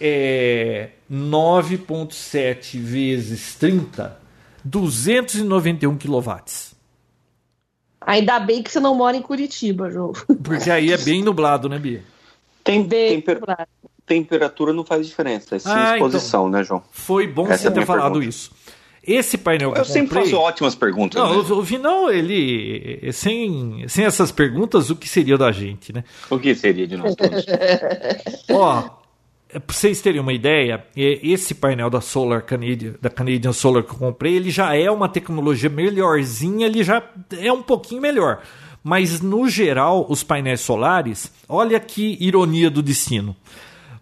[0.00, 4.20] é 9.7 vezes 30,
[4.64, 6.42] 291 kW.
[8.00, 10.12] Ainda bem que você não mora em Curitiba, João.
[10.42, 12.04] Porque aí é bem nublado, né, Bia?
[12.62, 13.40] Tem, bem temper...
[13.40, 13.68] nublado
[14.06, 16.82] temperatura não faz diferença, é sim ah, exposição, então, né, João?
[16.90, 18.28] Foi bom Essa você é ter falado pergunta.
[18.28, 18.50] isso.
[19.06, 20.24] Esse painel que eu, eu sempre comprei...
[20.24, 21.22] faço ótimas perguntas.
[21.22, 21.52] Não, né?
[21.52, 23.12] o Vinão, ele.
[23.12, 26.02] Sem, sem essas perguntas, o que seria da gente, né?
[26.28, 27.46] O que seria de nós todos?
[28.50, 28.82] Ó,
[29.48, 33.98] para vocês terem uma ideia, esse painel da Solar Canadian, da Canadian Solar que eu
[33.98, 37.00] comprei, ele já é uma tecnologia melhorzinha, ele já
[37.38, 38.42] é um pouquinho melhor.
[38.82, 43.36] Mas no geral, os painéis solares, olha que ironia do destino.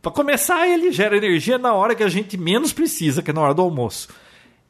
[0.05, 3.41] Para começar, ele gera energia na hora que a gente menos precisa, que é na
[3.41, 4.11] hora do almoço.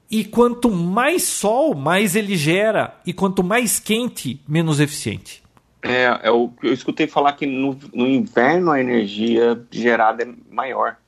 [0.08, 2.94] E quanto mais sol, mais ele gera.
[3.04, 5.42] E quanto mais quente, menos eficiente.
[5.82, 10.98] É, eu, eu escutei falar que no, no inverno a energia gerada é maior.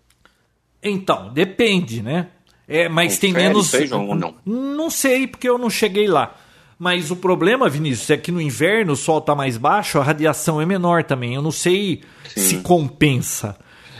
[0.82, 2.26] Então, depende, né?
[2.66, 3.68] É, mas tem menos.
[3.68, 4.34] Seja ou não?
[4.44, 6.34] Não sei, porque eu não cheguei lá.
[6.76, 10.60] Mas o problema, Vinícius, é que no inverno o sol está mais baixo, a radiação
[10.60, 11.32] é menor também.
[11.36, 12.02] Eu não sei
[12.34, 12.40] Sim.
[12.40, 13.56] se compensa.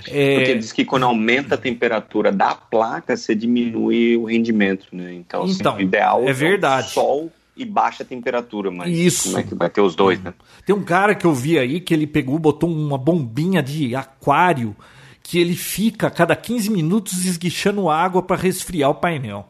[0.09, 0.37] É...
[0.37, 5.15] Porque diz que quando aumenta a temperatura da placa, você diminui o rendimento, né?
[5.15, 6.89] Então, assim, então o ideal é verdade.
[6.89, 9.29] É sol e baixa temperatura, mas Isso.
[9.29, 10.35] como é que vai ter os dois, né?
[10.65, 14.77] Tem um cara que eu vi aí que ele pegou, botou uma bombinha de aquário
[15.23, 19.49] que ele fica a cada 15 minutos esguichando água para resfriar o painel.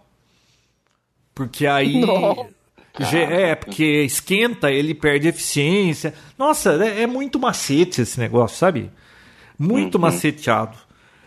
[1.35, 2.01] Porque aí
[3.13, 6.15] é, porque esquenta, ele perde eficiência.
[6.39, 8.91] Nossa, é, é muito macete esse negócio, sabe?
[9.59, 10.03] Muito uhum.
[10.03, 10.77] maceteado.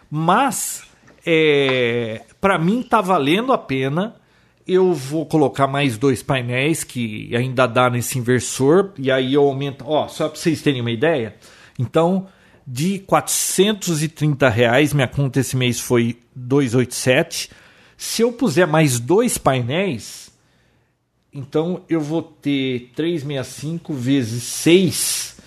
[0.10, 0.84] Mas,
[1.26, 4.15] é, para mim, tá valendo a pena.
[4.68, 8.91] Eu vou colocar mais dois painéis que ainda dá nesse inversor.
[8.97, 9.84] E aí eu aumento.
[9.88, 11.35] Ó, só para vocês terem uma ideia.
[11.77, 12.27] Então,
[12.65, 17.49] de 430 reais, minha conta esse mês foi 287.
[17.97, 20.31] Se eu puser mais dois painéis,
[21.34, 25.38] então eu vou ter 365 vezes 6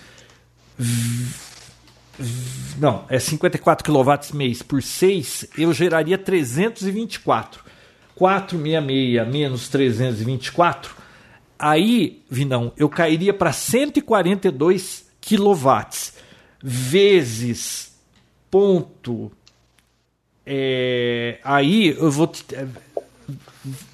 [2.77, 7.63] não, é 54 kW mês por 6, eu geraria 324.
[8.15, 10.95] 466 menos 324,
[11.57, 16.13] aí, Vinão, eu cairia para 142 kW
[16.61, 17.91] vezes
[18.51, 19.31] ponto
[20.45, 22.67] é, aí eu vou é,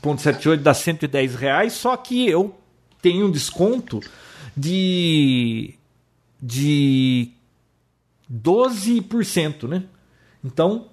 [0.01, 2.55] ponto 78 dá 110 reais, só que eu
[3.01, 3.99] tenho um desconto
[4.57, 5.75] de
[6.41, 7.31] de
[8.31, 9.83] 12%, né?
[10.43, 10.87] Então,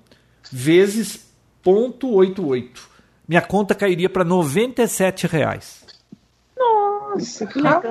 [0.50, 1.26] vezes
[1.64, 2.68] 0,88.
[3.28, 5.84] Minha conta cairia para 97 reais.
[6.56, 7.82] Nossa, que legal.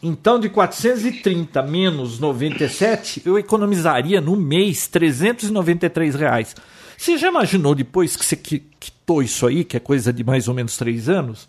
[0.00, 6.54] Então, de 430 menos 97, eu economizaria no mês 393 reais.
[6.96, 10.54] Você já imaginou depois que você quitou isso aí, que é coisa de mais ou
[10.54, 11.48] menos três anos?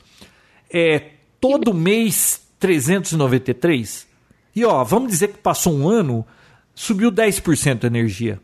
[0.71, 4.07] É todo mês 393?
[4.55, 6.25] E ó, vamos dizer que passou um ano,
[6.79, 8.39] subiu 10% a energia.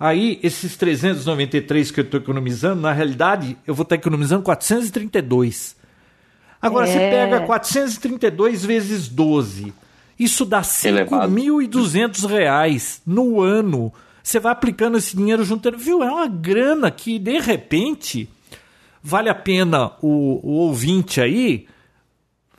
[0.00, 5.76] Aí, esses 393 que eu estou economizando, na realidade, eu vou estar tá economizando 432.
[6.62, 6.92] Agora, é.
[6.92, 9.74] você pega 432 vezes 12.
[10.18, 13.92] Isso dá 5.200 reais no ano.
[14.22, 15.70] Você vai aplicando esse dinheiro junto.
[15.76, 16.02] Viu?
[16.02, 18.30] É uma grana que, de repente,
[19.02, 21.66] vale a pena o, o ouvinte aí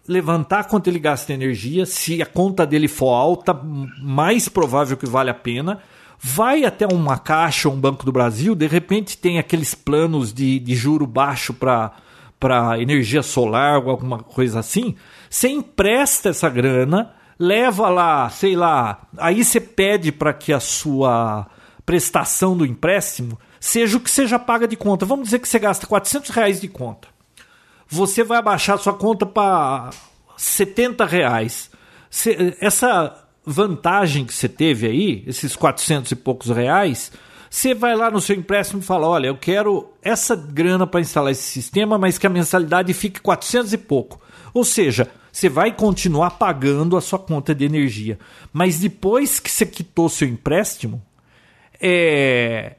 [0.10, 1.86] levantar quanto ele gasta energia.
[1.86, 3.54] Se a conta dele for alta,
[4.02, 5.80] mais provável que vale a pena.
[6.20, 10.76] vai até uma caixa, um Banco do Brasil, de repente tem aqueles planos de, de
[10.76, 11.94] juro baixo para
[12.38, 14.96] para energia solar ou alguma coisa assim,
[15.30, 21.48] você empresta essa grana, leva lá, sei lá, aí você pede para que a sua
[21.86, 25.06] prestação do empréstimo seja o que já paga de conta.
[25.06, 27.10] Vamos dizer que você gasta 400 reais de conta.
[27.90, 29.90] Você vai abaixar sua conta para
[30.38, 31.72] 70 reais.
[32.62, 37.12] essa vantagem que você teve aí, esses 400 e poucos reais,
[37.50, 41.32] você vai lá no seu empréstimo e fala: olha, eu quero essa grana para instalar
[41.32, 44.22] esse sistema, mas que a mensalidade fique 400 e pouco.
[44.54, 48.20] Ou seja, você vai continuar pagando a sua conta de energia.
[48.54, 51.02] Mas depois que você quitou seu empréstimo,
[51.82, 52.76] é...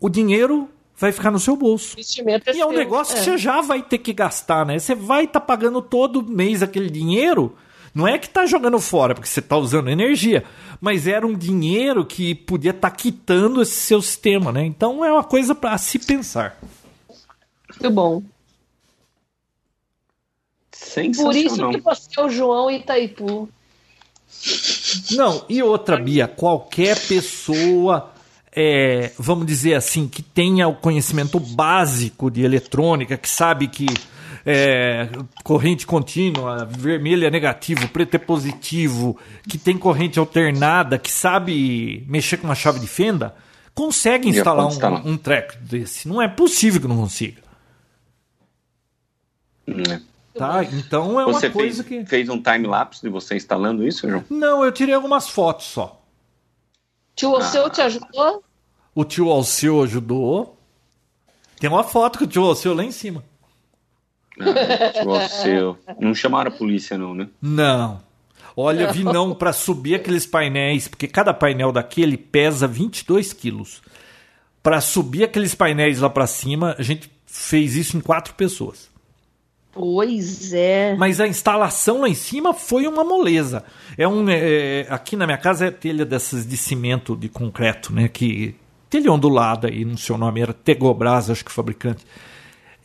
[0.00, 0.70] o dinheiro
[1.02, 1.96] vai ficar no seu bolso.
[1.98, 3.18] É e é um negócio é.
[3.18, 4.78] que você já vai ter que gastar, né?
[4.78, 7.54] Você vai estar tá pagando todo mês aquele dinheiro
[7.94, 10.44] não é que está jogando fora porque você está usando energia,
[10.80, 14.64] mas era um dinheiro que podia estar tá quitando esse seu sistema, né?
[14.64, 16.58] Então é uma coisa para se pensar.
[17.68, 18.22] Muito bom.
[21.16, 23.48] Por isso que você é o João Itaipu.
[25.12, 28.11] Não, e outra, Bia, qualquer pessoa,
[28.54, 33.86] é, vamos dizer assim, que tenha o conhecimento básico de eletrônica, que sabe que
[34.44, 35.08] é,
[35.42, 39.16] corrente contínua, vermelho é negativo, preto é positivo,
[39.48, 43.34] que tem corrente alternada, que sabe mexer com uma chave de fenda,
[43.74, 46.06] consegue instalar um, um treco desse.
[46.06, 47.40] Não é possível que não consiga.
[49.66, 50.00] É.
[50.34, 52.08] Tá, então é você uma coisa fez, que.
[52.08, 54.24] fez um time-lapse de você instalando isso, João?
[54.30, 56.01] Não, eu tirei algumas fotos só.
[57.14, 57.70] Tio Alceu ah.
[57.70, 58.44] te ajudou?
[58.94, 60.58] O tio Alceu ajudou.
[61.58, 63.24] Tem uma foto com o tio Alceu lá em cima.
[64.40, 65.78] Ah, seu.
[66.00, 67.28] Não chamaram a polícia, não, né?
[67.40, 68.00] Não.
[68.56, 73.82] Olha, vi não para subir aqueles painéis, porque cada painel daquele pesa 22 quilos.
[74.62, 78.91] Para subir aqueles painéis lá para cima, a gente fez isso em quatro pessoas.
[79.72, 80.94] Pois é.
[80.96, 83.64] Mas a instalação lá em cima foi uma moleza.
[83.96, 88.06] É um, é, aqui na minha casa é telha dessas de cimento de concreto, né?
[88.06, 88.54] Que
[88.90, 92.06] telha ondulada aí, no seu nome era Tegobras, acho que o fabricante.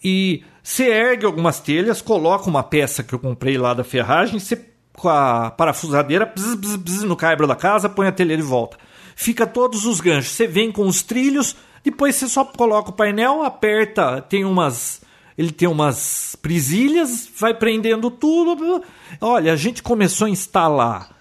[0.01, 4.55] E você ergue algumas telhas, coloca uma peça que eu comprei lá da ferragem, você
[4.93, 8.77] com a parafusadeira bzz, bzz, bzz, no caibro da casa, põe a telha de volta.
[9.15, 10.31] Fica todos os ganchos.
[10.31, 15.01] Você vem com os trilhos, depois você só coloca o painel, aperta, tem umas
[15.37, 18.83] ele tem umas presilhas, vai prendendo tudo.
[19.21, 21.15] Olha, a gente começou a instalar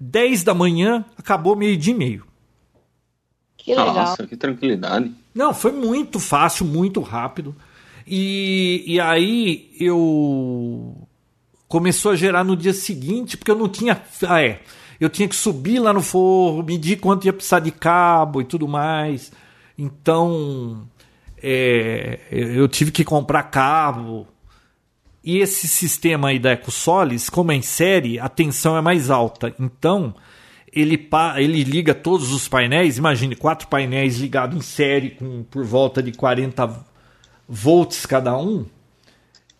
[0.00, 2.26] 10 da manhã, acabou meio-dia e meio.
[3.56, 3.94] Que legal.
[3.94, 5.14] Nossa, que tranquilidade.
[5.34, 7.54] Não, foi muito fácil, muito rápido.
[8.04, 11.06] E, e aí eu
[11.68, 14.02] começou a gerar no dia seguinte, porque eu não tinha.
[14.26, 14.62] Ah, é.
[14.98, 18.66] Eu tinha que subir lá no forro, medir quanto ia precisar de cabo e tudo
[18.66, 19.30] mais.
[19.76, 20.88] Então
[21.42, 24.26] é, eu tive que comprar cabo.
[25.22, 29.54] E esse sistema aí da EcoSolis, como é em série, a tensão é mais alta.
[29.58, 30.14] Então,
[30.72, 32.98] ele, ele liga todos os painéis.
[32.98, 36.86] Imagine, quatro painéis ligados em série com por volta de 40
[37.48, 38.66] volts cada um,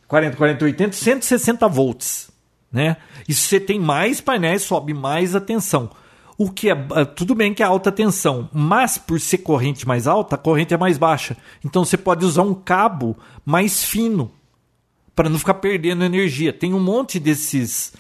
[0.07, 2.31] 40, 40, 80, 160 volts.
[2.71, 2.99] Né?
[3.27, 5.91] E se você tem mais painéis, sobe mais a tensão.
[6.39, 10.07] O que é ah, tudo bem que é alta tensão, mas por ser corrente mais
[10.07, 11.37] alta, a corrente é mais baixa.
[11.65, 14.31] Então você pode usar um cabo mais fino
[15.17, 16.53] para não ficar perdendo energia.
[16.53, 17.93] Tem um monte desses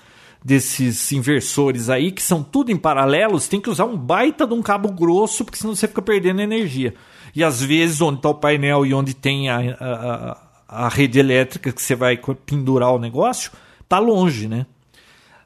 [0.44, 4.54] desses inversores aí que são tudo em paralelo, você tem que usar um baita de
[4.54, 6.94] um cabo grosso, porque senão você fica perdendo energia.
[7.34, 11.72] E às vezes, onde está o painel e onde tem a, a, a rede elétrica
[11.72, 12.16] que você vai
[12.46, 13.50] pendurar o negócio,
[13.88, 14.64] tá longe, né?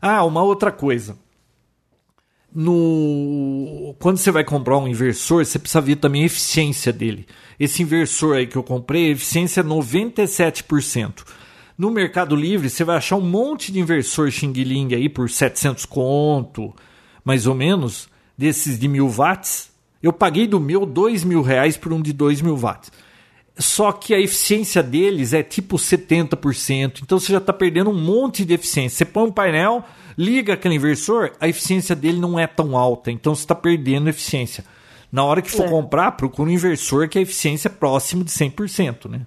[0.00, 1.16] Ah, uma outra coisa.
[2.54, 3.94] No...
[3.98, 7.26] Quando você vai comprar um inversor, você precisa ver também a eficiência dele.
[7.58, 11.24] Esse inversor aí que eu comprei, a eficiência é 97%.
[11.78, 15.86] No Mercado Livre, você vai achar um monte de inversor Xing Ling aí por 700
[15.86, 16.74] conto,
[17.24, 19.70] mais ou menos, desses de mil watts.
[20.02, 22.90] Eu paguei do meu dois mil reais por um de dois mil watts.
[23.58, 27.00] Só que a eficiência deles é tipo 70%.
[27.02, 28.98] Então você já está perdendo um monte de eficiência.
[28.98, 29.84] Você põe um painel,
[30.16, 33.10] liga aquele inversor, a eficiência dele não é tão alta.
[33.10, 34.64] Então você está perdendo eficiência.
[35.10, 35.68] Na hora que for é.
[35.68, 39.10] comprar, procura um inversor que a eficiência é próxima de 100%.
[39.10, 39.20] Né?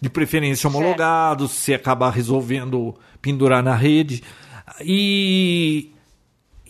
[0.00, 4.22] De preferência homologado, se você acabar resolvendo pendurar na rede.
[4.80, 5.90] E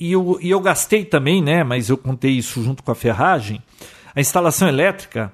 [0.01, 1.65] e eu, e eu gastei também, né?
[1.65, 3.61] Mas eu contei isso junto com a ferragem.
[4.15, 5.33] A instalação elétrica,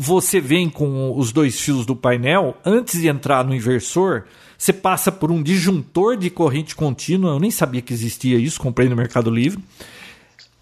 [0.00, 4.26] você vem com os dois fios do painel, antes de entrar no inversor,
[4.56, 7.32] você passa por um disjuntor de corrente contínua.
[7.32, 9.60] Eu nem sabia que existia isso, comprei no Mercado Livre.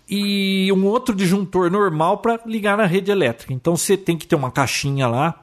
[0.08, 3.52] e um outro disjuntor normal para ligar na rede elétrica.
[3.52, 5.40] Então você tem que ter uma caixinha lá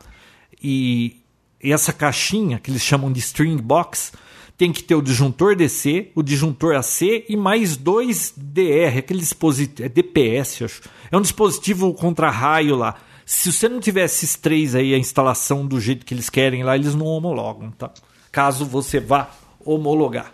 [0.63, 1.17] e,
[1.61, 4.11] essa caixinha que eles chamam de string box
[4.57, 9.85] tem que ter o disjuntor DC, o disjuntor AC e mais dois DR, aquele dispositivo,
[9.85, 10.81] é DPS, acho.
[11.11, 12.95] É um dispositivo contra raio lá.
[13.25, 16.75] Se você não tiver esses três aí, a instalação do jeito que eles querem lá,
[16.75, 17.91] eles não homologam, tá?
[18.31, 19.29] Caso você vá
[19.63, 20.33] homologar.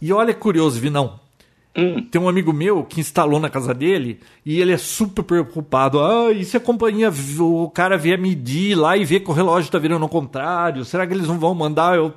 [0.00, 1.18] E olha curioso, Vinão.
[1.76, 2.02] Hum.
[2.02, 6.00] Tem um amigo meu que instalou na casa dele e ele é super preocupado.
[6.00, 9.68] Ah, e se a companhia, o cara vier medir lá e ver que o relógio
[9.68, 10.84] está virando ao contrário?
[10.84, 12.12] Será que eles não vão mandar eu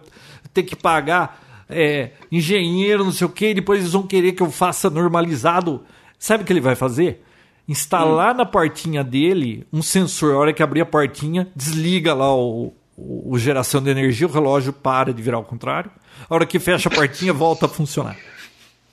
[0.53, 4.41] ter que pagar é, engenheiro, não sei o quê, e depois eles vão querer que
[4.41, 5.84] eu faça normalizado?
[6.18, 7.23] Sabe o que ele vai fazer?
[7.72, 8.38] Instalar hum.
[8.39, 10.34] na portinha dele um sensor.
[10.35, 14.31] A hora que abrir a portinha, desliga lá o, o, o geração de energia, o
[14.31, 15.89] relógio para de virar ao contrário.
[16.30, 18.18] A hora que fecha a portinha, volta a funcionar.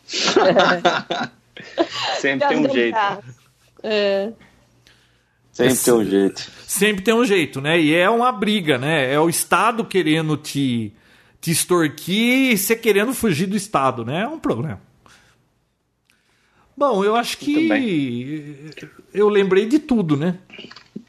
[2.20, 2.98] Sempre tem um jeito.
[3.82, 4.32] É.
[5.52, 6.50] Sempre tem um jeito.
[6.64, 7.80] Sempre tem um jeito, né?
[7.80, 9.12] E é uma briga, né?
[9.12, 10.92] É o Estado querendo te,
[11.40, 14.22] te extorquir e você querendo fugir do Estado, né?
[14.22, 14.80] É um problema.
[16.78, 18.70] Bom, eu acho que
[19.12, 20.38] eu lembrei de tudo, né?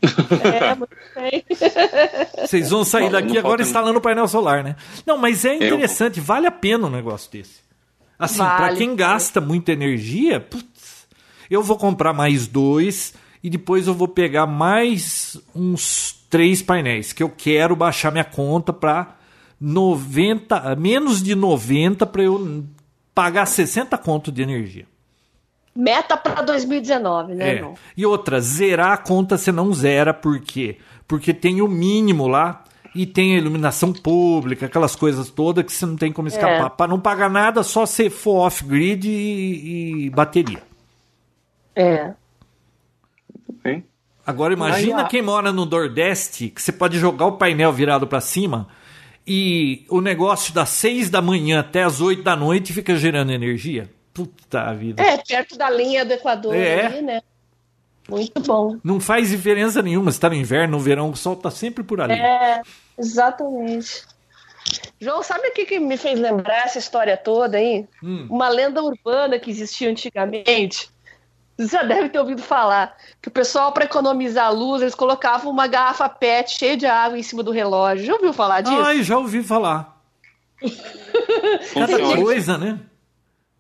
[0.01, 1.45] É, muito bem.
[2.41, 4.75] Vocês vão sair daqui agora instalando o painel solar, né?
[5.05, 7.59] Não, mas é interessante, vale a pena um negócio desse.
[8.17, 8.57] Assim, vale.
[8.57, 11.07] para quem gasta muita energia, putz,
[11.51, 13.13] eu vou comprar mais dois
[13.43, 18.73] e depois eu vou pegar mais uns três painéis que eu quero baixar minha conta
[18.73, 19.17] para
[19.61, 22.65] 90, menos de 90 para eu
[23.13, 24.87] pagar 60 conto de energia.
[25.75, 27.73] Meta para 2019, né, é.
[27.95, 30.77] E outra, zerar a conta você não zera, por quê?
[31.07, 32.63] Porque tem o mínimo lá
[32.93, 36.65] e tem a iluminação pública, aquelas coisas todas que você não tem como escapar.
[36.65, 36.69] É.
[36.69, 40.61] Para não pagar nada, só se for off-grid e, e, bateria.
[41.75, 42.13] É.
[43.63, 43.85] Bem.
[44.25, 48.67] Agora imagina quem mora no Nordeste, que você pode jogar o painel virado para cima
[49.25, 53.89] e o negócio das 6 da manhã até as 8 da noite fica gerando energia.
[54.25, 55.01] Puta vida.
[55.01, 56.85] É, perto da linha do Equador é.
[56.85, 57.21] ali, né?
[58.09, 58.77] Muito bom.
[58.83, 62.01] Não faz diferença nenhuma se tá no inverno, no verão, o sol tá sempre por
[62.01, 62.13] ali.
[62.13, 62.61] É,
[62.97, 64.03] exatamente.
[64.99, 67.87] João, sabe o que, que me fez lembrar essa história toda aí?
[68.03, 68.27] Hum.
[68.29, 70.89] Uma lenda urbana que existia antigamente.
[71.57, 75.51] Você já deve ter ouvido falar que o pessoal, para economizar a luz, eles colocavam
[75.51, 78.05] uma garrafa PET cheia de água em cima do relógio.
[78.05, 78.81] Já ouviu falar disso?
[78.81, 79.97] Ai, já ouvi falar.
[81.73, 82.79] Cada coisa, né?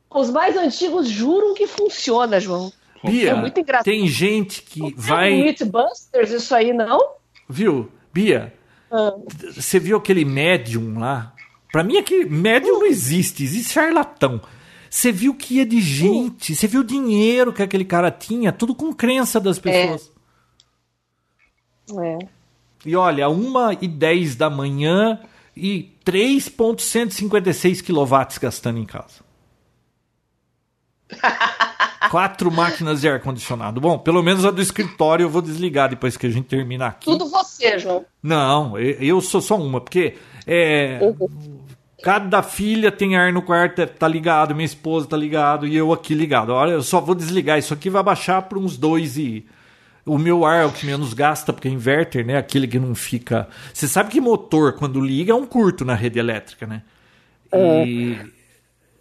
[0.09, 2.71] Os mais antigos juram que funciona, João.
[3.03, 3.85] Bia, é muito engraçado.
[3.85, 5.31] tem gente que não vai.
[5.31, 7.13] Mythbusters isso aí, não?
[7.47, 7.89] Viu?
[8.11, 8.53] Bia,
[8.91, 9.13] ah.
[9.55, 11.33] você viu aquele médium lá?
[11.71, 14.41] Pra mim, aquele médium não existe, existe charlatão.
[14.89, 18.73] Você viu que ia de gente, você viu o dinheiro que aquele cara tinha, tudo
[18.73, 19.61] com crença das é.
[19.61, 20.11] pessoas.
[21.97, 22.13] É.
[22.13, 22.17] é.
[22.85, 25.19] E olha, 1 e 10 da manhã
[25.55, 29.28] e 3,156 kW gastando em casa.
[32.09, 33.79] Quatro máquinas de ar-condicionado.
[33.79, 37.05] Bom, pelo menos a do escritório eu vou desligar depois que a gente terminar aqui.
[37.05, 38.05] Tudo você, João.
[38.21, 40.15] Não, eu sou só uma, porque
[40.47, 41.27] é, uhum.
[42.01, 46.15] cada filha tem ar no quarto, tá ligado, minha esposa tá ligado e eu aqui
[46.15, 46.51] ligado.
[46.51, 49.45] Olha, eu só vou desligar isso aqui, vai baixar para uns dois e
[50.05, 52.37] o meu ar é o que menos gasta, porque é inverter, né?
[52.37, 53.47] Aquele que não fica.
[53.71, 56.81] Você sabe que motor, quando liga, é um curto na rede elétrica, né?
[57.53, 58.38] E, é.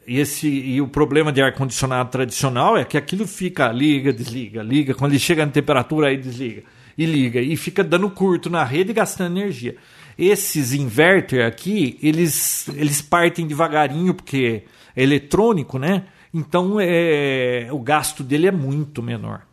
[0.08, 4.94] E, esse, e o problema de ar-condicionado tradicional é que aquilo fica liga, desliga, liga.
[4.94, 6.62] Quando ele chega na temperatura, aí desliga
[6.98, 7.40] e liga.
[7.40, 9.76] E fica dando curto na rede e gastando energia.
[10.18, 14.64] Esses inverter aqui, eles, eles partem devagarinho, porque
[14.96, 16.06] é eletrônico, né?
[16.34, 19.46] Então é, o gasto dele é muito menor.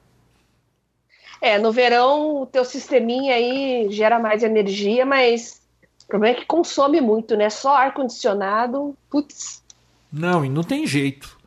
[1.39, 5.61] É, no verão o teu sisteminha aí gera mais energia, mas
[6.05, 7.49] o problema é que consome muito, né?
[7.51, 9.63] Só ar-condicionado, putz,
[10.15, 11.37] não, e não tem jeito.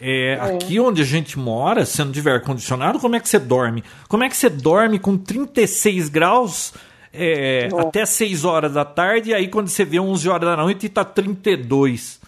[0.00, 0.40] É, é.
[0.40, 3.84] Aqui onde a gente mora, se não tiver ar-condicionado, como é que você dorme?
[4.08, 6.72] Como é que você dorme com 36 graus
[7.12, 10.86] é, até 6 horas da tarde, e aí quando você vê 11 horas da noite
[10.86, 12.20] está 32?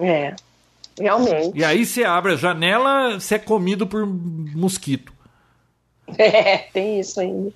[0.00, 0.34] É,
[0.98, 1.56] realmente.
[1.56, 5.12] E aí você abre a janela, você é comido por mosquito.
[6.18, 7.52] É, tem isso ainda.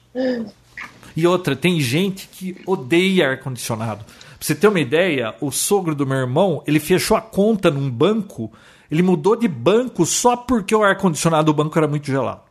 [1.14, 4.02] E outra, tem gente que odeia ar-condicionado.
[4.38, 7.90] Pra você ter uma ideia, o sogro do meu irmão, ele fechou a conta num
[7.90, 8.52] banco,
[8.90, 12.42] ele mudou de banco só porque o ar-condicionado do banco era muito gelado.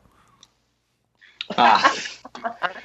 [1.55, 1.91] Ah.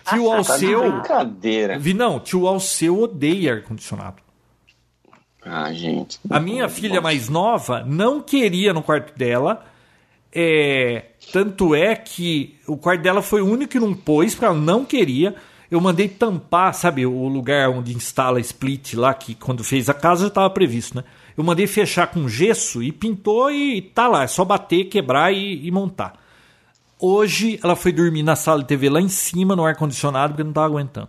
[0.09, 0.93] Tio tá Alceu.
[0.93, 1.79] Brincadeira.
[1.79, 4.23] Vi, não, tio Alceu odeia ar-condicionado.
[5.43, 6.21] Ah, gente.
[6.29, 9.65] A minha filha mais nova não queria no quarto dela.
[10.33, 14.55] É, tanto é que o quarto dela foi o único que não pôs, porque ela
[14.55, 15.35] não queria.
[15.71, 20.23] Eu mandei tampar, sabe, o lugar onde instala split lá, que quando fez a casa
[20.23, 21.05] já estava previsto, né?
[21.37, 24.25] Eu mandei fechar com gesso e pintou e tá lá.
[24.25, 26.15] É só bater, quebrar e, e montar.
[26.99, 30.51] Hoje ela foi dormir na sala de TV lá em cima, no ar-condicionado, porque não
[30.51, 31.09] estava aguentando.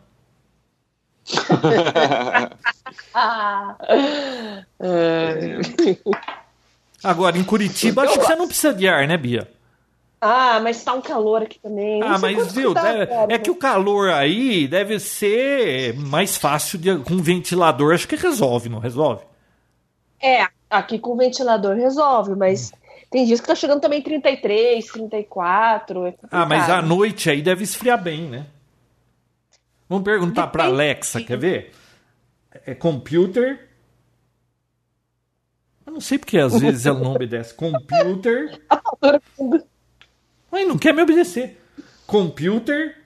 [7.03, 9.47] Agora, em Curitiba, acho que você não precisa de ar, né, Bia?
[10.23, 11.99] Ah, mas tá um calor aqui também.
[12.03, 16.95] Ah, mas viu, tá deve, é que o calor aí deve ser mais fácil de,
[16.99, 19.26] com ventilador, acho que resolve, não resolve?
[20.22, 22.72] É, aqui com ventilador resolve, mas
[23.10, 26.06] tem dias que tá chegando também 33, 34.
[26.06, 28.45] É ah, mas à noite aí deve esfriar bem, né?
[29.89, 31.73] Vamos perguntar para Alexa, quer ver?
[32.65, 33.68] É computer.
[35.84, 37.56] Eu não sei porque às vezes ela não obedece.
[37.56, 38.61] Computer.
[40.52, 41.57] Ai, não quer me obedecer.
[42.06, 42.98] Computer.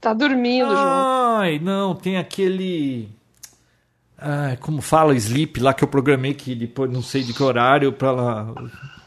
[0.00, 1.38] Tá dormindo, João.
[1.38, 3.08] Ai, não, tem aquele.
[4.16, 7.92] Ai, como fala sleep lá que eu programei que depois não sei de que horário
[7.92, 8.54] para ela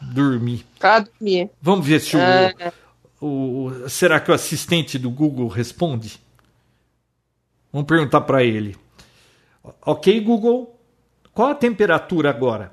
[0.00, 0.64] dormir.
[0.78, 1.50] Pra dormir.
[1.60, 2.72] Vamos ver se o, é.
[3.20, 6.20] o, o, será que o assistente do Google responde?
[7.72, 8.76] Vamos perguntar para ele.
[9.84, 10.78] Ok, Google,
[11.32, 12.72] qual a temperatura agora?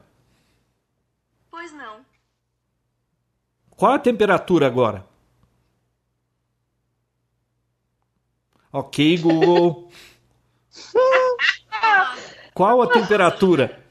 [1.49, 1.97] Pois não.
[3.79, 5.07] Qual a temperatura agora?
[8.73, 9.89] Ok, Google.
[12.53, 13.81] Qual a temperatura?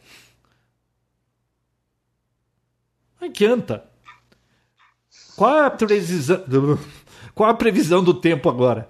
[3.19, 3.91] Adianta.
[5.35, 6.45] Qual a previsão?
[7.35, 8.87] Qual a previsão do tempo agora?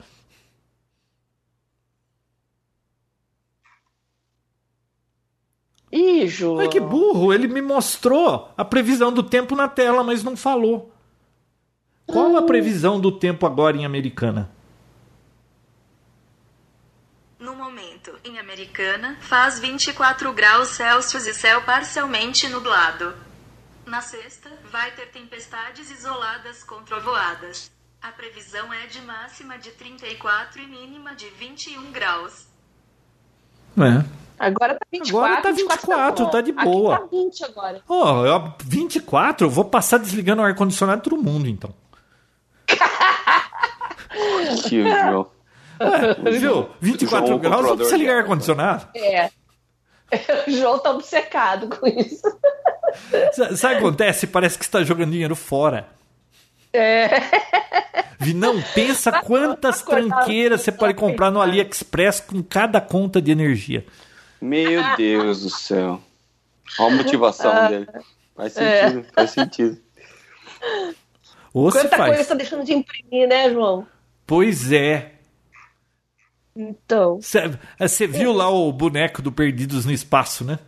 [6.26, 6.58] João.
[6.60, 10.92] Ai, que burro, ele me mostrou a previsão do tempo na tela, mas não falou.
[12.06, 14.50] Qual a previsão do tempo agora em Americana?
[17.38, 23.14] No momento, em Americana, faz 24 graus Celsius e céu parcialmente nublado.
[23.86, 27.70] Na sexta, vai ter tempestades isoladas com trovoadas.
[28.00, 32.46] A previsão é de máxima de 34 e mínima de 21 graus.
[33.76, 34.27] É.
[34.38, 35.24] Agora tá 24.
[35.24, 36.94] Agora tá 24, 24 tá, tá, de boa.
[36.94, 37.82] Aqui tá 20 agora.
[37.88, 41.74] Ó, oh, 24, eu vou passar desligando o ar-condicionado todo mundo, então.
[44.68, 45.26] que viu?
[45.80, 46.68] É, viu?
[46.80, 48.88] 24 graus, não precisa ligar ar-condicionado.
[48.94, 49.30] É.
[50.48, 52.22] O João tá obcecado com isso.
[53.56, 54.26] Sabe o que acontece?
[54.26, 55.86] Parece que está jogando dinheiro fora.
[56.72, 57.08] É.
[58.34, 63.84] Não pensa quantas tranqueiras você pode comprar no AliExpress com cada conta de energia.
[64.40, 66.00] Meu Deus do céu.
[66.78, 67.88] Olha a motivação ah, dele.
[68.34, 69.12] Faz sentido, é.
[69.12, 69.78] faz sentido.
[71.52, 72.08] Ou Quanta faz.
[72.08, 73.86] coisa está deixando de imprimir, né, João?
[74.26, 75.12] Pois é.
[76.54, 77.18] Então.
[77.78, 80.58] Você viu lá o boneco do Perdidos no Espaço, né?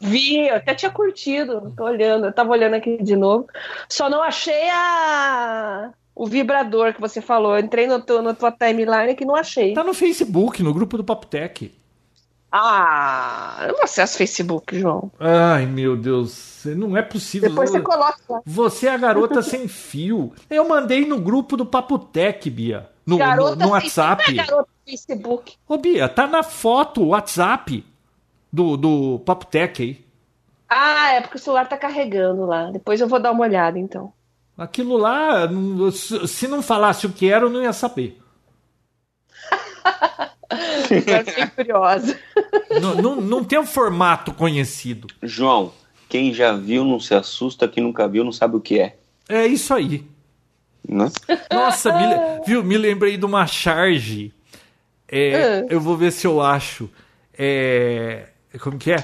[0.00, 1.72] Vi, eu até tinha curtido.
[1.76, 3.46] Tô olhando, eu tava olhando aqui de novo.
[3.88, 7.56] Só não achei a o vibrador que você falou.
[7.56, 9.72] Eu entrei no, teu, na tua timeline que não achei.
[9.72, 11.72] Tá no Facebook, no grupo do Papotec.
[12.50, 15.12] Ah, eu não acesso Facebook, João.
[15.20, 16.62] Ai, meu Deus.
[16.64, 17.50] Não é possível.
[17.50, 18.42] Depois você coloca.
[18.44, 20.32] Você é a garota sem fio.
[20.48, 22.88] Eu mandei no grupo do Papotec, Bia.
[23.06, 24.34] No, garota no, no WhatsApp.
[24.34, 25.56] Não é garota Facebook.
[25.68, 27.84] Ô, Bia, tá na foto, WhatsApp
[28.52, 30.04] do, do Papotec aí.
[30.68, 32.70] Ah, é porque o celular tá carregando lá.
[32.70, 34.12] Depois eu vou dar uma olhada, então.
[34.56, 35.48] Aquilo lá,
[36.26, 38.20] se não falasse o que era, eu não ia saber.
[40.88, 42.18] fiquei curiosa.
[42.80, 45.08] Não, não, não tem um formato conhecido.
[45.22, 45.72] João,
[46.08, 48.96] quem já viu não se assusta, quem nunca viu não sabe o que é.
[49.28, 50.06] É isso aí.
[50.88, 51.10] Né?
[51.52, 54.32] Nossa, me, viu, me lembrei de uma charge.
[55.06, 55.66] É, uh.
[55.70, 56.88] Eu vou ver se eu acho.
[57.36, 58.28] É,
[58.60, 59.02] como que é?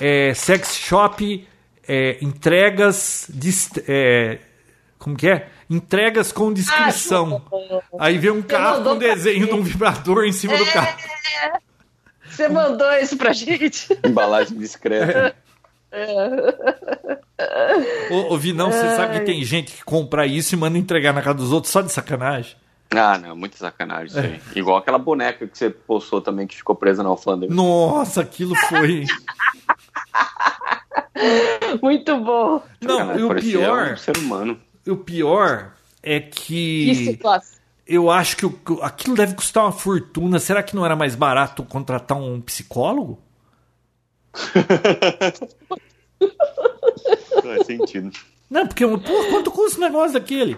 [0.00, 1.46] é sex shop,
[1.86, 4.38] é, entregas, dist, é,
[4.98, 5.48] como que é?
[5.68, 7.42] Entregas com descrição.
[7.52, 10.96] Ah, Aí vê um carro com desenho de um vibrador em cima é, do carro.
[12.28, 13.88] Você mandou isso pra gente.
[14.04, 15.34] Embalagem discreta.
[15.90, 16.06] É.
[18.10, 21.22] Ô, ô Vinão, você sabe que tem gente que compra isso e manda entregar na
[21.22, 22.56] casa dos outros só de sacanagem?
[22.90, 24.40] Ah, não, muita sacanagem isso aí.
[24.54, 24.58] É.
[24.58, 27.52] Igual aquela boneca que você postou também que ficou presa na alfândega.
[27.52, 29.04] Nossa, aquilo foi.
[31.82, 32.62] Muito bom.
[32.80, 33.92] Não, e o pior.
[33.92, 34.60] Um ser humano.
[34.86, 35.72] O pior
[36.02, 37.18] é que.
[37.86, 38.46] eu acho que
[38.82, 40.38] aquilo deve custar uma fortuna.
[40.38, 43.18] Será que não era mais barato contratar um psicólogo?
[47.42, 48.10] Faz sentido.
[48.48, 50.56] Não, porque, pô, quanto custa o negócio daquele?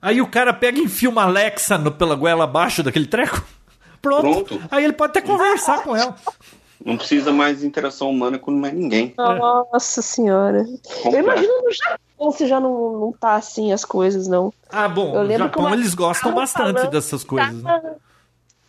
[0.00, 3.44] Aí o cara pega e enfia uma Alexa no, pela goela abaixo daquele treco.
[4.00, 4.44] Pronto.
[4.44, 4.68] Pronto.
[4.70, 6.16] Aí ele pode até conversar com ela.
[6.84, 9.12] Não precisa mais de interação humana com mais ninguém.
[9.16, 10.64] Nossa senhora.
[11.04, 14.52] Eu imagino no Japão se já não, não tá assim as coisas, não.
[14.68, 17.62] Ah, bom, Eu no lembro Japão uma- eles gostam tava bastante falando- dessas coisas.
[17.62, 17.70] né?
[17.70, 17.96] Tava,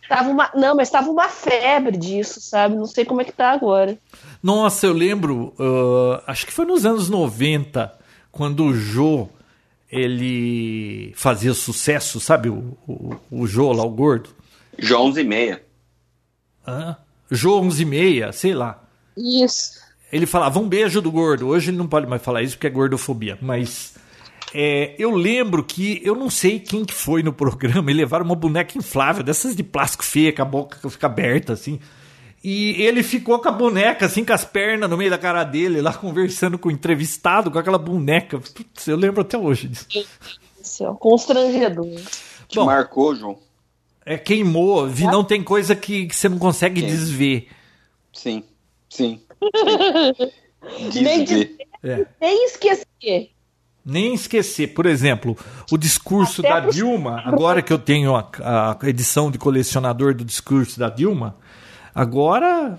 [0.08, 2.76] tava uma, não, mas tava uma febre disso, sabe?
[2.76, 3.98] Não sei como é que tá agora.
[4.42, 7.92] Nossa, eu lembro, ah, acho que foi nos anos 90,
[8.32, 9.28] quando o Jô,
[9.90, 12.48] ele fazia sucesso, sabe?
[12.48, 14.30] O, o, o Jô lá, o gordo.
[14.78, 15.62] Já 11 e meia.
[16.66, 16.96] Hã?
[17.30, 18.82] Jô 11 e meia, sei lá.
[19.16, 19.79] Isso.
[20.12, 21.48] Ele falava um beijo do gordo.
[21.48, 23.38] Hoje ele não pode mais falar isso porque é gordofobia.
[23.40, 23.94] Mas
[24.52, 28.34] é, eu lembro que eu não sei quem que foi no programa e levaram uma
[28.34, 31.78] boneca inflável, dessas de plástico feia, com a boca fica aberta assim.
[32.42, 35.82] E ele ficou com a boneca, assim, com as pernas no meio da cara dele,
[35.82, 38.38] lá conversando com o entrevistado, com aquela boneca.
[38.38, 39.86] Putz, eu lembro até hoje disso.
[40.60, 42.00] Isso é um constrangedor.
[42.48, 42.64] Te Bom.
[42.64, 43.38] marcou, João?
[44.06, 46.86] É queimou, vi, não tem coisa que, que você não consegue Sim.
[46.86, 47.48] desver.
[48.12, 48.44] Sim.
[48.88, 49.20] Sim.
[50.94, 51.56] Nem Desver.
[51.82, 52.06] É.
[52.20, 53.30] Nem esquecer.
[53.84, 55.36] Nem esquecer, por exemplo,
[55.72, 58.28] o discurso Até da Dilma, agora que eu tenho a,
[58.78, 61.38] a edição de colecionador do discurso da Dilma,
[61.94, 62.78] agora,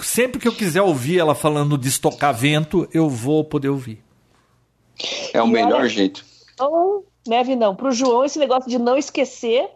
[0.00, 4.02] sempre que eu quiser ouvir ela falando de estocar vento, eu vou poder ouvir.
[5.34, 6.24] É o E melhor olha- jeito.
[6.54, 7.76] Então, né, Vinão?
[7.76, 9.68] Pro João, esse negócio de não esquecer,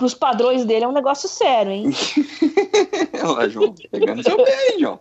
[0.00, 1.90] pros padrões dele, é um negócio sério, hein?
[3.22, 3.74] Olha lá, João.
[3.92, 4.98] Pegando seu pé, hein, João.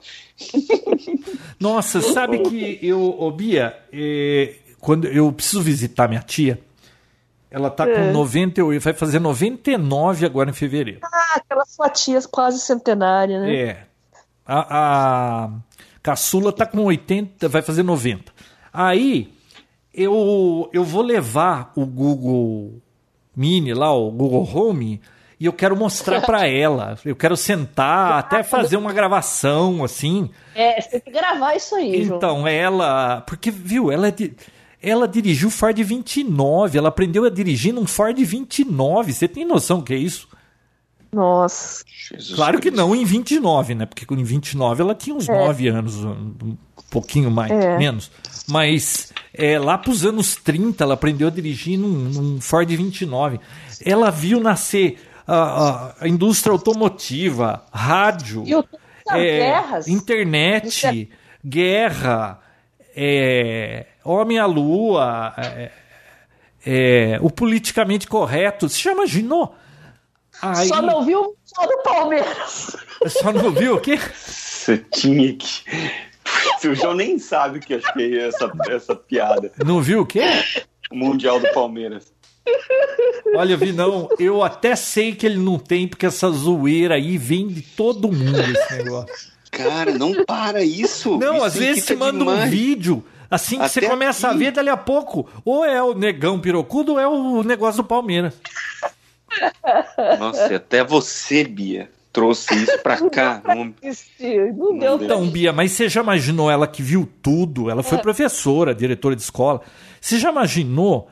[1.58, 6.60] Nossa, sabe que eu, ô Bia, eh, quando eu preciso visitar minha tia,
[7.50, 8.12] ela tá com É.
[8.12, 11.00] 98, vai fazer 99 agora em fevereiro.
[11.02, 13.56] Ah, aquelas fatias quase centenárias, né?
[13.56, 13.84] É.
[14.46, 15.50] A, a
[16.04, 18.34] caçula tá com 80, vai fazer 90.
[18.74, 19.34] Aí
[19.94, 22.82] eu, eu vou levar o Google
[23.40, 25.00] Mini lá, o Google Home,
[25.40, 26.98] e eu quero mostrar para ela.
[27.06, 30.30] Eu quero sentar, até fazer uma gravação assim.
[30.54, 32.18] É, você tem que gravar isso aí, João.
[32.18, 33.22] Então, ela.
[33.22, 34.34] Porque, viu, ela, é di-
[34.82, 39.14] ela dirigiu Ford 29, ela aprendeu a dirigir num Ford 29.
[39.14, 40.28] Você tem noção do que é isso?
[41.12, 41.84] Nossa.
[42.12, 42.78] Jesus Claro que Cristo.
[42.78, 43.86] não em 29, né?
[43.86, 46.56] Porque em 29 ela tinha uns 9 anos, um
[46.92, 47.78] pouquinho mais, É.
[47.78, 48.12] menos.
[48.48, 53.40] Mas é, lá pros anos 30 ela aprendeu a dirigir num, num Ford 29.
[53.86, 58.66] Ela viu nascer a, a- indústria automotiva, rádio, E o
[59.12, 59.88] é, guerras.
[59.88, 61.08] internet, é-
[61.48, 62.40] guerra,
[62.96, 65.72] é, homem à lua, é,
[66.66, 68.68] é, o politicamente correto.
[68.68, 69.56] Você já imaginou?
[70.42, 72.76] Aí, Só não viu só do Palmeiras.
[73.08, 73.98] só não viu o quê?
[74.16, 75.64] Você tinha que.
[76.68, 79.52] O João nem sabe o que acho que é essa, essa piada.
[79.66, 80.22] Não viu o quê?
[80.92, 82.12] O Mundial do Palmeiras.
[83.36, 87.62] Olha, Vinão, eu até sei que ele não tem, porque essa zoeira aí vem de
[87.62, 89.30] todo mundo esse negócio.
[89.52, 91.18] Cara, não para isso.
[91.18, 92.50] Não, Isso às vezes você manda um demais.
[92.50, 94.40] vídeo, assim que você Até começa a aqui.
[94.40, 98.34] ver dali a pouco, ou é o negão pirocudo ou é o negócio do Palmeiras.
[100.20, 103.42] Nossa, até você, Bia, trouxe isso pra cá.
[103.46, 104.54] Não- Assistir.
[104.54, 105.06] Não deu deu.
[105.06, 107.70] Então, Bia, mas você já imaginou ela que viu tudo?
[107.70, 109.62] Ela foi professora, diretora de escola.
[110.02, 111.08] Você já imaginou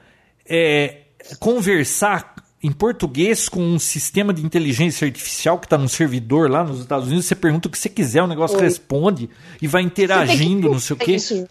[0.45, 1.01] é,
[1.39, 6.79] conversar em português com um sistema de inteligência artificial que está num servidor lá nos
[6.79, 7.25] Estados Unidos?
[7.25, 8.63] Você pergunta o que você quiser, o negócio Oi.
[8.63, 9.29] responde
[9.61, 11.15] e vai interagindo, que não sei o quê.
[11.15, 11.47] isso.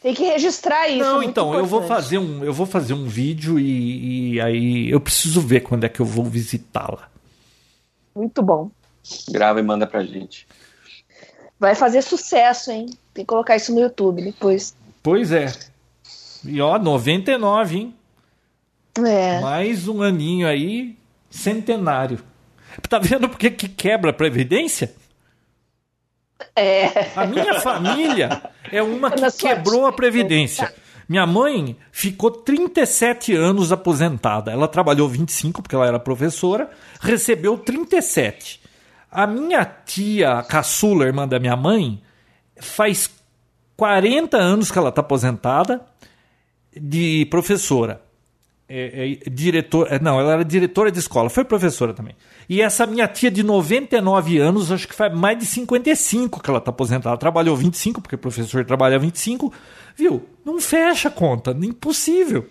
[0.00, 1.00] Tem que registrar isso.
[1.00, 4.40] é Não, muito então, eu vou fazer um, eu vou fazer um vídeo e, e
[4.40, 7.08] aí eu preciso ver quando é que eu vou visitá-la.
[8.14, 8.70] Muito bom.
[9.30, 10.46] Grava e manda pra gente.
[11.58, 12.86] Vai fazer sucesso, hein?
[13.12, 14.74] Tem que colocar isso no YouTube depois.
[15.02, 15.52] Pois é.
[16.44, 17.94] E ó, 99, hein?
[19.04, 19.40] É.
[19.40, 20.96] Mais um aninho aí,
[21.30, 22.22] centenário.
[22.88, 24.94] Tá vendo por que que quebra a Previdência?
[26.54, 26.86] É.
[27.16, 29.92] A minha família é uma que quebrou a.
[29.92, 30.72] Previdência.
[31.08, 34.50] Minha mãe ficou 37 anos aposentada.
[34.50, 36.70] Ela trabalhou 25 porque ela era professora,
[37.00, 38.60] recebeu 37.
[39.10, 42.02] A minha tia caçula, irmã da minha mãe,
[42.60, 43.10] faz
[43.76, 45.84] 40 anos que ela está aposentada
[46.76, 48.02] de professora.
[48.66, 52.16] É, é, diretor, é, não, ela era diretora de escola, foi professora também.
[52.48, 56.58] E essa minha tia de 99 anos, acho que faz mais de 55 que ela
[56.58, 57.10] está aposentada.
[57.10, 59.52] Ela trabalhou 25, porque professor trabalha 25.
[59.96, 60.26] Viu?
[60.44, 62.46] Não fecha a conta, impossível.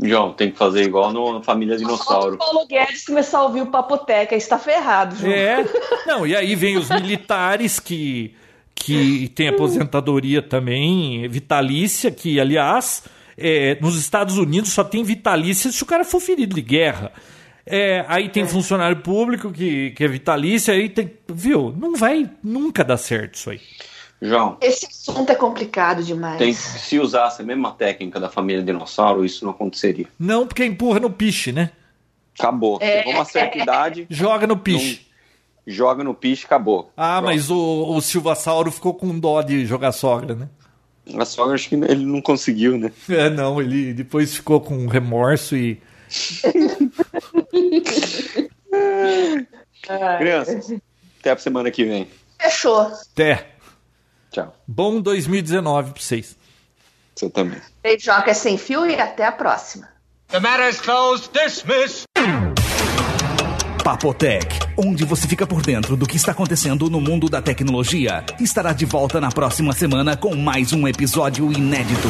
[0.00, 2.36] João, tem que fazer igual no Família Dinossauro.
[2.36, 5.32] O Paulo Guedes começar a ouvir o Papoteca, está ferrado, João.
[5.32, 5.64] É.
[6.06, 8.32] Não, e aí vem os militares que,
[8.76, 13.02] que tem aposentadoria também, vitalícia, que, aliás,
[13.36, 17.12] é, nos Estados Unidos só tem vitalícia se o cara for ferido de guerra.
[17.66, 18.46] É, aí tem é.
[18.46, 21.10] funcionário público que, que é vitalícia, aí tem.
[21.28, 21.74] Viu?
[21.76, 23.60] Não vai nunca dar certo isso aí.
[24.20, 24.56] João.
[24.60, 26.38] Esse assunto é complicado demais.
[26.38, 30.08] Tem, se usasse a mesma técnica da família dinossauro, isso não aconteceria.
[30.18, 31.70] Não, porque empurra no piche, né?
[32.38, 32.78] Acabou.
[32.80, 32.98] É.
[32.98, 34.06] Chegou uma certa idade.
[34.10, 35.06] Joga no piche.
[35.66, 36.90] Não, joga no piche, acabou.
[36.96, 37.32] Ah, Pronto.
[37.32, 40.48] mas o, o Silvassauro ficou com dó de jogar sogra, né?
[41.16, 42.92] A sogra acho que ele não conseguiu, né?
[43.08, 45.80] É, não, ele depois ficou com remorso e.
[50.18, 50.74] Crianças,
[51.20, 52.08] até a semana que vem.
[52.40, 52.92] Fechou.
[53.12, 53.46] Até.
[54.30, 54.54] Tchau.
[54.66, 56.36] Bom 2019 pra vocês.
[57.14, 57.60] Você também.
[57.82, 59.88] Beijoca é sem fio e até a próxima.
[60.28, 61.30] The matter is closed.
[61.32, 62.04] Dismiss.
[63.82, 64.46] Papotec,
[64.76, 68.84] onde você fica por dentro do que está acontecendo no mundo da tecnologia, estará de
[68.84, 72.08] volta na próxima semana com mais um episódio inédito.